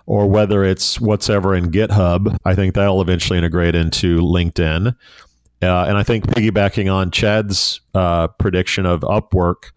or 0.06 0.28
whether 0.28 0.63
it's 0.63 0.99
whatever 0.99 1.56
in 1.56 1.71
GitHub. 1.71 2.36
I 2.45 2.56
think 2.56 2.76
that'll 2.76 3.02
eventually 3.02 3.39
integrate 3.39 3.76
into 3.76 4.19
LinkedIn. 4.19 4.95
Uh, 5.62 5.86
and 5.86 5.97
I 5.97 6.04
think 6.04 6.28
piggybacking 6.28 6.93
on 6.93 7.10
Chad's 7.10 7.80
uh, 7.93 8.28
prediction 8.28 8.86
of 8.86 9.02
Upwork, 9.02 9.71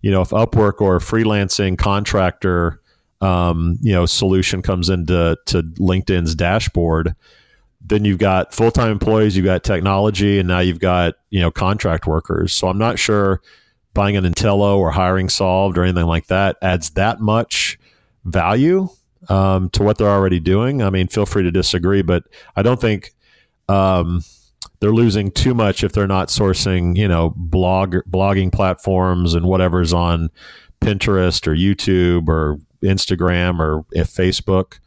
you 0.00 0.10
know, 0.10 0.22
if 0.22 0.30
Upwork 0.30 0.80
or 0.80 0.98
freelancing 0.98 1.76
contractor, 1.76 2.80
um, 3.20 3.78
you 3.82 3.92
know, 3.92 4.06
solution 4.06 4.62
comes 4.62 4.88
into 4.88 5.36
to 5.46 5.62
LinkedIn's 5.62 6.34
dashboard, 6.34 7.14
then 7.80 8.04
you've 8.04 8.18
got 8.18 8.54
full-time 8.54 8.90
employees, 8.90 9.36
you've 9.36 9.46
got 9.46 9.62
technology, 9.62 10.38
and 10.38 10.48
now 10.48 10.60
you've 10.60 10.80
got 10.80 11.14
you 11.30 11.40
know 11.40 11.50
contract 11.50 12.06
workers. 12.06 12.52
So 12.52 12.68
I'm 12.68 12.78
not 12.78 12.98
sure 12.98 13.40
buying 13.96 14.16
an 14.16 14.24
Entelo 14.24 14.76
or 14.76 14.92
HiringSolved 14.92 15.76
or 15.76 15.82
anything 15.82 16.06
like 16.06 16.26
that 16.26 16.56
adds 16.60 16.90
that 16.90 17.18
much 17.18 17.78
value 18.24 18.88
um, 19.28 19.70
to 19.70 19.82
what 19.82 19.98
they're 19.98 20.06
already 20.08 20.38
doing. 20.38 20.82
I 20.82 20.90
mean, 20.90 21.08
feel 21.08 21.26
free 21.26 21.42
to 21.42 21.50
disagree, 21.50 22.02
but 22.02 22.24
I 22.54 22.62
don't 22.62 22.80
think 22.80 23.12
um, 23.68 24.22
they're 24.80 24.92
losing 24.92 25.30
too 25.30 25.54
much 25.54 25.82
if 25.82 25.92
they're 25.92 26.06
not 26.06 26.28
sourcing 26.28 26.96
you 26.96 27.08
know 27.08 27.32
blog 27.36 27.96
blogging 28.08 28.52
platforms 28.52 29.34
and 29.34 29.46
whatever's 29.46 29.92
on 29.92 30.28
Pinterest 30.80 31.46
or 31.46 31.54
YouTube 31.54 32.28
or 32.28 32.58
Instagram 32.82 33.58
or 33.58 33.84
if 33.92 34.08
Facebook. 34.08 34.78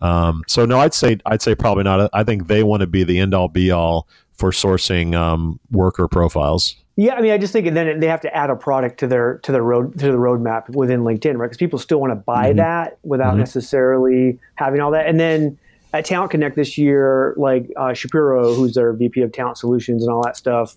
Um, 0.00 0.42
so 0.48 0.66
no, 0.66 0.80
I'd 0.80 0.92
say 0.92 1.18
I'd 1.24 1.40
say 1.40 1.54
probably 1.54 1.84
not. 1.84 2.10
I 2.12 2.24
think 2.24 2.48
they 2.48 2.62
want 2.62 2.80
to 2.80 2.86
be 2.86 3.04
the 3.04 3.20
end 3.20 3.32
all 3.32 3.48
be 3.48 3.70
all 3.70 4.08
for 4.36 4.50
sourcing 4.50 5.14
um, 5.14 5.58
worker 5.70 6.08
profiles. 6.08 6.76
Yeah, 6.96 7.14
I 7.14 7.20
mean, 7.20 7.32
I 7.32 7.38
just 7.38 7.52
think 7.52 7.66
and 7.66 7.76
then 7.76 8.00
they 8.00 8.06
have 8.08 8.22
to 8.22 8.34
add 8.34 8.48
a 8.48 8.56
product 8.56 8.98
to 9.00 9.06
their 9.06 9.38
to 9.42 9.52
their 9.52 9.62
road 9.62 9.98
to 9.98 10.06
the 10.06 10.16
roadmap 10.18 10.68
within 10.74 11.00
LinkedIn, 11.00 11.36
right? 11.36 11.46
Because 11.46 11.58
people 11.58 11.78
still 11.78 12.00
want 12.00 12.10
to 12.12 12.16
buy 12.16 12.52
Mhm. 12.52 12.56
that 12.56 12.98
without 13.02 13.34
Mhm. 13.34 13.38
necessarily 13.40 14.38
having 14.54 14.80
all 14.80 14.90
that. 14.92 15.06
And 15.06 15.20
then 15.20 15.58
at 15.92 16.04
Talent 16.06 16.30
Connect 16.30 16.56
this 16.56 16.78
year, 16.78 17.34
like 17.36 17.70
uh, 17.76 17.92
Shapiro, 17.92 18.54
who's 18.54 18.74
their 18.74 18.92
VP 18.94 19.20
of 19.22 19.32
Talent 19.32 19.58
Solutions 19.58 20.02
and 20.02 20.12
all 20.12 20.22
that 20.24 20.36
stuff, 20.36 20.76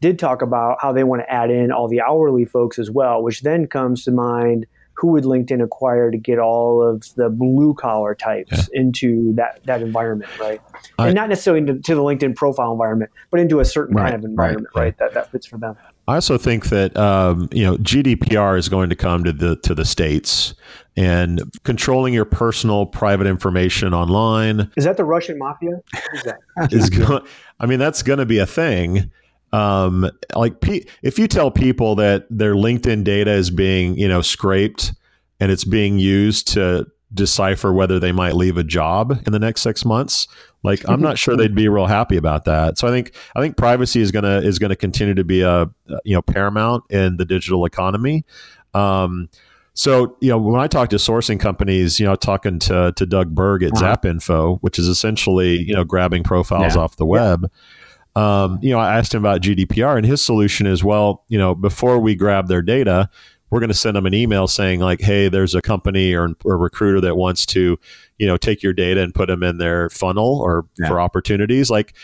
did 0.00 0.18
talk 0.18 0.40
about 0.40 0.78
how 0.80 0.92
they 0.92 1.04
want 1.04 1.20
to 1.22 1.30
add 1.30 1.50
in 1.50 1.70
all 1.70 1.86
the 1.88 2.00
hourly 2.00 2.46
folks 2.46 2.78
as 2.78 2.90
well, 2.90 3.22
which 3.22 3.42
then 3.42 3.66
comes 3.66 4.04
to 4.04 4.10
mind 4.10 4.66
who 4.98 5.08
would 5.08 5.22
LinkedIn 5.22 5.62
acquire 5.62 6.10
to 6.10 6.18
get 6.18 6.40
all 6.40 6.82
of 6.82 7.14
the 7.14 7.30
blue 7.30 7.72
collar 7.74 8.16
types 8.16 8.50
yeah. 8.52 8.80
into 8.80 9.32
that 9.34 9.60
that 9.64 9.80
environment, 9.80 10.30
right? 10.40 10.60
I, 10.98 11.06
and 11.06 11.14
not 11.14 11.28
necessarily 11.28 11.60
into 11.60 11.80
to 11.80 11.94
the 11.94 12.00
LinkedIn 12.00 12.34
profile 12.34 12.72
environment, 12.72 13.12
but 13.30 13.38
into 13.38 13.60
a 13.60 13.64
certain 13.64 13.94
right, 13.94 14.10
kind 14.10 14.16
of 14.16 14.24
environment, 14.28 14.68
right, 14.74 14.82
right, 14.82 14.98
That 14.98 15.14
that 15.14 15.30
fits 15.30 15.46
for 15.46 15.56
them. 15.56 15.76
I 16.08 16.16
also 16.16 16.36
think 16.36 16.66
that 16.70 16.96
um, 16.96 17.48
you 17.52 17.64
know 17.64 17.76
GDPR 17.76 18.58
is 18.58 18.68
going 18.68 18.90
to 18.90 18.96
come 18.96 19.22
to 19.22 19.32
the 19.32 19.56
to 19.56 19.74
the 19.74 19.84
states 19.84 20.54
and 20.96 21.42
controlling 21.62 22.12
your 22.12 22.24
personal 22.24 22.84
private 22.84 23.28
information 23.28 23.94
online. 23.94 24.68
Is 24.76 24.84
that 24.84 24.96
the 24.96 25.04
Russian 25.04 25.38
mafia? 25.38 25.80
Is 26.12 26.22
that? 26.24 26.38
is 26.72 26.90
I 27.60 27.66
mean, 27.66 27.78
that's 27.78 28.02
going 28.02 28.18
to 28.18 28.26
be 28.26 28.38
a 28.38 28.46
thing 28.46 29.12
um, 29.52 30.10
like 30.34 30.60
pe- 30.60 30.84
if 31.02 31.18
you 31.18 31.26
tell 31.26 31.50
people 31.50 31.94
that 31.96 32.26
their 32.30 32.54
LinkedIn 32.54 33.04
data 33.04 33.32
is 33.32 33.50
being 33.50 33.96
you 33.96 34.08
know 34.08 34.20
scraped 34.20 34.92
and 35.40 35.50
it's 35.50 35.64
being 35.64 35.98
used 35.98 36.48
to 36.48 36.86
decipher 37.14 37.72
whether 37.72 37.98
they 37.98 38.12
might 38.12 38.34
leave 38.34 38.58
a 38.58 38.64
job 38.64 39.22
in 39.26 39.32
the 39.32 39.38
next 39.38 39.62
six 39.62 39.82
months 39.82 40.28
like 40.62 40.86
i'm 40.90 41.00
not 41.00 41.16
sure 41.16 41.38
they'd 41.38 41.54
be 41.54 41.66
real 41.66 41.86
happy 41.86 42.18
about 42.18 42.44
that 42.44 42.76
so 42.76 42.86
i 42.86 42.90
think 42.90 43.14
i 43.34 43.40
think 43.40 43.56
privacy 43.56 44.02
is 44.02 44.12
gonna 44.12 44.42
is 44.42 44.58
gonna 44.58 44.76
continue 44.76 45.14
to 45.14 45.24
be 45.24 45.40
a 45.40 45.70
you 46.04 46.14
know 46.14 46.20
paramount 46.20 46.84
in 46.90 47.16
the 47.16 47.24
digital 47.24 47.64
economy 47.64 48.26
um, 48.74 49.30
so, 49.72 50.16
you 50.20 50.28
know, 50.28 50.38
when 50.38 50.60
I 50.60 50.66
talk 50.66 50.88
to 50.88 50.96
sourcing 50.96 51.38
companies, 51.38 52.00
you 52.00 52.06
know, 52.06 52.16
talking 52.16 52.58
to, 52.58 52.92
to 52.96 53.06
Doug 53.06 53.32
Berg 53.32 53.62
at 53.62 53.72
uh-huh. 53.74 53.96
ZapInfo, 53.96 54.58
which 54.60 54.76
is 54.76 54.88
essentially, 54.88 55.56
you 55.62 55.72
know, 55.72 55.84
grabbing 55.84 56.24
profiles 56.24 56.74
yeah. 56.74 56.82
off 56.82 56.96
the 56.96 57.06
web, 57.06 57.42
yeah 57.44 57.48
um, 58.18 58.58
you 58.60 58.70
know, 58.70 58.80
I 58.80 58.98
asked 58.98 59.14
him 59.14 59.22
about 59.24 59.42
GDPR, 59.42 59.96
and 59.96 60.04
his 60.04 60.24
solution 60.24 60.66
is, 60.66 60.82
well, 60.82 61.24
you 61.28 61.38
know, 61.38 61.54
before 61.54 62.00
we 62.00 62.16
grab 62.16 62.48
their 62.48 62.62
data, 62.62 63.08
we're 63.50 63.60
going 63.60 63.68
to 63.68 63.74
send 63.74 63.94
them 63.94 64.06
an 64.06 64.14
email 64.14 64.48
saying 64.48 64.80
like, 64.80 65.00
hey, 65.00 65.28
there's 65.28 65.54
a 65.54 65.62
company 65.62 66.14
or, 66.14 66.30
or, 66.44 66.54
a 66.54 66.56
recruiter 66.56 67.00
that 67.00 67.16
wants 67.16 67.46
to, 67.46 67.78
you 68.18 68.26
know, 68.26 68.36
take 68.36 68.60
your 68.60 68.72
data 68.72 69.00
and 69.02 69.14
put 69.14 69.28
them 69.28 69.44
in 69.44 69.58
their 69.58 69.88
funnel 69.90 70.40
or 70.40 70.66
yeah. 70.80 70.88
for 70.88 71.00
opportunities. 71.00 71.70
Like, 71.70 71.94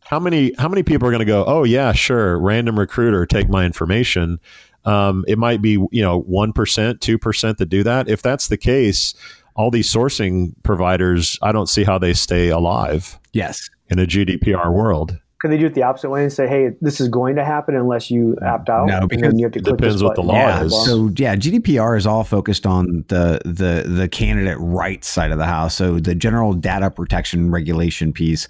how 0.00 0.18
many 0.18 0.52
how 0.58 0.68
many 0.68 0.82
people 0.82 1.06
are 1.06 1.12
going 1.12 1.20
to 1.20 1.24
go? 1.24 1.44
Oh 1.46 1.62
yeah, 1.62 1.92
sure, 1.92 2.38
random 2.40 2.76
recruiter, 2.76 3.24
take 3.24 3.48
my 3.48 3.64
information. 3.64 4.40
Um, 4.84 5.24
it 5.28 5.38
might 5.38 5.62
be 5.62 5.78
you 5.92 6.02
know 6.02 6.22
one 6.22 6.52
percent, 6.52 7.00
two 7.00 7.18
percent 7.18 7.58
that 7.58 7.66
do 7.66 7.84
that. 7.84 8.08
If 8.08 8.20
that's 8.20 8.48
the 8.48 8.58
case, 8.58 9.14
all 9.54 9.70
these 9.70 9.90
sourcing 9.90 10.54
providers, 10.64 11.38
I 11.40 11.52
don't 11.52 11.68
see 11.68 11.84
how 11.84 11.98
they 11.98 12.14
stay 12.14 12.48
alive. 12.48 13.18
Yes, 13.32 13.70
in 13.88 14.00
a 14.00 14.06
GDPR 14.06 14.72
world. 14.72 15.20
Can 15.42 15.50
they 15.50 15.58
do 15.58 15.66
it 15.66 15.74
the 15.74 15.82
opposite 15.82 16.08
way 16.08 16.22
and 16.22 16.32
say, 16.32 16.46
"Hey, 16.46 16.70
this 16.80 17.00
is 17.00 17.08
going 17.08 17.34
to 17.34 17.44
happen 17.44 17.74
unless 17.74 18.12
you 18.12 18.36
opt 18.46 18.70
out"? 18.70 18.86
No, 18.86 19.08
because 19.08 19.34
you 19.34 19.44
have 19.44 19.52
to 19.54 19.58
it 19.58 19.64
depends 19.64 20.00
what 20.00 20.14
the 20.14 20.22
law 20.22 20.34
yeah, 20.34 20.62
is. 20.62 20.84
So 20.84 21.10
yeah, 21.16 21.34
GDPR 21.34 21.98
is 21.98 22.06
all 22.06 22.22
focused 22.22 22.64
on 22.64 23.04
the 23.08 23.40
the 23.44 23.82
the 23.88 24.08
candidate 24.08 24.56
rights 24.60 25.08
side 25.08 25.32
of 25.32 25.38
the 25.38 25.46
house. 25.46 25.74
So 25.74 25.98
the 25.98 26.14
general 26.14 26.52
data 26.52 26.92
protection 26.92 27.50
regulation 27.50 28.12
piece, 28.12 28.46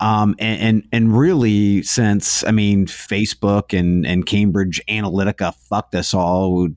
um, 0.00 0.34
and, 0.40 0.60
and 0.60 0.88
and 0.90 1.16
really 1.16 1.84
since 1.84 2.42
I 2.42 2.50
mean 2.50 2.86
Facebook 2.86 3.78
and 3.78 4.04
and 4.04 4.26
Cambridge 4.26 4.82
Analytica 4.88 5.54
fucked 5.54 5.94
us 5.94 6.12
all 6.12 6.70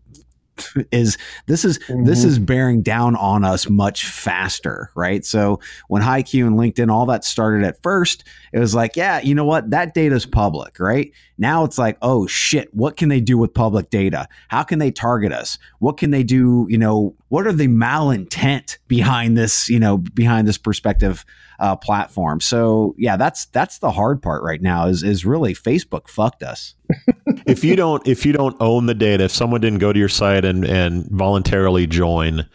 is 0.92 1.18
this 1.48 1.66
is 1.66 1.80
mm-hmm. 1.80 2.06
this 2.06 2.24
is 2.24 2.40
bearing 2.40 2.82
down 2.82 3.16
on 3.16 3.44
us 3.44 3.70
much 3.70 4.06
faster, 4.06 4.92
right? 4.96 5.26
So 5.26 5.60
when 5.88 6.02
HiQ 6.02 6.46
and 6.46 6.58
LinkedIn 6.58 6.92
all 6.92 7.06
that 7.08 7.24
started 7.24 7.66
at 7.66 7.82
first, 7.82 8.24
it 8.54 8.60
was 8.60 8.76
like, 8.76 8.96
yeah, 8.96 9.20
you 9.22 9.36
know 9.36 9.46
what? 9.46 9.70
That 9.72 9.94
data 9.94 10.16
is 10.16 10.26
public, 10.26 10.80
right? 10.80 11.12
Now 11.38 11.64
it's 11.66 11.78
like, 11.78 11.98
oh 12.02 12.28
shit, 12.28 12.74
what 12.74 12.98
can 12.98 13.10
they 13.10 13.20
do 13.20 13.38
with 13.38 13.54
public 13.54 13.90
data? 13.90 14.28
How 14.48 14.64
can 14.64 14.80
they 14.80 14.92
target 14.92 15.32
us? 15.32 15.58
What 15.80 15.98
can 15.98 16.12
they 16.12 16.24
do? 16.24 16.66
You 16.70 16.78
know, 16.78 17.16
what 17.30 17.46
are 17.48 17.54
the 17.54 17.68
malintent 17.68 18.78
behind 18.88 19.38
this? 19.38 19.70
You 19.70 19.80
know, 19.80 19.98
behind 19.98 20.48
this 20.48 20.58
perspective 20.58 21.26
uh, 21.60 21.76
platform. 21.76 22.40
So 22.42 22.96
yeah, 22.98 23.18
that's 23.18 23.46
that's 23.48 23.80
the 23.80 23.92
hard 23.92 24.22
part 24.22 24.44
right 24.44 24.62
now. 24.62 24.88
Is 24.88 25.04
is 25.04 25.26
really 25.26 25.54
Facebook 25.54 26.08
fucked 26.08 26.44
us. 26.44 26.76
if 27.46 27.64
you 27.64 27.76
don't 27.76 28.08
if 28.08 28.26
you 28.26 28.34
don't 28.34 28.56
own 28.60 28.86
the 28.86 28.94
data, 28.94 29.26
if 29.26 29.32
someone 29.32 29.62
didn't 29.62 29.80
go 29.80 29.94
to 29.94 30.00
your 30.00 30.10
site 30.10 30.46
and 30.46 30.66
and 30.66 31.06
voluntarily 31.10 31.88
join, 31.88 32.48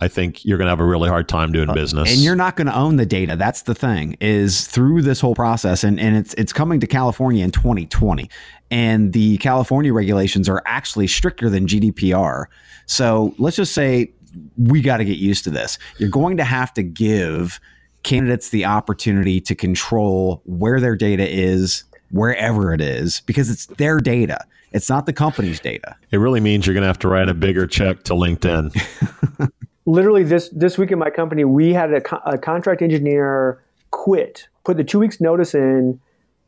I 0.00 0.08
think 0.08 0.44
you're 0.44 0.58
going 0.58 0.66
to 0.66 0.70
have 0.70 0.80
a 0.80 0.84
really 0.84 1.08
hard 1.08 1.28
time 1.28 1.52
doing 1.52 1.70
uh, 1.70 1.74
business. 1.74 2.10
And 2.10 2.20
you're 2.20 2.34
not 2.34 2.56
going 2.56 2.66
to 2.66 2.76
own 2.76 2.96
the 2.96 3.06
data. 3.06 3.36
That's 3.36 3.62
the 3.62 3.74
thing. 3.74 4.16
Is 4.20 4.66
through 4.66 5.02
this 5.02 5.20
whole 5.20 5.36
process, 5.36 5.84
and 5.84 6.00
and 6.00 6.16
it's 6.16 6.34
it's 6.34 6.52
coming 6.52 6.80
to 6.80 6.86
California 6.88 7.44
in 7.44 7.52
2020, 7.52 8.28
and 8.70 9.12
the 9.12 9.38
California 9.38 9.92
regulations 9.92 10.48
are 10.48 10.62
actually 10.66 11.06
stricter 11.06 11.48
than 11.48 11.68
GDPR. 11.68 12.46
So 12.86 13.34
let's 13.38 13.56
just 13.56 13.74
say 13.74 14.12
we 14.56 14.80
got 14.80 14.96
to 14.96 15.04
get 15.04 15.18
used 15.18 15.44
to 15.44 15.50
this. 15.50 15.78
You're 15.98 16.10
going 16.10 16.36
to 16.38 16.44
have 16.44 16.74
to 16.74 16.82
give 16.82 17.60
candidates 18.02 18.48
the 18.48 18.64
opportunity 18.64 19.40
to 19.40 19.54
control 19.54 20.42
where 20.44 20.80
their 20.80 20.96
data 20.96 21.28
is, 21.28 21.84
wherever 22.12 22.72
it 22.72 22.80
is, 22.80 23.20
because 23.26 23.50
it's 23.50 23.66
their 23.66 23.98
data. 23.98 24.44
It's 24.72 24.88
not 24.88 25.06
the 25.06 25.12
company's 25.12 25.60
data. 25.60 25.96
It 26.10 26.18
really 26.18 26.40
means 26.40 26.66
you're 26.66 26.74
going 26.74 26.82
to 26.82 26.88
have 26.88 26.98
to 27.00 27.08
write 27.08 27.28
a 27.28 27.34
bigger 27.34 27.66
check 27.66 28.04
to 28.04 28.14
LinkedIn. 28.14 29.50
Literally, 29.84 30.22
this 30.22 30.48
this 30.50 30.78
week 30.78 30.92
in 30.92 30.98
my 30.98 31.10
company, 31.10 31.44
we 31.44 31.72
had 31.72 31.92
a, 31.92 32.00
co- 32.00 32.20
a 32.24 32.38
contract 32.38 32.82
engineer 32.82 33.60
quit, 33.90 34.48
put 34.64 34.76
the 34.76 34.84
two 34.84 35.00
weeks 35.00 35.20
notice 35.20 35.54
in 35.54 36.00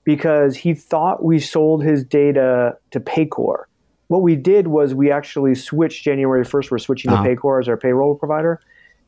because 0.05 0.57
he 0.57 0.75
thought 0.75 1.25
we 1.25 1.41
sold 1.41 1.83
his 1.83 2.05
data 2.05 2.77
to 2.93 3.01
Paycor. 3.01 3.65
What 4.09 4.23
we 4.23 4.37
did 4.37 4.69
was 4.69 4.95
we 4.95 5.11
actually 5.11 5.55
switched 5.55 6.05
January 6.05 6.45
1st. 6.45 6.71
We're 6.71 6.79
switching 6.79 7.11
uh-huh. 7.11 7.25
to 7.25 7.29
Paycor 7.37 7.61
as 7.61 7.69
our 7.69 7.77
payroll 7.77 8.15
provider. 8.15 8.61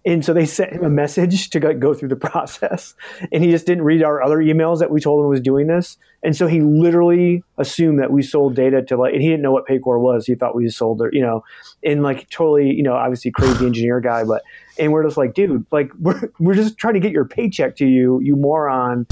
And 0.07 0.25
so 0.25 0.33
they 0.33 0.47
sent 0.47 0.73
him 0.73 0.85
a 0.85 0.89
message 0.89 1.51
to 1.51 1.59
go 1.59 1.93
through 1.93 2.09
the 2.09 2.17
process. 2.31 2.95
And 3.33 3.43
he 3.43 3.51
just 3.51 3.67
didn't 3.67 3.83
read 3.83 4.05
our 4.05 4.23
other 4.23 4.39
emails 4.39 4.79
that 4.79 4.91
we 4.91 5.01
told 5.01 5.25
him 5.25 5.29
was 5.29 5.41
doing 5.41 5.67
this. 5.67 5.99
And 6.23 6.37
so 6.37 6.47
he 6.47 6.61
literally 6.61 7.43
assumed 7.59 7.99
that 7.99 8.13
we 8.13 8.23
sold 8.23 8.55
data 8.55 8.83
to 8.83 8.97
like, 8.97 9.13
and 9.15 9.21
he 9.21 9.29
didn't 9.29 9.43
know 9.43 9.51
what 9.51 9.67
Paycor 9.67 10.01
was. 10.01 10.25
He 10.25 10.37
thought 10.37 10.55
we 10.55 10.69
sold 10.69 11.03
it, 11.03 11.13
you 11.13 11.21
know, 11.21 11.43
and 11.83 12.05
like 12.05 12.31
totally, 12.31 12.71
you 12.71 12.85
know, 12.85 12.95
obviously 12.95 13.33
crazy 13.33 13.67
engineer 13.67 14.01
guy. 14.01 14.23
But, 14.23 14.43
and 14.79 14.93
we're 14.93 15.03
just 15.03 15.17
like, 15.17 15.35
dude, 15.35 15.67
like 15.73 15.91
we're, 15.99 16.31
we're 16.39 16.55
just 16.55 16.79
trying 16.79 16.95
to 16.95 17.01
get 17.01 17.11
your 17.11 17.25
paycheck 17.25 17.75
to 17.77 17.87
you, 17.87 18.21
you 18.21 18.37
moron. 18.37 19.09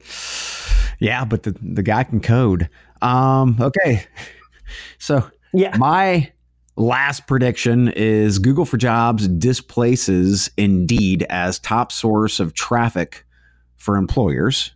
yeah, 0.98 1.24
but 1.24 1.44
the, 1.44 1.52
the 1.62 1.82
guy 1.82 2.04
can 2.04 2.20
code. 2.20 2.68
Um, 3.00 3.56
okay. 3.60 4.06
So 4.98 5.30
yeah, 5.52 5.76
my 5.78 6.32
Last 6.78 7.26
prediction 7.26 7.88
is 7.88 8.38
Google 8.38 8.64
for 8.64 8.76
Jobs 8.76 9.26
displaces 9.26 10.48
Indeed 10.56 11.26
as 11.28 11.58
top 11.58 11.90
source 11.90 12.38
of 12.38 12.54
traffic 12.54 13.26
for 13.78 13.96
employers, 13.96 14.70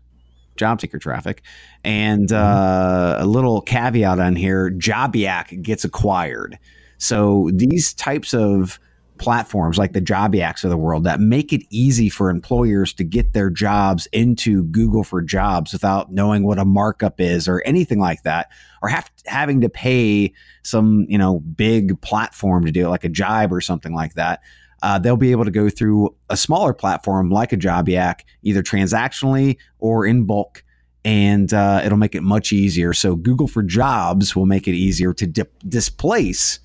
job 0.56 0.80
seeker 0.80 0.98
traffic. 0.98 1.42
And 1.84 2.26
mm-hmm. 2.26 2.34
uh, 2.34 3.22
a 3.22 3.24
little 3.24 3.60
caveat 3.60 4.18
on 4.18 4.34
here 4.34 4.68
Jobiak 4.68 5.62
gets 5.62 5.84
acquired. 5.84 6.58
So 6.98 7.50
these 7.54 7.94
types 7.94 8.34
of 8.34 8.80
platforms 9.18 9.78
like 9.78 9.92
the 9.92 10.00
Jobiaks 10.00 10.64
of 10.64 10.70
the 10.70 10.76
world 10.76 11.04
that 11.04 11.20
make 11.20 11.52
it 11.52 11.62
easy 11.70 12.08
for 12.08 12.30
employers 12.30 12.92
to 12.94 13.04
get 13.04 13.32
their 13.32 13.50
jobs 13.50 14.06
into 14.12 14.64
Google 14.64 15.04
for 15.04 15.22
Jobs 15.22 15.72
without 15.72 16.12
knowing 16.12 16.44
what 16.44 16.58
a 16.58 16.64
markup 16.64 17.20
is 17.20 17.46
or 17.46 17.62
anything 17.64 17.98
like 17.98 18.22
that, 18.22 18.50
or 18.82 18.88
have, 18.88 19.10
having 19.26 19.60
to 19.60 19.68
pay 19.68 20.32
some 20.62 21.06
you 21.08 21.18
know 21.18 21.40
big 21.40 22.00
platform 22.00 22.64
to 22.64 22.72
do 22.72 22.86
it, 22.86 22.88
like 22.88 23.04
a 23.04 23.08
Jibe 23.08 23.52
or 23.52 23.60
something 23.60 23.94
like 23.94 24.14
that. 24.14 24.40
Uh, 24.82 24.98
they'll 24.98 25.16
be 25.16 25.30
able 25.30 25.44
to 25.44 25.50
go 25.52 25.70
through 25.70 26.12
a 26.28 26.36
smaller 26.36 26.72
platform 26.72 27.30
like 27.30 27.52
a 27.52 27.56
Jobiak, 27.56 28.22
either 28.42 28.62
transactionally 28.62 29.56
or 29.78 30.04
in 30.04 30.24
bulk 30.24 30.64
and 31.04 31.52
uh, 31.52 31.82
it'll 31.84 31.98
make 31.98 32.14
it 32.14 32.22
much 32.22 32.52
easier. 32.52 32.92
So 32.92 33.16
Google 33.16 33.48
for 33.48 33.62
Jobs 33.62 34.36
will 34.36 34.46
make 34.46 34.68
it 34.68 34.74
easier 34.74 35.12
to 35.14 35.26
di- 35.26 35.42
displace 35.68 36.60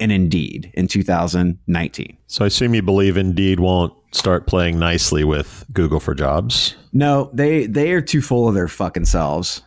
and 0.00 0.12
Indeed 0.12 0.70
in 0.74 0.88
2019. 0.88 2.16
So 2.26 2.44
I 2.44 2.46
assume 2.46 2.74
you 2.74 2.82
believe 2.82 3.16
Indeed 3.16 3.60
won't 3.60 3.92
start 4.12 4.46
playing 4.46 4.78
nicely 4.78 5.24
with 5.24 5.64
Google 5.72 6.00
for 6.00 6.14
Jobs. 6.14 6.76
No, 6.92 7.30
they 7.32 7.66
they 7.66 7.92
are 7.92 8.00
too 8.00 8.22
full 8.22 8.48
of 8.48 8.54
their 8.54 8.68
fucking 8.68 9.06
selves. 9.06 9.62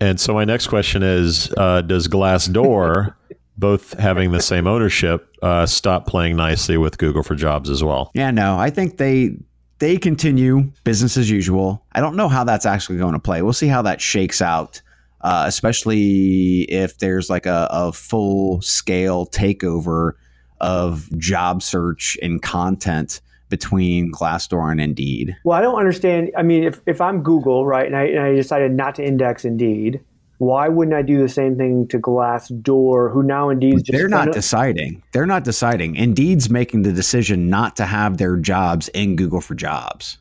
And 0.00 0.18
so 0.18 0.32
my 0.32 0.44
next 0.44 0.68
question 0.68 1.02
is: 1.02 1.52
uh, 1.56 1.82
Does 1.82 2.08
Glassdoor, 2.08 3.14
both 3.58 3.98
having 3.98 4.32
the 4.32 4.40
same 4.40 4.66
ownership, 4.66 5.28
uh, 5.42 5.66
stop 5.66 6.06
playing 6.06 6.36
nicely 6.36 6.76
with 6.76 6.98
Google 6.98 7.22
for 7.22 7.34
Jobs 7.34 7.68
as 7.68 7.84
well? 7.84 8.10
Yeah, 8.14 8.30
no, 8.30 8.58
I 8.58 8.70
think 8.70 8.96
they 8.96 9.36
they 9.78 9.96
continue 9.96 10.70
business 10.84 11.16
as 11.16 11.30
usual. 11.30 11.84
I 11.92 12.00
don't 12.00 12.16
know 12.16 12.28
how 12.28 12.44
that's 12.44 12.66
actually 12.66 12.98
going 12.98 13.14
to 13.14 13.18
play. 13.18 13.42
We'll 13.42 13.52
see 13.52 13.68
how 13.68 13.82
that 13.82 14.00
shakes 14.00 14.40
out 14.40 14.80
uh, 15.22 15.44
especially 15.46 16.62
if 16.62 16.98
there's 16.98 17.28
like 17.28 17.46
a, 17.46 17.68
a 17.70 17.92
full 17.92 18.60
scale 18.62 19.26
takeover 19.26 20.12
of 20.60 21.08
job 21.18 21.62
search 21.62 22.18
and 22.22 22.42
content 22.42 23.20
between 23.48 24.12
Glassdoor 24.12 24.70
and 24.70 24.80
Indeed. 24.80 25.36
Well, 25.44 25.58
I 25.58 25.60
don't 25.60 25.78
understand. 25.78 26.30
I 26.36 26.42
mean, 26.42 26.64
if, 26.64 26.80
if 26.86 27.00
I'm 27.00 27.22
Google, 27.22 27.66
right, 27.66 27.86
and 27.86 27.96
I, 27.96 28.04
and 28.04 28.20
I 28.20 28.34
decided 28.34 28.72
not 28.72 28.94
to 28.96 29.04
index 29.04 29.44
Indeed, 29.44 30.00
why 30.38 30.68
wouldn't 30.68 30.96
I 30.96 31.02
do 31.02 31.18
the 31.20 31.28
same 31.28 31.56
thing 31.56 31.86
to 31.88 31.98
Glassdoor, 31.98 33.12
who 33.12 33.22
now 33.22 33.50
Indeed's 33.50 33.82
just 33.82 33.98
They're 33.98 34.08
not 34.08 34.26
fun- 34.26 34.32
deciding. 34.32 35.02
They're 35.12 35.26
not 35.26 35.44
deciding. 35.44 35.96
Indeed's 35.96 36.48
making 36.48 36.82
the 36.82 36.92
decision 36.92 37.50
not 37.50 37.76
to 37.76 37.84
have 37.84 38.16
their 38.16 38.36
jobs 38.36 38.88
in 38.88 39.16
Google 39.16 39.40
for 39.40 39.54
Jobs. 39.54 40.16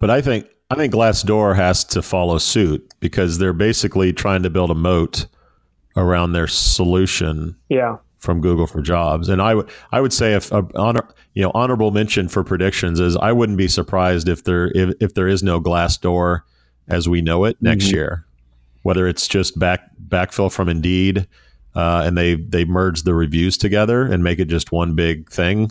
But 0.00 0.10
I 0.10 0.20
think 0.20 0.48
I 0.72 0.76
think 0.76 0.92
Glassdoor 0.94 1.54
has 1.56 1.84
to 1.84 2.02
follow 2.02 2.38
suit 2.38 2.92
because 3.00 3.38
they're 3.38 3.52
basically 3.52 4.12
trying 4.12 4.42
to 4.42 4.50
build 4.50 4.70
a 4.70 4.74
moat 4.74 5.26
around 5.96 6.32
their 6.32 6.46
solution 6.46 7.56
Yeah. 7.68 7.96
from 8.18 8.40
Google 8.40 8.66
for 8.66 8.80
Jobs. 8.80 9.28
And 9.28 9.42
I 9.42 9.54
would 9.54 9.68
I 9.92 10.00
would 10.00 10.12
say 10.12 10.32
if 10.34 10.52
uh, 10.52 10.62
honor 10.74 11.06
you 11.34 11.42
know 11.42 11.50
honorable 11.54 11.90
mention 11.90 12.28
for 12.28 12.42
predictions 12.44 13.00
is 13.00 13.16
I 13.16 13.32
wouldn't 13.32 13.58
be 13.58 13.68
surprised 13.68 14.28
if 14.28 14.44
there 14.44 14.70
if, 14.74 14.94
if 15.00 15.14
there 15.14 15.28
is 15.28 15.42
no 15.42 15.60
Glassdoor 15.60 16.40
as 16.88 17.08
we 17.08 17.20
know 17.20 17.44
it 17.44 17.56
next 17.60 17.92
year, 17.92 18.24
whether 18.82 19.06
it's 19.06 19.28
just 19.28 19.58
back 19.58 19.90
backfill 20.08 20.50
from 20.50 20.68
Indeed. 20.68 21.26
Uh, 21.74 22.02
and 22.04 22.18
they 22.18 22.34
they 22.34 22.64
merge 22.66 23.02
the 23.02 23.14
reviews 23.14 23.56
together 23.56 24.02
and 24.02 24.22
make 24.22 24.38
it 24.38 24.44
just 24.44 24.72
one 24.72 24.94
big 24.94 25.30
thing, 25.30 25.70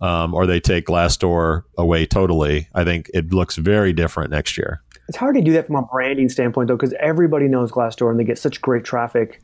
um, 0.00 0.34
or 0.34 0.46
they 0.46 0.60
take 0.60 0.86
Glassdoor 0.86 1.64
away 1.78 2.06
totally. 2.06 2.68
I 2.74 2.84
think 2.84 3.10
it 3.14 3.32
looks 3.32 3.56
very 3.56 3.92
different 3.92 4.30
next 4.30 4.56
year. 4.58 4.82
It's 5.08 5.16
hard 5.16 5.34
to 5.34 5.42
do 5.42 5.52
that 5.54 5.66
from 5.66 5.76
a 5.76 5.82
branding 5.82 6.28
standpoint, 6.28 6.68
though, 6.68 6.76
because 6.76 6.94
everybody 7.00 7.48
knows 7.48 7.72
Glassdoor 7.72 8.10
and 8.10 8.20
they 8.20 8.24
get 8.24 8.38
such 8.38 8.60
great 8.60 8.84
traffic. 8.84 9.42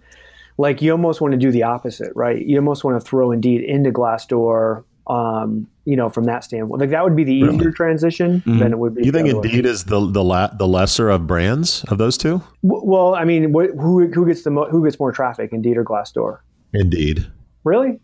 Like 0.58 0.80
you 0.80 0.92
almost 0.92 1.20
want 1.20 1.32
to 1.32 1.38
do 1.38 1.50
the 1.50 1.64
opposite, 1.64 2.12
right? 2.14 2.40
You 2.40 2.56
almost 2.58 2.84
want 2.84 2.98
to 3.00 3.06
throw 3.06 3.32
Indeed 3.32 3.62
into 3.64 3.90
Glassdoor, 3.90 4.84
um, 5.08 5.66
you 5.84 5.96
know, 5.96 6.08
from 6.08 6.24
that 6.24 6.44
standpoint. 6.44 6.80
Like 6.80 6.90
that 6.90 7.04
would 7.04 7.14
be 7.16 7.24
the 7.24 7.34
easier 7.34 7.70
transition 7.72 8.42
than 8.46 8.72
it 8.72 8.78
would 8.78 8.94
be. 8.94 9.04
You 9.04 9.12
think 9.12 9.28
other 9.28 9.40
way. 9.40 9.48
Indeed 9.48 9.66
is 9.66 9.84
the 9.84 10.00
the 10.10 10.24
la- 10.24 10.48
the 10.56 10.66
lesser 10.66 11.10
of 11.10 11.26
brands 11.26 11.84
of 11.88 11.98
those 11.98 12.16
two? 12.16 12.42
W- 12.64 12.82
Well, 12.84 13.14
I 13.14 13.24
mean, 13.24 13.52
wh- 13.52 13.74
who 13.78 14.06
who 14.08 14.24
gets 14.26 14.42
the 14.44 14.50
mo- 14.50 14.68
who 14.70 14.82
gets 14.84 14.98
more 14.98 15.12
traffic, 15.12 15.52
Indeed 15.52 15.76
or 15.76 15.84
Glassdoor? 15.84 16.38
Indeed. 16.72 17.26
Really? 17.64 18.00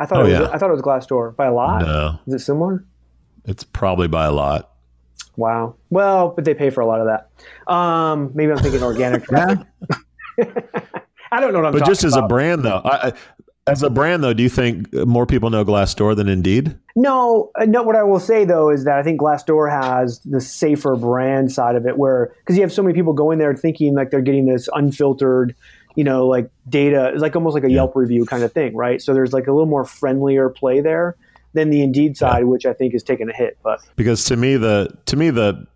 I 0.00 0.06
thought 0.06 0.18
Oh, 0.22 0.26
it 0.26 0.30
was, 0.30 0.40
yeah. 0.40 0.48
I 0.52 0.58
thought 0.58 0.70
it 0.70 0.72
was 0.72 0.82
Glassdoor 0.82 1.36
by 1.36 1.46
a 1.46 1.52
lot. 1.52 1.82
No, 1.82 2.18
Is 2.26 2.34
it 2.34 2.44
similar? 2.44 2.84
it's 3.44 3.62
probably 3.64 4.08
by 4.08 4.24
a 4.26 4.32
lot. 4.32 4.70
Wow. 5.36 5.76
Well, 5.90 6.30
but 6.30 6.44
they 6.44 6.54
pay 6.54 6.70
for 6.70 6.80
a 6.80 6.86
lot 6.86 7.00
of 7.00 7.06
that. 7.06 7.72
Um, 7.72 8.30
maybe 8.34 8.52
I'm 8.52 8.58
thinking 8.58 8.82
organic 8.82 9.24
traffic. 9.28 9.66
I 11.32 11.40
don't 11.40 11.52
know 11.52 11.60
what 11.60 11.66
I'm 11.66 11.72
But 11.72 11.86
just 11.86 12.04
as 12.04 12.16
a 12.16 12.22
brand, 12.22 12.62
though, 12.62 12.78
I, 12.84 13.08
I- 13.08 13.12
as 13.66 13.82
a 13.84 13.90
brand, 13.90 14.24
though, 14.24 14.32
do 14.32 14.42
you 14.42 14.48
think 14.48 14.92
more 14.92 15.26
people 15.26 15.48
know 15.50 15.64
Glassdoor 15.64 16.16
than 16.16 16.28
Indeed? 16.28 16.76
No, 16.96 17.52
uh, 17.60 17.66
no. 17.66 17.82
What 17.84 17.94
I 17.94 18.02
will 18.02 18.18
say 18.18 18.44
though 18.44 18.68
is 18.68 18.84
that 18.84 18.98
I 18.98 19.02
think 19.04 19.20
Glassdoor 19.20 19.70
has 19.70 20.18
the 20.20 20.40
safer 20.40 20.96
brand 20.96 21.52
side 21.52 21.76
of 21.76 21.86
it, 21.86 21.96
where 21.96 22.34
because 22.40 22.56
you 22.56 22.62
have 22.62 22.72
so 22.72 22.82
many 22.82 22.94
people 22.94 23.12
going 23.12 23.38
there 23.38 23.54
thinking 23.54 23.94
like 23.94 24.10
they're 24.10 24.22
getting 24.22 24.46
this 24.46 24.68
unfiltered, 24.74 25.54
you 26.00 26.04
know, 26.04 26.26
like 26.26 26.50
data, 26.66 27.10
it's 27.12 27.20
like 27.20 27.36
almost 27.36 27.52
like 27.52 27.62
a 27.62 27.70
Yelp 27.70 27.94
review 27.94 28.24
kind 28.24 28.42
of 28.42 28.54
thing, 28.54 28.74
right? 28.74 29.02
So 29.02 29.12
there's 29.12 29.34
like 29.34 29.48
a 29.48 29.52
little 29.52 29.68
more 29.68 29.84
friendlier 29.84 30.48
play 30.48 30.80
there 30.80 31.14
than 31.52 31.68
the 31.68 31.82
Indeed 31.82 32.16
side, 32.16 32.46
which 32.46 32.64
I 32.64 32.72
think 32.72 32.94
is 32.94 33.02
taking 33.02 33.28
a 33.28 33.34
hit. 33.34 33.58
But 33.62 33.82
Because 33.96 34.24
to 34.24 34.36
me, 34.38 34.56
the 34.56 34.96
to 35.04 35.16
me 35.16 35.28
the 35.28 35.66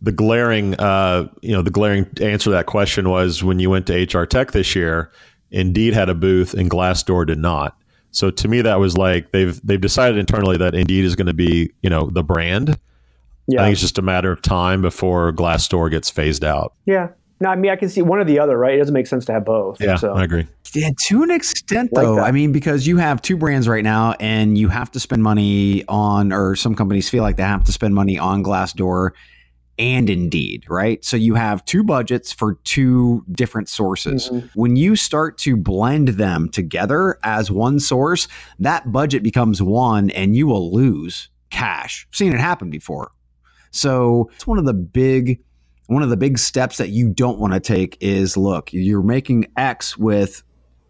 the 0.00 0.10
glaring 0.10 0.74
uh, 0.76 1.28
you 1.42 1.52
know 1.52 1.60
the 1.60 1.70
glaring 1.70 2.06
answer 2.22 2.44
to 2.44 2.50
that 2.52 2.64
question 2.64 3.10
was 3.10 3.44
when 3.44 3.58
you 3.58 3.68
went 3.68 3.86
to 3.88 4.04
HR 4.04 4.24
Tech 4.24 4.52
this 4.52 4.74
year, 4.74 5.12
Indeed 5.50 5.92
had 5.92 6.08
a 6.08 6.14
booth 6.14 6.54
and 6.54 6.70
Glassdoor 6.70 7.26
did 7.26 7.38
not. 7.38 7.76
So 8.10 8.30
to 8.30 8.48
me, 8.48 8.62
that 8.62 8.80
was 8.80 8.96
like 8.96 9.32
they've 9.32 9.60
they've 9.66 9.78
decided 9.78 10.16
internally 10.16 10.56
that 10.56 10.74
Indeed 10.74 11.04
is 11.04 11.14
going 11.14 11.26
to 11.26 11.34
be 11.34 11.74
you 11.82 11.90
know 11.90 12.08
the 12.08 12.22
brand. 12.22 12.78
Yeah. 13.46 13.60
I 13.60 13.64
think 13.64 13.72
it's 13.74 13.82
just 13.82 13.98
a 13.98 14.02
matter 14.02 14.32
of 14.32 14.40
time 14.40 14.80
before 14.80 15.30
Glassdoor 15.32 15.90
gets 15.90 16.08
phased 16.08 16.42
out. 16.42 16.72
yeah. 16.86 17.08
No, 17.40 17.48
I 17.50 17.56
mean 17.56 17.70
I 17.70 17.76
can 17.76 17.88
see 17.88 18.02
one 18.02 18.18
or 18.18 18.24
the 18.24 18.38
other, 18.38 18.58
right? 18.58 18.74
It 18.74 18.78
doesn't 18.78 18.94
make 18.94 19.06
sense 19.06 19.24
to 19.26 19.32
have 19.32 19.44
both. 19.44 19.80
Yeah, 19.80 19.96
So 19.96 20.12
I 20.14 20.24
agree. 20.24 20.46
Yeah, 20.74 20.90
to 21.06 21.22
an 21.22 21.30
extent, 21.30 21.90
though. 21.94 22.16
that. 22.16 22.24
I 22.24 22.32
mean, 22.32 22.52
because 22.52 22.86
you 22.86 22.96
have 22.98 23.22
two 23.22 23.36
brands 23.36 23.68
right 23.68 23.84
now, 23.84 24.14
and 24.20 24.58
you 24.58 24.68
have 24.68 24.90
to 24.92 25.00
spend 25.00 25.22
money 25.22 25.84
on, 25.88 26.32
or 26.32 26.56
some 26.56 26.74
companies 26.74 27.08
feel 27.08 27.22
like 27.22 27.36
they 27.36 27.42
have 27.42 27.64
to 27.64 27.72
spend 27.72 27.94
money 27.94 28.18
on 28.18 28.42
Glassdoor 28.42 29.12
and 29.78 30.10
Indeed, 30.10 30.64
right? 30.68 31.02
So 31.04 31.16
you 31.16 31.36
have 31.36 31.64
two 31.64 31.84
budgets 31.84 32.32
for 32.32 32.54
two 32.64 33.24
different 33.30 33.68
sources. 33.68 34.28
Mhm. 34.28 34.50
When 34.54 34.74
you 34.76 34.96
start 34.96 35.38
to 35.38 35.56
blend 35.56 36.08
them 36.08 36.48
together 36.48 37.16
as 37.22 37.50
one 37.50 37.78
source, 37.78 38.26
that 38.58 38.90
budget 38.90 39.22
becomes 39.22 39.62
one, 39.62 40.10
and 40.10 40.34
you 40.36 40.48
will 40.48 40.72
lose 40.74 41.30
cash. 41.50 42.06
I've 42.10 42.16
seen 42.16 42.32
it 42.32 42.40
happen 42.40 42.68
before. 42.70 43.12
So 43.70 44.28
it's 44.34 44.46
one 44.46 44.58
of 44.58 44.64
the 44.64 44.74
big 44.74 45.38
one 45.88 46.02
of 46.02 46.10
the 46.10 46.16
big 46.16 46.38
steps 46.38 46.76
that 46.76 46.90
you 46.90 47.08
don't 47.08 47.38
want 47.38 47.54
to 47.54 47.60
take 47.60 47.96
is 48.00 48.36
look, 48.36 48.72
you're 48.72 49.02
making 49.02 49.46
X 49.56 49.96
with 49.96 50.42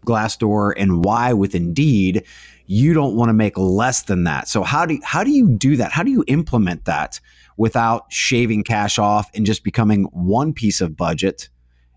Glassdoor 0.05 0.73
and 0.75 1.03
Y 1.03 1.33
with 1.33 1.55
Indeed. 1.55 2.25
You 2.65 2.93
don't 2.93 3.15
want 3.15 3.29
to 3.29 3.33
make 3.33 3.57
less 3.57 4.03
than 4.03 4.25
that. 4.25 4.47
So 4.49 4.61
how 4.61 4.85
do 4.85 4.99
how 5.03 5.23
do 5.23 5.31
you 5.31 5.49
do 5.49 5.77
that? 5.77 5.93
How 5.93 6.03
do 6.03 6.11
you 6.11 6.23
implement 6.27 6.85
that 6.85 7.19
without 7.55 8.11
shaving 8.11 8.63
cash 8.63 8.99
off 8.99 9.29
and 9.33 9.45
just 9.45 9.63
becoming 9.63 10.03
one 10.11 10.53
piece 10.53 10.81
of 10.81 10.97
budget 10.97 11.47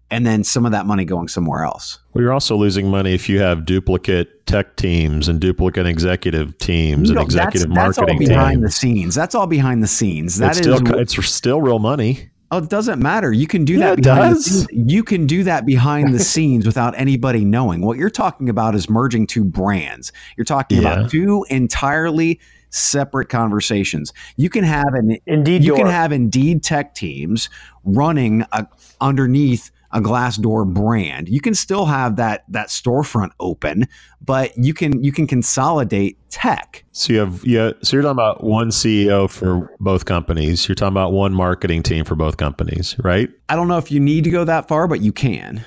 and 0.08 0.24
then 0.24 0.44
some 0.44 0.64
of 0.64 0.70
that 0.70 0.86
money 0.86 1.04
going 1.04 1.26
somewhere 1.26 1.64
else? 1.64 1.98
Well, 2.12 2.22
you're 2.22 2.32
also 2.32 2.54
losing 2.54 2.88
money 2.88 3.14
if 3.14 3.28
you 3.28 3.40
have 3.40 3.64
duplicate 3.64 4.46
tech 4.46 4.76
teams 4.76 5.28
and 5.28 5.40
duplicate 5.40 5.86
executive 5.86 6.56
teams 6.58 7.10
You 7.10 7.16
and 7.16 7.24
executive 7.24 7.68
that's, 7.68 7.96
that's 7.96 7.98
all 7.98 8.06
marketing 8.06 8.28
behind 8.28 8.62
the 8.62 8.70
scenes. 8.70 9.16
That's 9.16 9.34
all 9.34 9.48
behind 9.48 9.82
the 9.82 9.88
scenes. 9.88 10.38
That 10.38 10.56
it's 10.56 10.60
is 10.60 10.76
still 10.76 10.98
it's 10.98 11.26
still 11.26 11.60
real 11.60 11.80
money. 11.80 12.28
Oh, 12.52 12.58
it 12.58 12.68
doesn't 12.68 13.00
matter. 13.00 13.32
You 13.32 13.46
can 13.46 13.64
do 13.64 13.72
Yeah, 13.78 13.78
that 13.96 13.98
it 14.00 14.02
behind 14.04 14.34
does. 14.34 14.44
the 14.44 14.50
scenes. 14.68 14.92
You 14.92 15.02
can 15.02 15.26
do 15.26 15.42
that 15.44 15.64
behind 15.64 16.12
the 16.14 16.18
scenes 16.32 16.66
without 16.66 16.92
anybody 16.98 17.46
knowing. 17.46 17.80
What 17.80 17.96
you're 17.96 18.10
talking 18.10 18.50
about 18.50 18.74
is 18.74 18.90
merging 18.90 19.26
two 19.26 19.42
brands. 19.42 20.12
You're 20.36 20.44
talking 20.44 20.82
Yeah. 20.82 20.92
about 21.00 21.10
two 21.10 21.46
entirely 21.48 22.38
separate 22.68 23.30
conversations. 23.30 24.12
You 24.36 24.50
can 24.50 24.64
have 24.64 24.92
an 24.94 25.16
Indeed, 25.26 25.64
you 25.64 25.74
can 25.74 25.86
have 25.86 26.12
Indeed 26.12 26.62
tech 26.62 26.94
teams 26.94 27.48
running 27.84 28.44
a, 28.52 28.66
underneath 29.00 29.70
a 29.92 30.00
Glassdoor 30.00 30.72
brand. 30.72 31.28
You 31.28 31.40
can 31.40 31.54
still 31.54 31.86
have 31.86 32.16
that 32.16 32.44
that 32.48 32.68
storefront 32.68 33.30
open, 33.40 33.86
but 34.20 34.56
you 34.56 34.74
can 34.74 35.02
you 35.02 35.12
can 35.12 35.26
consolidate 35.26 36.18
tech. 36.30 36.84
So 36.92 37.12
you 37.12 37.18
have 37.20 37.44
yeah. 37.44 37.72
So 37.82 37.96
you're 37.96 38.02
talking 38.02 38.12
about 38.12 38.42
one 38.42 38.70
CEO 38.70 39.28
for 39.28 39.74
both 39.80 40.04
companies. 40.04 40.68
You're 40.68 40.74
talking 40.74 40.92
about 40.92 41.12
one 41.12 41.34
marketing 41.34 41.82
team 41.82 42.04
for 42.04 42.14
both 42.14 42.36
companies, 42.36 42.96
right? 43.02 43.30
I 43.48 43.56
don't 43.56 43.68
know 43.68 43.78
if 43.78 43.90
you 43.90 44.00
need 44.00 44.24
to 44.24 44.30
go 44.30 44.44
that 44.44 44.68
far, 44.68 44.88
but 44.88 45.00
you 45.00 45.12
can. 45.12 45.64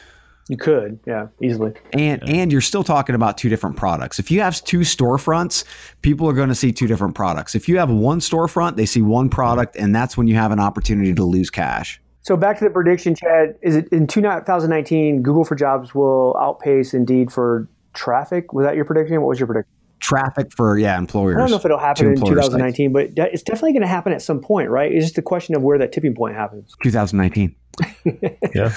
You 0.48 0.58
could, 0.58 1.00
yeah, 1.08 1.28
easily. 1.42 1.74
And 1.94 2.22
and 2.30 2.52
you're 2.52 2.62
still 2.62 2.84
talking 2.84 3.16
about 3.16 3.38
two 3.38 3.50
different 3.50 3.78
products. 3.78 4.20
If 4.20 4.30
you 4.30 4.42
have 4.42 4.64
two 4.64 4.80
storefronts, 4.80 5.64
people 6.04 6.30
are 6.30 6.34
going 6.34 6.50
to 6.50 6.56
see 6.56 6.72
two 6.72 6.86
different 6.86 7.16
products. 7.16 7.56
If 7.56 7.68
you 7.68 7.80
have 7.80 7.90
one 7.90 8.20
storefront, 8.20 8.76
they 8.76 8.86
see 8.86 9.02
one 9.02 9.30
product, 9.30 9.76
and 9.76 9.96
that's 9.96 10.18
when 10.18 10.28
you 10.28 10.36
have 10.36 10.52
an 10.52 10.60
opportunity 10.60 11.16
to 11.16 11.24
lose 11.24 11.50
cash. 11.50 12.00
So 12.26 12.36
back 12.36 12.58
to 12.58 12.64
the 12.64 12.72
prediction, 12.72 13.14
Chad. 13.14 13.56
Is 13.62 13.76
it 13.76 13.88
in 13.90 14.08
2019? 14.08 15.22
Google 15.22 15.46
for 15.46 15.54
Jobs 15.54 15.94
will 15.94 16.36
outpace 16.40 16.96
Indeed 16.96 17.32
for 17.32 17.68
traffic. 17.94 18.52
Was 18.52 18.66
that 18.66 18.76
your 18.76 18.84
prediction? 18.84 19.22
What 19.22 19.28
was 19.28 19.40
your 19.40 19.46
prediction? 19.46 19.72
Traffic 20.00 20.52
for 20.52 20.76
yeah 20.80 20.98
employers. 20.98 21.36
I 21.36 21.40
don't 21.42 21.52
know 21.52 21.58
if 21.58 21.66
it'll 21.66 21.78
happen 21.78 22.08
in 22.08 22.14
employer 22.14 22.38
sites. 22.38 22.48
2019, 22.48 22.94
but 22.94 23.12
it's 23.32 23.44
definitely 23.44 23.74
going 23.74 23.84
to 23.84 23.88
happen 23.88 24.12
at 24.12 24.24
some 24.24 24.42
point, 24.42 24.72
right? 24.72 24.92
It's 24.92 25.06
just 25.06 25.20
a 25.20 25.22
question 25.22 25.56
of 25.56 25.62
where 25.62 25.78
that 25.78 25.92
tipping 25.92 26.16
point 26.16 26.36
happens. 26.36 26.74
2019. 26.84 27.56
Yeah. 28.56 28.74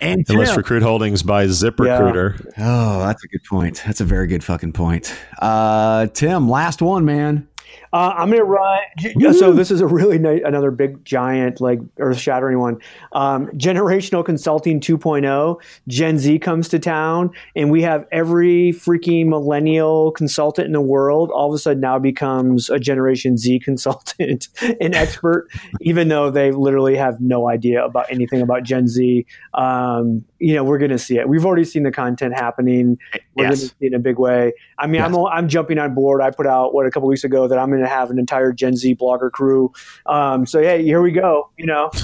And 0.00 0.24
Unless 0.28 0.48
Tim- 0.50 0.56
Recruit 0.56 0.82
Holdings 0.82 1.22
buys 1.22 1.62
ZipRecruiter. 1.62 2.52
oh, 2.58 2.98
that's 3.00 3.22
a 3.22 3.28
good 3.28 3.44
point. 3.44 3.80
That's 3.86 4.00
a 4.00 4.04
very 4.04 4.26
good 4.26 4.42
fucking 4.42 4.72
point. 4.72 5.14
Uh, 5.40 6.08
Tim, 6.08 6.48
last 6.48 6.82
one, 6.82 7.04
man. 7.04 7.46
Uh, 7.92 8.14
I'm 8.16 8.28
going 8.28 8.40
to 8.40 8.44
run. 8.44 9.34
So 9.34 9.52
this 9.52 9.70
is 9.70 9.80
a 9.80 9.86
really 9.86 10.18
nice, 10.18 10.40
another 10.44 10.70
big, 10.70 11.04
giant, 11.04 11.60
like 11.60 11.78
earth-shattering 11.98 12.58
one. 12.58 12.78
Um, 13.12 13.46
generational 13.50 14.24
consulting 14.24 14.80
2.0. 14.80 15.60
Gen 15.86 16.18
Z 16.18 16.38
comes 16.40 16.68
to 16.70 16.78
town, 16.78 17.30
and 17.54 17.70
we 17.70 17.82
have 17.82 18.06
every 18.10 18.72
freaking 18.72 19.28
millennial 19.28 20.10
consultant 20.12 20.66
in 20.66 20.72
the 20.72 20.80
world. 20.80 21.30
All 21.30 21.48
of 21.48 21.54
a 21.54 21.58
sudden, 21.58 21.80
now 21.80 21.98
becomes 21.98 22.70
a 22.70 22.78
Generation 22.78 23.36
Z 23.36 23.60
consultant, 23.64 24.48
an 24.80 24.94
expert, 24.94 25.48
even 25.80 26.08
though 26.08 26.30
they 26.30 26.50
literally 26.50 26.96
have 26.96 27.20
no 27.20 27.48
idea 27.48 27.84
about 27.84 28.06
anything 28.10 28.40
about 28.40 28.62
Gen 28.62 28.88
Z. 28.88 29.26
Um, 29.54 30.24
you 30.44 30.54
know, 30.54 30.62
we're 30.64 30.78
going 30.78 30.90
to 30.90 30.98
see 30.98 31.18
it. 31.18 31.28
We've 31.28 31.44
already 31.46 31.64
seen 31.64 31.82
the 31.84 31.90
content 31.90 32.34
happening. 32.34 32.98
We're 33.34 33.44
Yes. 33.44 33.50
going 33.50 33.52
to 33.52 33.66
see 33.66 33.74
it 33.80 33.86
in 33.88 33.94
a 33.94 33.98
big 33.98 34.18
way. 34.18 34.52
I 34.78 34.86
mean, 34.86 35.00
I'm 35.02 35.14
I'm 35.16 35.48
jumping 35.48 35.78
on 35.78 35.94
board. 35.94 36.20
I 36.20 36.30
put 36.30 36.46
out 36.46 36.74
what 36.74 36.86
a 36.86 36.90
couple 36.90 37.08
weeks 37.08 37.24
ago 37.24 37.48
that 37.48 37.58
I'm 37.58 37.70
going 37.70 37.82
to 37.82 37.88
have 37.88 38.10
an 38.10 38.18
entire 38.18 38.52
Gen 38.52 38.76
Z 38.76 38.94
blogger 38.96 39.30
crew. 39.30 39.72
Um, 40.06 40.46
so 40.46 40.60
hey, 40.60 40.82
here 40.82 41.00
we 41.02 41.12
go. 41.12 41.50
You 41.56 41.66
know, 41.66 41.90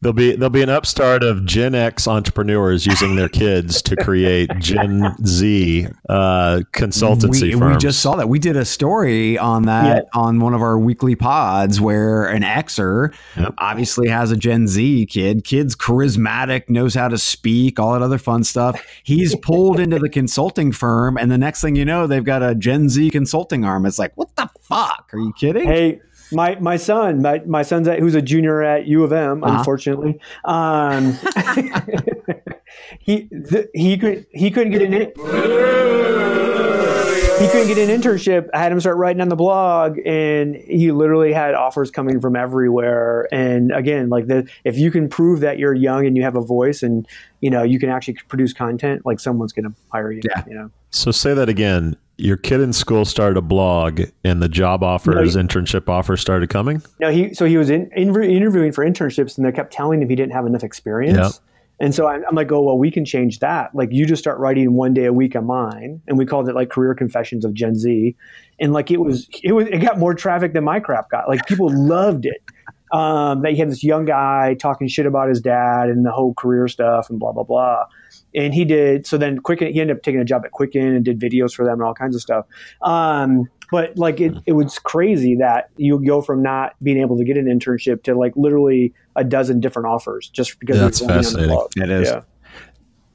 There'll 0.00 0.12
be 0.12 0.36
there'll 0.36 0.50
be 0.50 0.62
an 0.62 0.68
upstart 0.70 1.24
of 1.24 1.44
Gen 1.44 1.74
X 1.74 2.06
entrepreneurs 2.06 2.86
using 2.86 3.16
their 3.16 3.28
kids 3.28 3.82
to 3.82 3.96
create 3.96 4.48
Gen 4.60 5.12
Z 5.26 5.88
uh, 6.08 6.60
consultancy 6.72 7.42
we, 7.42 7.52
firms. 7.58 7.74
we 7.74 7.80
just 7.80 8.00
saw 8.00 8.14
that. 8.16 8.28
We 8.28 8.38
did 8.38 8.56
a 8.56 8.64
story 8.64 9.36
on 9.38 9.64
that 9.64 10.06
on 10.14 10.38
one 10.38 10.54
of 10.54 10.62
our 10.62 10.78
weekly 10.78 11.16
pods 11.16 11.80
where 11.80 12.26
an 12.26 12.42
Xer 12.42 13.12
Yep. 13.36 13.54
obviously 13.58 14.08
has 14.08 14.30
a 14.30 14.36
Gen 14.36 14.68
Z 14.68 15.06
kid. 15.06 15.42
Kid's 15.44 15.74
charismatic, 15.74 16.68
knows 16.68 16.94
how 16.94 17.08
to 17.08 17.18
speak, 17.18 17.47
all 17.78 17.92
that 17.92 18.02
other 18.02 18.18
fun 18.18 18.44
stuff. 18.44 18.80
He's 19.02 19.34
pulled 19.36 19.80
into 19.80 19.98
the 19.98 20.08
consulting 20.08 20.72
firm, 20.72 21.16
and 21.16 21.30
the 21.30 21.38
next 21.38 21.60
thing 21.60 21.76
you 21.76 21.84
know, 21.84 22.06
they've 22.06 22.24
got 22.24 22.42
a 22.42 22.54
Gen 22.54 22.88
Z 22.88 23.10
consulting 23.10 23.64
arm. 23.64 23.86
It's 23.86 23.98
like, 23.98 24.12
what 24.16 24.34
the 24.36 24.48
fuck? 24.60 25.10
Are 25.12 25.18
you 25.18 25.32
kidding? 25.38 25.66
Hey, 25.66 26.00
my 26.32 26.56
my 26.60 26.76
son, 26.76 27.22
my, 27.22 27.40
my 27.46 27.62
son's 27.62 27.88
at, 27.88 28.00
who's 28.00 28.14
a 28.14 28.20
junior 28.22 28.62
at 28.62 28.86
U 28.86 29.02
of 29.04 29.12
M, 29.12 29.42
Uh-huh. 29.42 29.58
unfortunately. 29.58 30.20
Um, 30.44 31.16
he 33.00 33.28
th- 33.50 33.68
he 33.74 33.96
could 33.96 34.26
he 34.32 34.50
couldn't 34.50 34.72
get 34.72 34.82
an 34.82 34.92
in- 34.94 35.12
he 37.38 37.48
couldn't 37.48 37.68
get 37.68 37.78
an 37.78 37.88
internship. 37.88 38.48
I 38.52 38.58
had 38.58 38.72
him 38.72 38.80
start 38.80 38.96
writing 38.96 39.20
on 39.20 39.28
the 39.28 39.36
blog, 39.36 39.98
and 40.04 40.56
he 40.56 40.90
literally 40.92 41.32
had 41.32 41.54
offers 41.54 41.90
coming 41.90 42.20
from 42.20 42.36
everywhere. 42.36 43.28
And 43.32 43.72
again, 43.72 44.08
like 44.08 44.26
the 44.26 44.48
if 44.64 44.76
you 44.78 44.90
can 44.90 45.08
prove 45.08 45.40
that 45.40 45.58
you're 45.58 45.74
young 45.74 46.06
and 46.06 46.16
you 46.16 46.22
have 46.22 46.36
a 46.36 46.40
voice, 46.40 46.82
and 46.82 47.06
you 47.40 47.50
know 47.50 47.62
you 47.62 47.78
can 47.78 47.88
actually 47.88 48.14
produce 48.28 48.52
content, 48.52 49.06
like 49.06 49.20
someone's 49.20 49.52
going 49.52 49.66
to 49.66 49.74
hire 49.92 50.10
you. 50.10 50.20
Yeah. 50.24 50.44
You 50.46 50.54
know. 50.54 50.70
So 50.90 51.10
say 51.10 51.34
that 51.34 51.48
again. 51.48 51.96
Your 52.20 52.36
kid 52.36 52.60
in 52.60 52.72
school 52.72 53.04
started 53.04 53.36
a 53.36 53.42
blog, 53.42 54.02
and 54.24 54.42
the 54.42 54.48
job 54.48 54.82
offers, 54.82 55.36
internship 55.36 55.88
offers 55.88 56.20
started 56.20 56.50
coming. 56.50 56.82
No, 56.98 57.12
he 57.12 57.32
so 57.32 57.44
he 57.44 57.56
was 57.56 57.70
in, 57.70 57.88
in, 57.94 58.08
interviewing 58.08 58.72
for 58.72 58.84
internships, 58.84 59.38
and 59.38 59.46
they 59.46 59.52
kept 59.52 59.72
telling 59.72 60.02
him 60.02 60.08
he 60.08 60.16
didn't 60.16 60.32
have 60.32 60.44
enough 60.44 60.64
experience. 60.64 61.16
Yep. 61.16 61.32
And 61.80 61.94
so 61.94 62.08
I'm, 62.08 62.24
I'm 62.28 62.34
like, 62.34 62.50
oh 62.50 62.62
well, 62.62 62.78
we 62.78 62.90
can 62.90 63.04
change 63.04 63.38
that. 63.38 63.74
Like, 63.74 63.90
you 63.92 64.06
just 64.06 64.22
start 64.22 64.38
writing 64.38 64.74
one 64.74 64.94
day 64.94 65.04
a 65.04 65.12
week 65.12 65.36
on 65.36 65.46
mine, 65.46 66.00
and 66.06 66.18
we 66.18 66.26
called 66.26 66.48
it 66.48 66.54
like 66.54 66.70
Career 66.70 66.94
Confessions 66.94 67.44
of 67.44 67.54
Gen 67.54 67.76
Z, 67.76 68.16
and 68.58 68.72
like 68.72 68.90
it 68.90 69.00
was, 69.00 69.28
it 69.42 69.52
was, 69.52 69.66
it 69.68 69.78
got 69.78 69.98
more 69.98 70.14
traffic 70.14 70.54
than 70.54 70.64
my 70.64 70.80
crap 70.80 71.10
got. 71.10 71.28
Like 71.28 71.46
people 71.46 71.68
loved 71.72 72.26
it. 72.26 72.42
Um, 72.90 73.42
that 73.42 73.50
you 73.50 73.58
had 73.58 73.70
this 73.70 73.84
young 73.84 74.06
guy 74.06 74.56
talking 74.58 74.88
shit 74.88 75.04
about 75.04 75.28
his 75.28 75.42
dad 75.42 75.90
and 75.90 76.06
the 76.06 76.10
whole 76.10 76.32
career 76.32 76.68
stuff 76.68 77.10
and 77.10 77.18
blah 77.18 77.32
blah 77.32 77.42
blah. 77.42 77.84
And 78.34 78.54
he 78.54 78.64
did 78.64 79.06
so. 79.06 79.18
Then 79.18 79.40
Quicken, 79.40 79.70
he 79.74 79.80
ended 79.82 79.98
up 79.98 80.02
taking 80.02 80.22
a 80.22 80.24
job 80.24 80.46
at 80.46 80.52
Quicken 80.52 80.94
and 80.94 81.04
did 81.04 81.20
videos 81.20 81.52
for 81.52 81.66
them 81.66 81.74
and 81.74 81.82
all 81.82 81.92
kinds 81.92 82.16
of 82.16 82.22
stuff. 82.22 82.46
Um, 82.80 83.50
but 83.70 83.96
like 83.96 84.20
it, 84.20 84.34
it 84.46 84.52
was 84.52 84.78
crazy 84.78 85.36
that 85.36 85.70
you 85.76 86.04
go 86.04 86.22
from 86.22 86.42
not 86.42 86.74
being 86.82 86.98
able 86.98 87.16
to 87.18 87.24
get 87.24 87.36
an 87.36 87.46
internship 87.46 88.02
to 88.04 88.14
like 88.14 88.32
literally 88.36 88.92
a 89.16 89.24
dozen 89.24 89.60
different 89.60 89.88
offers 89.88 90.28
just 90.28 90.58
because 90.60 90.78
That's 90.78 91.00
of 91.00 91.08
going 91.08 91.18
on 91.18 91.22
the 91.22 91.28
fascinating. 91.30 91.68
It 91.76 91.90
is. 91.90 92.08
Yeah. 92.08 92.22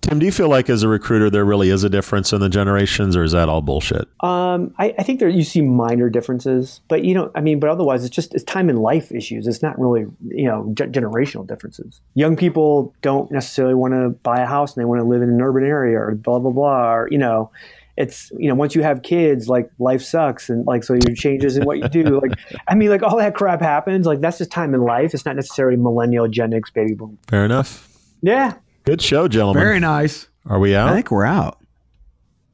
Tim, 0.03 0.19
do 0.19 0.25
you 0.25 0.33
feel 0.33 0.49
like 0.49 0.69
as 0.69 0.83
a 0.83 0.89
recruiter 0.89 1.29
there 1.29 1.45
really 1.45 1.69
is 1.69 1.85
a 1.85 1.89
difference 1.89 2.33
in 2.33 2.41
the 2.41 2.49
generations, 2.49 3.15
or 3.15 3.23
is 3.23 3.31
that 3.31 3.47
all 3.47 3.61
bullshit? 3.61 4.09
Um, 4.19 4.73
I, 4.77 4.93
I 4.99 5.03
think 5.03 5.21
there 5.21 5.29
you 5.29 5.45
see 5.45 5.61
minor 5.61 6.09
differences, 6.09 6.81
but 6.89 7.05
you 7.05 7.13
know, 7.13 7.31
I 7.35 7.39
mean, 7.39 7.61
but 7.61 7.69
otherwise, 7.69 8.03
it's 8.03 8.13
just 8.13 8.33
it's 8.33 8.43
time 8.43 8.67
and 8.67 8.79
life 8.79 9.13
issues. 9.13 9.47
It's 9.47 9.61
not 9.61 9.79
really 9.79 10.05
you 10.27 10.45
know 10.45 10.69
ge- 10.73 10.91
generational 10.91 11.47
differences. 11.47 12.01
Young 12.15 12.35
people 12.35 12.93
don't 13.01 13.31
necessarily 13.31 13.75
want 13.75 13.93
to 13.93 14.09
buy 14.09 14.41
a 14.41 14.45
house 14.45 14.75
and 14.75 14.81
they 14.81 14.85
want 14.85 14.99
to 14.99 15.07
live 15.07 15.21
in 15.21 15.29
an 15.29 15.41
urban 15.41 15.63
area 15.63 15.97
or 15.97 16.15
blah 16.15 16.39
blah 16.39 16.51
blah. 16.51 16.93
Or 16.93 17.07
you 17.09 17.17
know, 17.17 17.49
it's 17.95 18.31
you 18.37 18.49
know 18.49 18.55
once 18.55 18.75
you 18.75 18.83
have 18.83 19.03
kids, 19.03 19.47
like 19.47 19.69
life 19.79 20.01
sucks 20.01 20.49
and 20.49 20.65
like 20.65 20.83
so 20.83 20.93
your 20.93 21.15
changes 21.15 21.57
in 21.57 21.65
what 21.65 21.77
you 21.77 21.87
do. 21.87 22.03
Like 22.21 22.37
I 22.67 22.75
mean, 22.75 22.89
like 22.89 23.03
all 23.03 23.17
that 23.17 23.35
crap 23.35 23.61
happens. 23.61 24.05
Like 24.05 24.19
that's 24.19 24.37
just 24.37 24.51
time 24.51 24.73
in 24.73 24.81
life. 24.81 25.13
It's 25.13 25.25
not 25.25 25.35
necessarily 25.35 25.77
millennial, 25.77 26.27
Gen 26.27 26.53
X, 26.53 26.69
baby 26.71 26.93
boom. 26.93 27.17
Fair 27.27 27.45
enough. 27.45 27.89
Yeah, 28.21 28.53
Good 28.85 29.01
show, 29.01 29.29
gentlemen. 29.29 29.63
Very 29.63 29.79
nice. 29.79 30.27
Are 30.45 30.59
we 30.59 30.75
out? 30.75 30.89
I 30.89 30.95
think 30.95 31.09
we're 31.09 31.25
out. 31.25 31.59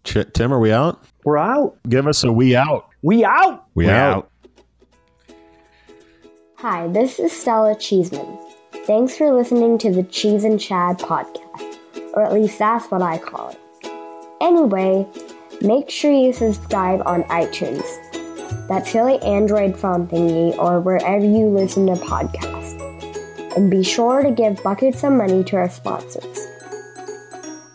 Ch- 0.04 0.32
Tim, 0.34 0.54
are 0.54 0.60
we 0.60 0.72
out? 0.72 1.04
we're 1.24 1.38
out. 1.38 1.78
Give 1.88 2.06
us 2.06 2.24
a 2.24 2.32
we 2.32 2.56
out. 2.56 2.88
We 3.02 3.26
out. 3.26 3.66
We 3.74 3.88
We're 3.88 3.96
out. 3.96 4.32
Hi, 6.58 6.88
this 6.88 7.20
is 7.20 7.32
Stella 7.32 7.76
Cheesman. 7.76 8.38
Thanks 8.86 9.16
for 9.18 9.34
listening 9.34 9.78
to 9.80 9.92
the 9.92 10.04
Cheese 10.04 10.44
and 10.44 10.60
Chad 10.60 11.00
podcast, 11.00 11.78
or 12.14 12.24
at 12.24 12.34
least 12.34 12.60
that's 12.60 12.92
what 12.92 13.02
I 13.02 13.18
call 13.18 13.50
it. 13.50 13.60
Anyway, 14.42 15.06
make 15.62 15.90
sure 15.90 16.12
you 16.12 16.32
subscribe 16.32 17.02
on 17.06 17.24
iTunes, 17.24 17.84
that 18.68 18.88
silly 18.88 19.20
Android 19.22 19.78
phone 19.78 20.08
thingy, 20.08 20.58
or 20.58 20.80
wherever 20.80 21.26
you 21.26 21.48
listen 21.48 21.88
to 21.88 21.94
podcasts. 21.94 22.78
And 23.58 23.70
be 23.70 23.84
sure 23.84 24.22
to 24.22 24.32
give 24.32 24.64
buckets 24.64 25.04
of 25.04 25.14
money 25.14 25.44
to 25.46 25.58
our 25.58 25.70
sponsors. 25.70 26.48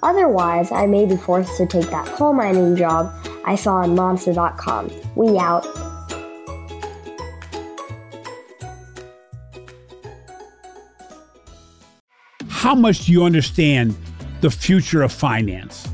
Otherwise, 0.03 0.73
I 0.73 0.87
may 0.87 1.07
be 1.07 1.17
forced 1.17 1.57
to 1.59 1.67
take 1.67 1.91
that 1.91 2.07
coal 2.07 2.33
mining 2.33 2.77
job 2.77 3.13
I 3.45 3.57
saw 3.57 3.77
on 3.77 3.95
Monster.com. 3.95 4.91
We 5.17 5.39
out. 5.39 5.67
How 12.49 12.75
much 12.75 13.07
do 13.07 13.13
you 13.13 13.25
understand 13.25 13.95
the 14.41 14.51
future 14.51 15.03
of 15.03 15.13
finance? 15.13 15.94